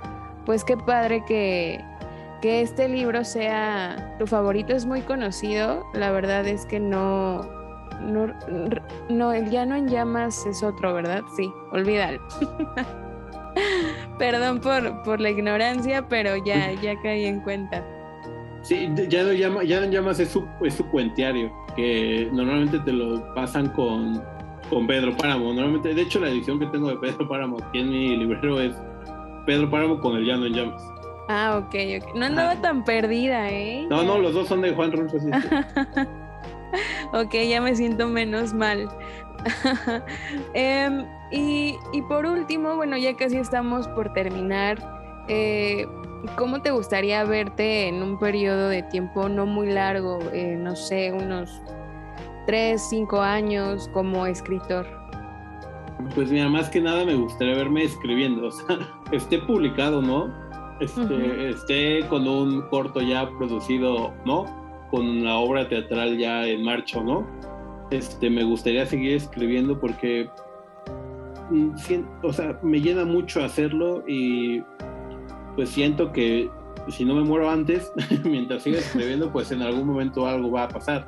pues 0.45 0.65
qué 0.65 0.77
padre 0.77 1.25
que, 1.27 1.85
que 2.41 2.63
este 2.63 2.89
libro 2.89 3.25
sea 3.25 4.17
tu 4.19 4.27
favorito, 4.27 4.75
es 4.75 4.87
muy 4.87 5.01
conocido, 5.03 5.87
la 5.95 6.11
verdad 6.13 6.47
es 6.47 6.67
que 6.67 6.81
no, 6.81 7.43
no, 8.01 8.27
no 9.09 9.33
el 9.33 9.51
llano 9.51 9.77
en 9.77 9.89
llamas 9.89 10.45
es 10.47 10.63
otro, 10.63 10.95
¿verdad? 10.95 11.23
Sí, 11.37 11.53
olvídalo. 11.71 12.21
Perdón 14.19 14.61
por, 14.61 15.03
por 15.03 15.21
la 15.21 15.31
ignorancia, 15.31 16.07
pero 16.09 16.37
ya, 16.37 16.73
ya 16.81 17.01
caí 17.01 17.25
en 17.25 17.41
cuenta. 17.41 17.85
Sí, 18.63 18.89
ya 19.09 19.25
no, 19.25 19.33
llama, 19.33 19.65
ya 19.65 19.81
no 19.81 19.91
llamas, 19.91 20.21
es 20.21 20.29
su, 20.31 20.47
es 20.63 20.75
su 20.75 20.87
cuentiario, 20.87 21.53
que 21.75 22.29
normalmente 22.33 22.79
te 22.79 22.93
lo 22.93 23.35
pasan 23.35 23.69
con, 23.71 24.23
con 24.71 24.87
Pedro 24.87 25.17
Páramo. 25.17 25.53
Normalmente, 25.53 25.93
de 25.95 26.03
hecho, 26.03 26.21
la 26.21 26.29
edición 26.29 26.61
que 26.61 26.67
tengo 26.67 26.89
de 26.89 26.97
Pedro 26.97 27.29
Páramo 27.29 27.59
aquí 27.61 27.81
en 27.81 27.91
mi 27.91 28.17
librero 28.17 28.61
es 28.61 28.77
Pedro 29.47 29.71
Páramo 29.71 30.01
con 30.01 30.17
el 30.17 30.25
Llano 30.25 30.47
en 30.47 30.55
Llamas. 30.55 30.93
Ah, 31.29 31.59
ok, 31.59 31.75
ok. 32.01 32.15
No 32.15 32.27
andaba 32.27 32.61
tan 32.61 32.85
perdida, 32.85 33.51
¿eh? 33.51 33.87
No, 33.89 34.03
no, 34.03 34.19
los 34.19 34.35
dos 34.35 34.49
son 34.49 34.61
de 34.61 34.73
Juan 34.73 34.93
Ronzo. 34.93 35.17
ok, 37.13 37.35
ya 37.49 37.61
me 37.61 37.75
siento 37.75 38.09
menos 38.09 38.53
mal. 38.53 38.89
Em, 40.55 41.05
y, 41.31 41.77
y, 41.93 42.03
por 42.03 42.27
último, 42.27 42.77
bueno, 42.77 42.97
ya 42.97 43.17
casi 43.17 43.39
estamos 43.39 43.89
por 43.89 44.13
terminar. 44.13 44.79
Eh, 45.29 45.87
¿Cómo 46.37 46.63
te 46.63 46.71
gustaría 46.71 47.25
verte 47.25 47.89
en 47.89 48.03
un 48.03 48.19
periodo 48.19 48.69
de 48.69 48.83
tiempo 48.85 49.29
no 49.29 49.47
muy 49.47 49.71
largo, 49.71 50.21
eh, 50.33 50.57
no 50.57 50.77
sé, 50.77 51.13
unos 51.13 51.63
3, 52.47 52.81
5 52.81 53.21
años 53.21 53.89
como 53.93 54.27
escritor? 54.27 55.02
Pues 56.15 56.31
mira, 56.31 56.49
más 56.49 56.69
que 56.69 56.81
nada 56.81 57.05
me 57.05 57.15
gustaría 57.15 57.55
verme 57.55 57.85
escribiendo, 57.85 58.49
o 58.49 58.51
sea, 58.51 58.79
esté 59.13 59.39
publicado, 59.39 60.03
¿no? 60.03 60.33
Este, 60.81 61.51
Esté 61.51 62.07
con 62.09 62.27
un 62.27 62.63
corto 62.63 63.01
ya 63.01 63.31
producido, 63.39 64.13
¿no? 64.25 64.45
Con 64.91 65.25
la 65.25 65.37
obra 65.37 65.69
teatral 65.69 66.19
ya 66.19 66.47
en 66.47 66.65
marcha, 66.65 67.01
¿no? 67.01 67.27
Este, 67.91 68.29
me 68.31 68.43
gustaría 68.43 68.85
seguir 68.87 69.17
escribiendo 69.17 69.79
porque, 69.79 70.29
mm, 71.51 71.71
o 72.23 72.33
sea, 72.33 72.59
me 72.63 72.81
llena 72.81 73.05
mucho 73.05 73.45
hacerlo 73.45 74.03
y 74.09 74.63
pues 75.55 75.69
siento 75.69 76.13
que 76.13 76.51
si 76.89 77.05
no 77.05 77.15
me 77.15 77.23
muero 77.23 77.51
antes, 77.51 77.93
mientras 78.25 78.63
siga 78.63 78.79
escribiendo, 78.81 79.31
pues 79.33 79.53
en 79.53 79.63
algún 79.63 79.87
momento 79.87 80.27
algo 80.27 80.51
va 80.51 80.65
a 80.65 80.69
pasar. 80.69 81.07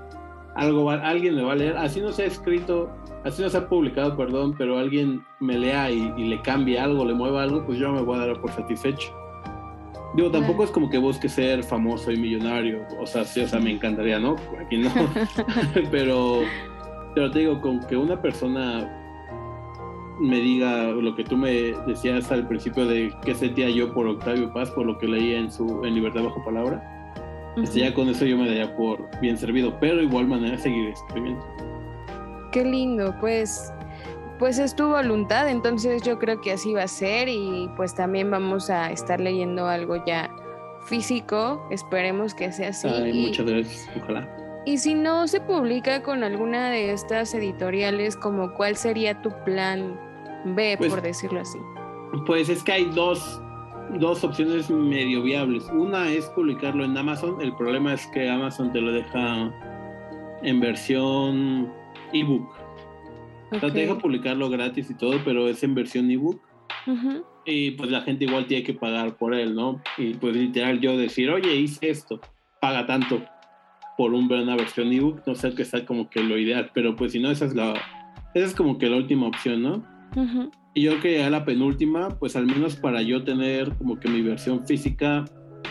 Algo 0.54 0.84
va, 0.84 0.94
alguien 0.94 1.34
me 1.34 1.42
va 1.42 1.52
a 1.52 1.56
leer, 1.56 1.76
así 1.76 2.00
no 2.00 2.12
se 2.12 2.22
ha 2.22 2.26
escrito 2.26 2.88
así 3.24 3.42
no 3.42 3.48
se 3.48 3.56
ha 3.56 3.68
publicado, 3.68 4.16
perdón, 4.16 4.54
pero 4.56 4.78
alguien 4.78 5.24
me 5.40 5.58
lea 5.58 5.90
y, 5.90 6.12
le 6.16 6.40
cambie 6.42 6.78
algo, 6.78 7.04
le 7.04 7.14
mueva 7.14 7.42
algo, 7.42 7.64
pues 7.64 7.78
yo 7.78 7.90
me 7.92 8.02
voy 8.02 8.16
a 8.16 8.26
dar 8.26 8.40
por 8.40 8.52
satisfecho. 8.52 9.12
Digo, 10.14 10.30
tampoco 10.30 10.62
es 10.62 10.70
como 10.70 10.88
que 10.88 10.98
busque 10.98 11.28
ser 11.28 11.64
famoso 11.64 12.12
y 12.12 12.16
millonario, 12.16 12.86
o 13.00 13.06
sea, 13.06 13.24
sí, 13.24 13.40
o 13.40 13.48
sea, 13.48 13.58
me 13.58 13.72
encantaría, 13.72 14.20
¿no? 14.20 14.36
Aquí 14.64 14.78
no. 14.78 14.90
pero, 15.90 16.42
pero 17.14 17.30
te 17.30 17.40
digo, 17.40 17.60
con 17.60 17.80
que 17.80 17.96
una 17.96 18.20
persona 18.22 19.00
me 20.20 20.38
diga 20.38 20.84
lo 20.92 21.16
que 21.16 21.24
tú 21.24 21.36
me 21.36 21.72
decías 21.86 22.30
al 22.30 22.46
principio 22.46 22.86
de 22.86 23.12
qué 23.24 23.34
sentía 23.34 23.68
yo 23.70 23.92
por 23.92 24.06
Octavio 24.06 24.52
Paz, 24.52 24.70
por 24.70 24.86
lo 24.86 24.96
que 24.98 25.08
leía 25.08 25.38
en 25.38 25.50
su 25.50 25.84
en 25.84 25.94
Libertad 25.94 26.22
bajo 26.22 26.44
palabra, 26.44 26.94
este, 27.56 27.80
ya 27.80 27.94
con 27.94 28.08
eso 28.08 28.24
yo 28.24 28.36
me 28.36 28.46
daría 28.46 28.76
por 28.76 29.08
bien 29.20 29.36
servido, 29.36 29.76
pero 29.80 30.00
igual 30.00 30.28
manera 30.28 30.56
seguir 30.58 30.90
escribiendo. 30.90 31.44
Qué 32.54 32.64
lindo, 32.64 33.12
pues 33.20 33.74
pues 34.38 34.60
es 34.60 34.76
tu 34.76 34.86
voluntad, 34.88 35.48
entonces 35.48 36.02
yo 36.02 36.20
creo 36.20 36.40
que 36.40 36.52
así 36.52 36.72
va 36.72 36.84
a 36.84 36.88
ser 36.88 37.28
y 37.28 37.68
pues 37.76 37.96
también 37.96 38.30
vamos 38.30 38.70
a 38.70 38.92
estar 38.92 39.18
leyendo 39.18 39.66
algo 39.66 40.04
ya 40.06 40.30
físico, 40.86 41.66
esperemos 41.72 42.32
que 42.32 42.52
sea 42.52 42.68
así. 42.68 42.88
muchas 43.12 43.44
gracias, 43.44 43.90
ojalá. 44.00 44.62
Y 44.66 44.78
si 44.78 44.94
no 44.94 45.26
se 45.26 45.40
publica 45.40 46.04
con 46.04 46.22
alguna 46.22 46.70
de 46.70 46.92
estas 46.92 47.34
editoriales, 47.34 48.16
como 48.16 48.54
cuál 48.54 48.76
sería 48.76 49.20
tu 49.20 49.32
plan 49.44 49.98
B, 50.44 50.76
pues 50.78 50.90
por 50.90 51.02
decirlo 51.02 51.40
así? 51.40 51.58
Pues 52.24 52.48
es 52.48 52.62
que 52.62 52.70
hay 52.70 52.84
dos, 52.84 53.42
dos 53.98 54.22
opciones 54.22 54.70
medio 54.70 55.24
viables. 55.24 55.64
Una 55.72 56.08
es 56.08 56.26
publicarlo 56.26 56.84
en 56.84 56.96
Amazon, 56.96 57.40
el 57.40 57.52
problema 57.56 57.94
es 57.94 58.06
que 58.06 58.30
Amazon 58.30 58.72
te 58.72 58.80
lo 58.80 58.92
deja 58.92 59.52
en 60.42 60.60
versión 60.60 61.83
ebook. 62.14 62.48
te 63.60 63.70
deja 63.70 63.98
publicarlo 63.98 64.48
gratis 64.48 64.90
y 64.90 64.94
todo, 64.94 65.20
pero 65.24 65.48
es 65.48 65.62
en 65.62 65.74
versión 65.74 66.10
ebook. 66.10 66.40
Y 67.44 67.72
pues 67.72 67.90
la 67.90 68.00
gente 68.00 68.24
igual 68.24 68.46
tiene 68.46 68.62
que 68.62 68.74
pagar 68.74 69.16
por 69.16 69.34
él, 69.34 69.54
¿no? 69.54 69.82
Y 69.98 70.14
pues 70.14 70.34
literal 70.34 70.80
yo 70.80 70.96
decir, 70.96 71.30
oye, 71.30 71.54
hice 71.54 71.90
esto, 71.90 72.20
paga 72.60 72.86
tanto 72.86 73.22
por 73.96 74.12
una 74.12 74.56
versión 74.56 74.92
ebook, 74.92 75.22
no 75.26 75.34
sé 75.34 75.54
que 75.54 75.62
está 75.62 75.84
como 75.84 76.08
que 76.08 76.22
lo 76.22 76.38
ideal, 76.38 76.70
pero 76.74 76.96
pues 76.96 77.12
si 77.12 77.20
no, 77.20 77.30
esa 77.30 77.44
es 77.44 77.54
la, 77.54 77.74
esa 78.34 78.46
es 78.46 78.54
como 78.54 78.78
que 78.78 78.88
la 78.88 78.96
última 78.96 79.26
opción, 79.26 79.62
¿no? 79.62 79.84
Y 80.74 80.82
yo 80.82 81.00
que 81.00 81.18
ya 81.18 81.30
la 81.30 81.44
penúltima, 81.44 82.08
pues 82.18 82.36
al 82.36 82.46
menos 82.46 82.76
para 82.76 83.02
yo 83.02 83.22
tener 83.24 83.72
como 83.76 83.98
que 83.98 84.08
mi 84.08 84.22
versión 84.22 84.66
física 84.66 85.24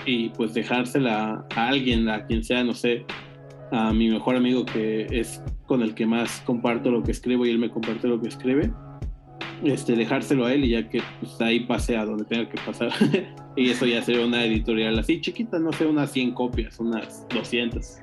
y 0.05 0.29
pues 0.29 0.53
dejársela 0.53 1.45
a 1.55 1.67
alguien, 1.67 2.09
a 2.09 2.25
quien 2.25 2.43
sea, 2.43 2.63
no 2.63 2.73
sé, 2.73 3.05
a 3.71 3.91
mi 3.91 4.09
mejor 4.09 4.35
amigo 4.35 4.65
que 4.65 5.07
es 5.09 5.41
con 5.65 5.81
el 5.81 5.93
que 5.95 6.05
más 6.05 6.41
comparto 6.45 6.91
lo 6.91 7.03
que 7.03 7.11
escribo 7.11 7.45
y 7.45 7.49
él 7.49 7.59
me 7.59 7.69
comparte 7.69 8.07
lo 8.07 8.21
que 8.21 8.27
escribe, 8.27 8.71
este, 9.63 9.95
dejárselo 9.95 10.45
a 10.45 10.53
él 10.53 10.65
y 10.65 10.69
ya 10.69 10.89
que 10.89 11.01
pues, 11.19 11.39
ahí 11.41 11.61
pase 11.61 11.97
a 11.97 12.05
donde 12.05 12.25
tenga 12.25 12.49
que 12.49 12.59
pasar. 12.65 12.91
y 13.55 13.69
eso 13.69 13.85
ya 13.85 14.01
sería 14.01 14.25
una 14.25 14.43
editorial 14.45 14.97
así 14.99 15.21
chiquita, 15.21 15.59
no 15.59 15.71
sé, 15.71 15.85
unas 15.85 16.11
100 16.11 16.33
copias, 16.33 16.79
unas 16.79 17.27
200. 17.29 17.99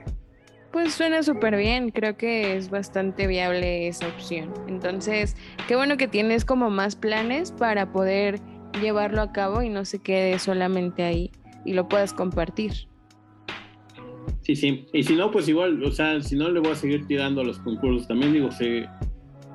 Pues 0.73 0.95
suena 0.95 1.23
súper 1.23 1.57
bien, 1.57 1.91
creo 1.91 2.17
que 2.17 2.57
es 2.57 2.71
bastante 2.71 3.27
viable 3.27 3.89
esa 3.89 4.07
opción. 4.07 4.53
Entonces, 4.69 5.37
qué 5.67 5.75
bueno 5.75 5.97
que 5.97 6.07
tienes 6.07 6.45
como 6.45 6.71
más 6.71 6.95
planes 6.95 7.51
para 7.51 7.93
poder 7.93 8.41
llevarlo 8.81 9.21
a 9.21 9.33
cabo 9.33 9.63
y 9.63 9.69
no 9.69 9.85
se 9.85 9.99
quede 9.99 10.39
solamente 10.39 11.03
ahí 11.03 11.33
y 11.65 11.73
lo 11.73 11.89
puedas 11.89 12.13
compartir. 12.13 12.90
Sí, 14.51 14.57
sí. 14.57 14.87
Y 14.93 15.05
si 15.05 15.15
no, 15.15 15.31
pues 15.31 15.49
igual, 15.49 15.81
o 15.85 15.93
sea, 15.93 16.21
si 16.21 16.35
no 16.35 16.49
le 16.49 16.59
voy 16.59 16.73
a 16.73 16.75
seguir 16.75 17.07
tirando 17.07 17.41
a 17.41 17.45
los 17.45 17.61
concursos. 17.61 18.09
También 18.09 18.33
digo, 18.33 18.51
si, 18.51 18.83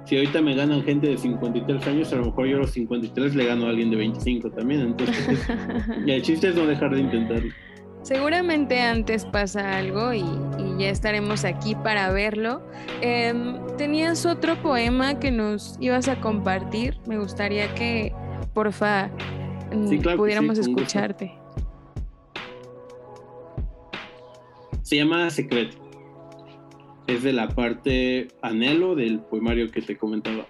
si 0.05 0.15
ahorita 0.15 0.41
me 0.41 0.55
ganan 0.55 0.83
gente 0.83 1.07
de 1.07 1.17
53 1.17 1.85
años, 1.87 2.13
a 2.13 2.15
lo 2.15 2.27
mejor 2.27 2.47
yo 2.47 2.55
a 2.55 2.59
los 2.61 2.71
53 2.71 3.35
le 3.35 3.45
gano 3.45 3.65
a 3.65 3.71
alguien 3.71 3.91
de 3.91 3.97
25 3.97 4.51
también. 4.51 4.81
Entonces, 4.81 5.49
y 6.05 6.11
el 6.11 6.21
chiste 6.21 6.47
es 6.47 6.55
no 6.55 6.65
dejar 6.65 6.95
de 6.95 7.01
intentarlo. 7.01 7.51
Seguramente 8.03 8.79
antes 8.79 9.25
pasa 9.25 9.77
algo 9.77 10.13
y, 10.13 10.23
ya 10.77 10.89
estaremos 10.89 11.43
aquí 11.43 11.75
para 11.75 12.11
verlo. 12.11 12.61
Em, 13.01 13.57
tenías 13.77 14.25
otro 14.25 14.61
poema 14.61 15.19
que 15.19 15.29
nos 15.31 15.75
ibas 15.81 16.07
a 16.07 16.21
compartir. 16.21 16.97
Me 17.05 17.17
gustaría 17.17 17.73
que, 17.75 18.13
porfa, 18.53 19.09
mm, 19.73 20.15
pudiéramos 20.15 20.57
escucharte. 20.57 21.44
Se 24.85 24.97
llama 24.97 25.31
Secreto. 25.31 25.77
Es 27.07 27.23
de 27.23 27.33
la 27.33 27.47
parte 27.47 28.27
anhelo 28.43 28.93
del 28.93 29.19
poemario 29.19 29.71
que 29.71 29.81
te 29.81 29.97
comentaba. 29.97 30.45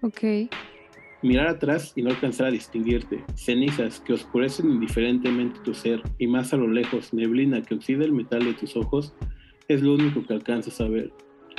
Ok. 0.00 0.50
Mirar 1.22 1.46
atrás 1.46 1.92
y 1.94 2.02
no 2.02 2.10
alcanzar 2.10 2.48
a 2.48 2.50
distinguirte. 2.50 3.22
Cenizas 3.36 4.00
que 4.00 4.12
oscurecen 4.12 4.72
indiferentemente 4.72 5.60
tu 5.60 5.72
ser 5.72 6.02
y 6.18 6.26
más 6.26 6.52
a 6.52 6.56
lo 6.56 6.66
lejos, 6.66 7.14
neblina 7.14 7.62
que 7.62 7.76
oxida 7.76 8.04
el 8.04 8.10
metal 8.10 8.44
de 8.44 8.54
tus 8.54 8.76
ojos, 8.76 9.14
es 9.68 9.82
lo 9.82 9.94
único 9.94 10.26
que 10.26 10.34
alcanzas 10.34 10.80
a 10.80 10.88
ver. 10.88 11.12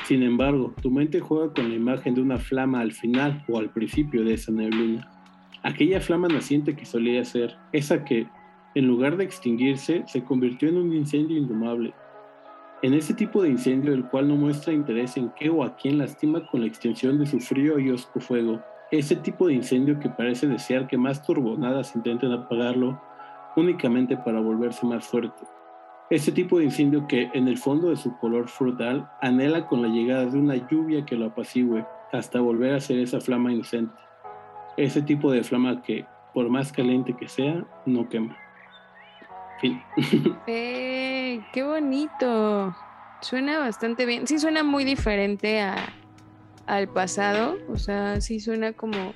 Sin 0.04 0.22
embargo, 0.22 0.76
tu 0.82 0.92
mente 0.92 1.22
juega 1.22 1.54
con 1.54 1.70
la 1.70 1.76
imagen 1.76 2.14
de 2.14 2.22
una 2.22 2.40
flama 2.40 2.82
al 2.82 2.92
final 2.92 3.46
o 3.48 3.58
al 3.58 3.72
principio 3.72 4.26
de 4.26 4.34
esa 4.34 4.52
neblina. 4.52 5.10
Aquella 5.64 6.02
flama 6.02 6.28
naciente 6.28 6.76
que 6.76 6.86
solía 6.86 7.24
ser, 7.24 7.56
esa 7.72 8.04
que, 8.04 8.28
en 8.76 8.88
lugar 8.88 9.16
de 9.16 9.24
extinguirse, 9.24 10.04
se 10.06 10.24
convirtió 10.24 10.68
en 10.68 10.78
un 10.78 10.94
incendio 10.94 11.38
indomable. 11.38 11.94
En 12.82 12.94
ese 12.94 13.14
tipo 13.14 13.42
de 13.42 13.50
incendio 13.50 13.94
el 13.94 14.04
cual 14.04 14.28
no 14.28 14.36
muestra 14.36 14.74
interés 14.74 15.16
en 15.16 15.30
qué 15.30 15.50
o 15.50 15.64
a 15.64 15.78
quién 15.78 15.98
lastima 15.98 16.46
con 16.46 16.60
la 16.60 16.68
extensión 16.68 17.18
de 17.18 17.26
su 17.26 17.40
frío 17.40 17.80
y 17.80 17.90
osco 17.90 18.20
fuego. 18.20 18.62
Ese 18.92 19.16
tipo 19.16 19.48
de 19.48 19.54
incendio 19.54 19.98
que 19.98 20.10
parece 20.10 20.48
desear 20.48 20.88
que 20.88 20.98
más 20.98 21.24
turbonadas 21.26 21.96
intenten 21.96 22.34
apagarlo 22.34 23.02
únicamente 23.56 24.18
para 24.18 24.42
volverse 24.42 24.86
más 24.86 25.08
fuerte. 25.08 25.46
Ese 26.10 26.34
tipo 26.34 26.60
de 26.60 26.66
incendio 26.66 27.08
que, 27.08 27.32
en 27.34 27.48
el 27.48 27.58
fondo 27.58 27.90
de 27.90 27.96
su 27.96 28.16
color 28.18 28.50
frutal, 28.50 29.10
anhela 29.22 29.68
con 29.68 29.82
la 29.82 29.88
llegada 29.88 30.26
de 30.26 30.38
una 30.38 30.56
lluvia 30.68 31.06
que 31.06 31.16
lo 31.16 31.28
apacigüe 31.28 31.86
hasta 32.12 32.42
volver 32.42 32.76
a 32.76 32.82
ser 32.82 33.00
esa 33.00 33.22
flama 33.22 33.54
inocente. 33.54 33.96
Ese 34.78 35.02
tipo 35.02 35.32
de 35.32 35.44
flama 35.44 35.82
que, 35.82 36.06
por 36.34 36.50
más 36.50 36.74
caliente 36.74 37.16
que 37.18 37.30
sea, 37.30 37.66
no 37.86 38.08
quema. 38.10 38.38
¡Eh! 40.48 41.42
¡Qué 41.54 41.64
bonito! 41.64 42.76
Suena 43.22 43.60
bastante 43.60 44.06
bien. 44.06 44.28
Sí, 44.28 44.40
suena 44.40 44.64
muy 44.64 44.84
diferente 44.84 45.62
a, 45.62 45.94
al 46.68 46.88
pasado. 46.88 47.58
O 47.70 47.78
sea, 47.78 48.22
sí 48.22 48.40
suena 48.40 48.74
como 48.74 49.14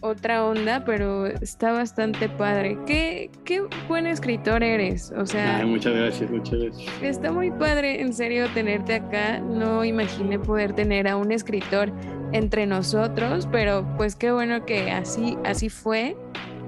otra 0.00 0.44
onda, 0.44 0.84
pero 0.84 1.26
está 1.26 1.72
bastante 1.72 2.28
padre. 2.28 2.78
¿Qué, 2.86 3.30
qué 3.44 3.62
buen 3.88 4.06
escritor 4.06 4.62
eres? 4.62 5.12
O 5.16 5.26
sea. 5.26 5.64
muchas 5.66 5.94
gracias, 5.94 6.30
muchas 6.30 6.58
gracias. 6.58 7.02
Está 7.02 7.30
muy 7.32 7.50
padre, 7.50 8.00
en 8.00 8.12
serio, 8.12 8.48
tenerte 8.54 8.94
acá. 8.94 9.38
No 9.40 9.84
imaginé 9.84 10.38
poder 10.38 10.72
tener 10.72 11.06
a 11.06 11.16
un 11.16 11.32
escritor 11.32 11.92
entre 12.32 12.66
nosotros, 12.66 13.48
pero 13.50 13.86
pues 13.96 14.16
qué 14.16 14.32
bueno 14.32 14.64
que 14.64 14.90
así, 14.90 15.36
así 15.44 15.68
fue. 15.68 16.16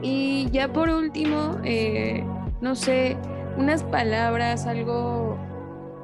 Y 0.03 0.49
ya 0.51 0.73
por 0.73 0.89
último, 0.91 1.59
eh, 1.65 2.25
no 2.63 2.77
sé, 2.77 3.19
unas 3.59 3.83
palabras, 3.83 4.67
algo 4.67 5.37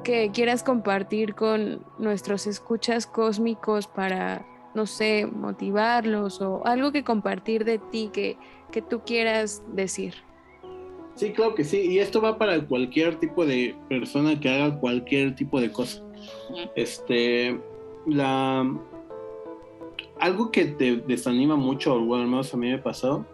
que 0.03 0.29
quieras 0.31 0.61
compartir 0.61 1.33
con 1.33 1.85
nuestros 1.97 2.47
escuchas 2.47 3.07
cósmicos 3.07 3.87
para, 3.87 4.45
no 4.75 4.85
sé, 4.85 5.25
motivarlos 5.25 6.41
o 6.41 6.65
algo 6.65 6.91
que 6.91 7.03
compartir 7.03 7.63
de 7.63 7.79
ti 7.79 8.09
que, 8.11 8.37
que 8.71 8.81
tú 8.81 9.01
quieras 9.05 9.63
decir. 9.73 10.15
Sí, 11.15 11.31
claro 11.31 11.55
que 11.55 11.63
sí. 11.63 11.79
Y 11.79 11.99
esto 11.99 12.21
va 12.21 12.37
para 12.37 12.61
cualquier 12.65 13.15
tipo 13.19 13.45
de 13.45 13.75
persona 13.87 14.39
que 14.39 14.49
haga 14.49 14.79
cualquier 14.79 15.35
tipo 15.35 15.61
de 15.61 15.71
cosa. 15.71 16.03
Este, 16.75 17.57
la, 18.05 18.69
algo 20.19 20.51
que 20.51 20.65
te 20.65 20.97
desanima 20.97 21.55
mucho, 21.55 21.95
o 21.95 22.01
bueno, 22.01 22.23
al 22.23 22.29
menos 22.29 22.53
a 22.53 22.57
mí 22.57 22.69
me 22.69 22.79
pasó, 22.79 23.25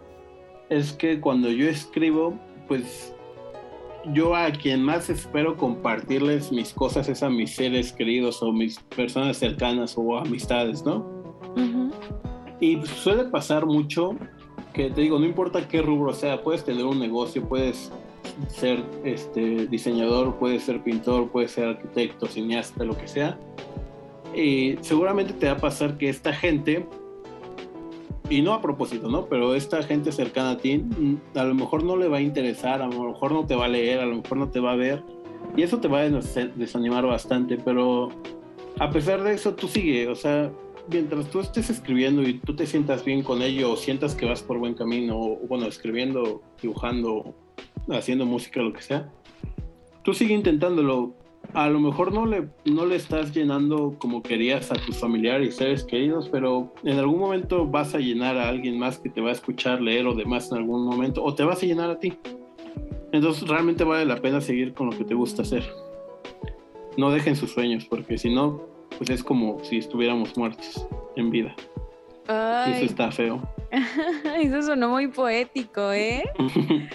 es 0.68 0.92
que 0.92 1.20
cuando 1.20 1.50
yo 1.50 1.68
escribo, 1.68 2.38
pues 2.68 3.15
yo 4.12 4.34
a 4.34 4.50
quien 4.50 4.82
más 4.82 5.10
espero 5.10 5.56
compartirles 5.56 6.52
mis 6.52 6.72
cosas 6.72 7.08
es 7.08 7.22
a 7.22 7.30
mis 7.30 7.54
seres 7.54 7.92
queridos 7.92 8.42
o 8.42 8.52
mis 8.52 8.78
personas 8.78 9.36
cercanas 9.36 9.94
o 9.96 10.16
amistades, 10.18 10.84
¿no? 10.84 11.14
Y 12.60 12.80
suele 12.86 13.24
pasar 13.24 13.66
mucho 13.66 14.16
que 14.72 14.90
te 14.90 15.02
digo, 15.02 15.18
no 15.18 15.26
importa 15.26 15.66
qué 15.68 15.82
rubro 15.82 16.12
sea, 16.12 16.42
puedes 16.42 16.64
tener 16.64 16.84
un 16.84 16.98
negocio, 16.98 17.46
puedes 17.46 17.90
ser 18.48 18.82
este, 19.04 19.66
diseñador, 19.66 20.36
puedes 20.36 20.64
ser 20.64 20.82
pintor, 20.82 21.30
puedes 21.30 21.52
ser 21.52 21.68
arquitecto, 21.68 22.26
cineasta, 22.26 22.84
lo 22.84 22.96
que 22.96 23.08
sea. 23.08 23.38
Y 24.34 24.76
seguramente 24.82 25.32
te 25.32 25.46
va 25.46 25.52
a 25.52 25.56
pasar 25.56 25.96
que 25.96 26.08
esta 26.08 26.32
gente, 26.32 26.86
y 28.28 28.42
no 28.42 28.52
a 28.52 28.60
propósito, 28.60 29.08
¿no? 29.08 29.26
Pero 29.26 29.54
esta 29.54 29.82
gente 29.82 30.12
cercana 30.12 30.50
a 30.52 30.58
ti, 30.58 30.84
a 31.34 31.44
lo 31.44 31.54
mejor 31.54 31.84
no 31.84 31.96
le 31.96 32.08
va 32.08 32.18
a 32.18 32.20
interesar, 32.20 32.82
a 32.82 32.88
lo 32.88 33.04
mejor 33.10 33.32
no 33.32 33.46
te 33.46 33.54
va 33.54 33.66
a 33.66 33.68
leer, 33.68 34.00
a 34.00 34.06
lo 34.06 34.16
mejor 34.16 34.38
no 34.38 34.48
te 34.48 34.60
va 34.60 34.72
a 34.72 34.76
ver. 34.76 35.02
Y 35.56 35.62
eso 35.62 35.78
te 35.78 35.88
va 35.88 36.00
a 36.00 36.10
desanimar 36.10 37.06
bastante, 37.06 37.56
pero 37.56 38.08
a 38.78 38.90
pesar 38.90 39.22
de 39.22 39.32
eso, 39.32 39.54
tú 39.54 39.68
sigue, 39.68 40.08
o 40.08 40.14
sea, 40.14 40.50
mientras 40.88 41.30
tú 41.30 41.40
estés 41.40 41.70
escribiendo 41.70 42.22
y 42.22 42.38
tú 42.38 42.54
te 42.54 42.66
sientas 42.66 43.04
bien 43.04 43.22
con 43.22 43.42
ello, 43.42 43.72
o 43.72 43.76
sientas 43.76 44.14
que 44.14 44.26
vas 44.26 44.42
por 44.42 44.58
buen 44.58 44.74
camino, 44.74 45.18
o 45.18 45.38
bueno, 45.48 45.66
escribiendo, 45.66 46.42
dibujando, 46.60 47.34
haciendo 47.90 48.26
música, 48.26 48.60
lo 48.60 48.72
que 48.72 48.82
sea, 48.82 49.10
tú 50.02 50.14
sigue 50.14 50.34
intentándolo. 50.34 51.14
A 51.54 51.68
lo 51.68 51.80
mejor 51.80 52.12
no 52.12 52.26
le, 52.26 52.48
no 52.64 52.86
le 52.86 52.96
estás 52.96 53.34
llenando 53.34 53.96
como 53.98 54.22
querías 54.22 54.70
a 54.70 54.74
tus 54.74 54.96
familiares 54.96 55.48
y 55.48 55.52
seres 55.52 55.84
queridos, 55.84 56.28
pero 56.28 56.72
en 56.84 56.98
algún 56.98 57.18
momento 57.18 57.66
vas 57.66 57.94
a 57.94 57.98
llenar 57.98 58.36
a 58.36 58.48
alguien 58.48 58.78
más 58.78 58.98
que 58.98 59.08
te 59.08 59.20
va 59.20 59.30
a 59.30 59.32
escuchar, 59.32 59.80
leer 59.80 60.06
o 60.06 60.14
demás 60.14 60.50
en 60.50 60.58
algún 60.58 60.84
momento, 60.84 61.22
o 61.24 61.34
te 61.34 61.44
vas 61.44 61.62
a 61.62 61.66
llenar 61.66 61.90
a 61.90 61.98
ti. 61.98 62.18
Entonces 63.12 63.48
realmente 63.48 63.84
vale 63.84 64.04
la 64.04 64.16
pena 64.16 64.40
seguir 64.40 64.74
con 64.74 64.90
lo 64.90 64.96
que 64.96 65.04
te 65.04 65.14
gusta 65.14 65.42
hacer. 65.42 65.64
No 66.96 67.10
dejen 67.10 67.36
sus 67.36 67.52
sueños, 67.52 67.86
porque 67.86 68.18
si 68.18 68.34
no, 68.34 68.62
pues 68.98 69.10
es 69.10 69.22
como 69.22 69.62
si 69.64 69.78
estuviéramos 69.78 70.36
muertos 70.36 70.86
en 71.16 71.30
vida. 71.30 71.54
Eso 72.28 72.84
está 72.84 73.10
feo. 73.12 73.40
Eso 74.40 74.62
sonó 74.62 74.90
muy 74.90 75.08
poético, 75.08 75.92
¿eh? 75.92 76.24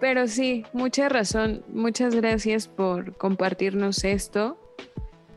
Pero 0.00 0.26
sí, 0.26 0.64
mucha 0.72 1.08
razón. 1.08 1.62
Muchas 1.68 2.14
gracias 2.14 2.68
por 2.68 3.16
compartirnos 3.16 4.04
esto. 4.04 4.56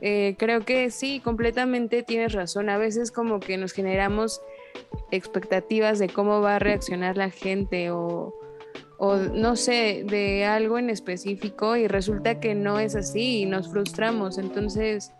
Eh, 0.01 0.35
creo 0.37 0.65
que 0.65 0.89
sí, 0.89 1.19
completamente 1.19 2.03
tienes 2.03 2.33
razón. 2.33 2.69
A 2.69 2.77
veces 2.77 3.11
como 3.11 3.39
que 3.39 3.57
nos 3.57 3.73
generamos 3.73 4.41
expectativas 5.11 5.99
de 5.99 6.09
cómo 6.09 6.41
va 6.41 6.55
a 6.55 6.59
reaccionar 6.59 7.17
la 7.17 7.29
gente 7.29 7.91
o, 7.91 8.33
o 8.97 9.15
no 9.17 9.55
sé, 9.55 10.03
de 10.05 10.45
algo 10.45 10.77
en 10.77 10.89
específico 10.89 11.75
y 11.75 11.87
resulta 11.87 12.39
que 12.39 12.55
no 12.55 12.79
es 12.79 12.95
así 12.95 13.41
y 13.41 13.45
nos 13.45 13.69
frustramos. 13.69 14.37
Entonces, 14.37 15.13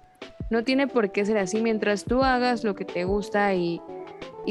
no 0.50 0.64
tiene 0.64 0.88
por 0.88 1.12
qué 1.12 1.26
ser 1.26 1.38
así 1.38 1.62
mientras 1.62 2.06
tú 2.06 2.24
hagas 2.24 2.64
lo 2.64 2.76
que 2.76 2.86
te 2.86 3.06
gusta 3.06 3.54
y, 3.56 3.82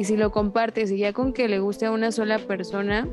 si 0.03 0.17
lo 0.17 0.33
compartes 0.33 0.91
y 0.91 0.99
ya 0.99 1.13
con 1.13 1.33
que 1.33 1.49
le 1.49 1.61
guste 1.61 1.87
a 1.87 1.93
una 1.93 2.13
sola 2.13 2.39
persona, 2.39 3.09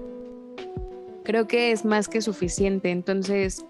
creo 1.30 1.47
que 1.47 1.72
es 1.72 1.85
más 1.85 2.07
que 2.07 2.22
suficiente. 2.22 2.89
Entonces, 2.89 3.64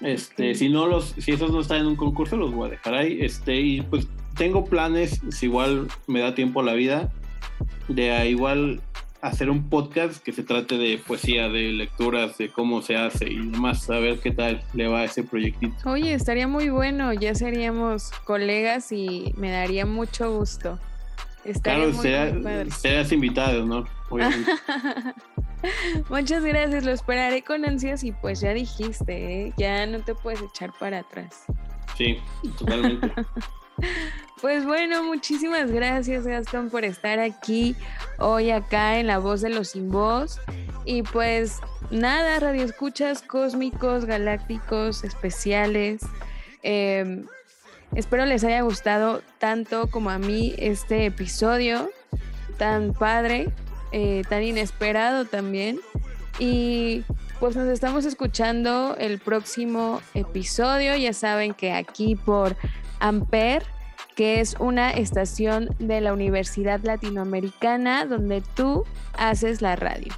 Este, 0.00 0.54
si 0.54 0.68
no 0.68 0.86
los, 0.86 1.14
si 1.18 1.32
esos 1.32 1.50
no 1.50 1.60
están 1.60 1.80
en 1.80 1.86
un 1.86 1.96
concurso, 1.96 2.36
los 2.36 2.52
voy 2.52 2.68
a 2.68 2.70
dejar 2.70 2.94
ahí. 2.94 3.18
Este, 3.20 3.56
y 3.56 3.80
pues 3.82 4.08
tengo 4.36 4.64
planes, 4.64 5.20
si 5.30 5.46
igual 5.46 5.88
me 6.06 6.20
da 6.20 6.34
tiempo 6.34 6.62
la 6.62 6.74
vida, 6.74 7.12
de 7.88 8.28
igual 8.28 8.80
hacer 9.20 9.50
un 9.50 9.68
podcast 9.68 10.22
que 10.22 10.32
se 10.32 10.42
trate 10.42 10.78
de 10.78 10.98
poesía, 10.98 11.48
de 11.48 11.72
lecturas, 11.72 12.38
de 12.38 12.50
cómo 12.50 12.82
se 12.82 12.96
hace 12.96 13.28
y 13.28 13.50
demás, 13.50 13.88
a 13.90 13.98
ver 13.98 14.20
qué 14.20 14.30
tal 14.30 14.62
le 14.74 14.86
va 14.88 15.00
a 15.00 15.04
ese 15.04 15.24
proyectito. 15.24 15.74
Oye, 15.90 16.14
estaría 16.14 16.46
muy 16.46 16.68
bueno, 16.68 17.12
ya 17.12 17.34
seríamos 17.34 18.10
colegas 18.24 18.92
y 18.92 19.32
me 19.36 19.50
daría 19.50 19.86
mucho 19.86 20.32
gusto. 20.36 20.78
Estaría 21.44 21.90
claro, 21.92 22.70
serás 22.70 23.10
invitado, 23.12 23.64
¿no? 23.64 23.84
Muchas 26.08 26.44
gracias, 26.44 26.84
lo 26.84 26.92
esperaré 26.92 27.42
con 27.42 27.64
ansias 27.64 28.04
y 28.04 28.12
pues 28.12 28.40
ya 28.40 28.54
dijiste, 28.54 29.46
¿eh? 29.46 29.52
ya 29.56 29.86
no 29.86 30.00
te 30.00 30.14
puedes 30.14 30.40
echar 30.42 30.72
para 30.78 31.00
atrás. 31.00 31.44
Sí, 31.96 32.18
totalmente. 32.58 33.12
Pues 34.40 34.64
bueno, 34.64 35.02
muchísimas 35.02 35.72
gracias 35.72 36.24
Gastón 36.24 36.70
por 36.70 36.84
estar 36.84 37.18
aquí 37.18 37.74
hoy 38.18 38.52
acá 38.52 39.00
en 39.00 39.08
La 39.08 39.18
Voz 39.18 39.40
de 39.40 39.50
los 39.50 39.70
Sin 39.70 39.90
Voz. 39.90 40.40
Y 40.84 41.02
pues 41.02 41.58
nada, 41.90 42.38
radio 42.38 42.62
escuchas 42.62 43.20
cósmicos, 43.22 44.04
galácticos, 44.04 45.02
especiales. 45.02 46.02
Em, 46.62 47.26
espero 47.96 48.26
les 48.26 48.44
haya 48.44 48.60
gustado 48.60 49.22
tanto 49.38 49.90
como 49.90 50.10
a 50.10 50.18
mí 50.18 50.54
este 50.58 51.06
episodio 51.06 51.90
tan 52.58 52.92
padre, 52.92 53.50
eh, 53.90 54.22
tan 54.28 54.44
inesperado 54.44 55.24
también. 55.24 55.80
Y 56.38 57.02
pues 57.40 57.56
nos 57.56 57.66
estamos 57.66 58.04
escuchando 58.04 58.96
el 59.00 59.18
próximo 59.18 60.00
episodio. 60.14 60.94
Ya 60.96 61.12
saben 61.12 61.54
que 61.54 61.72
aquí 61.72 62.14
por 62.14 62.56
Amper 63.00 63.64
que 64.18 64.40
es 64.40 64.56
una 64.58 64.90
estación 64.90 65.68
de 65.78 66.00
la 66.00 66.12
Universidad 66.12 66.80
Latinoamericana 66.82 68.04
donde 68.04 68.40
tú 68.40 68.84
haces 69.16 69.62
la 69.62 69.76
radio. 69.76 70.12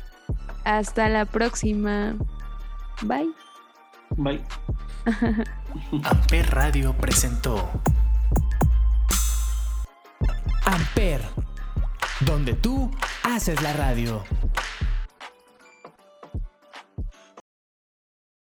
Hasta 0.64 1.10
la 1.10 1.26
próxima. 1.26 2.16
Bye. 3.02 3.30
Bye. 4.16 4.42
Amper 6.04 6.50
Radio 6.50 6.94
presentó 6.94 7.70
Amper, 10.64 11.20
donde 12.20 12.54
tú 12.54 12.90
haces 13.22 13.60
la 13.60 13.74
radio. 13.74 14.24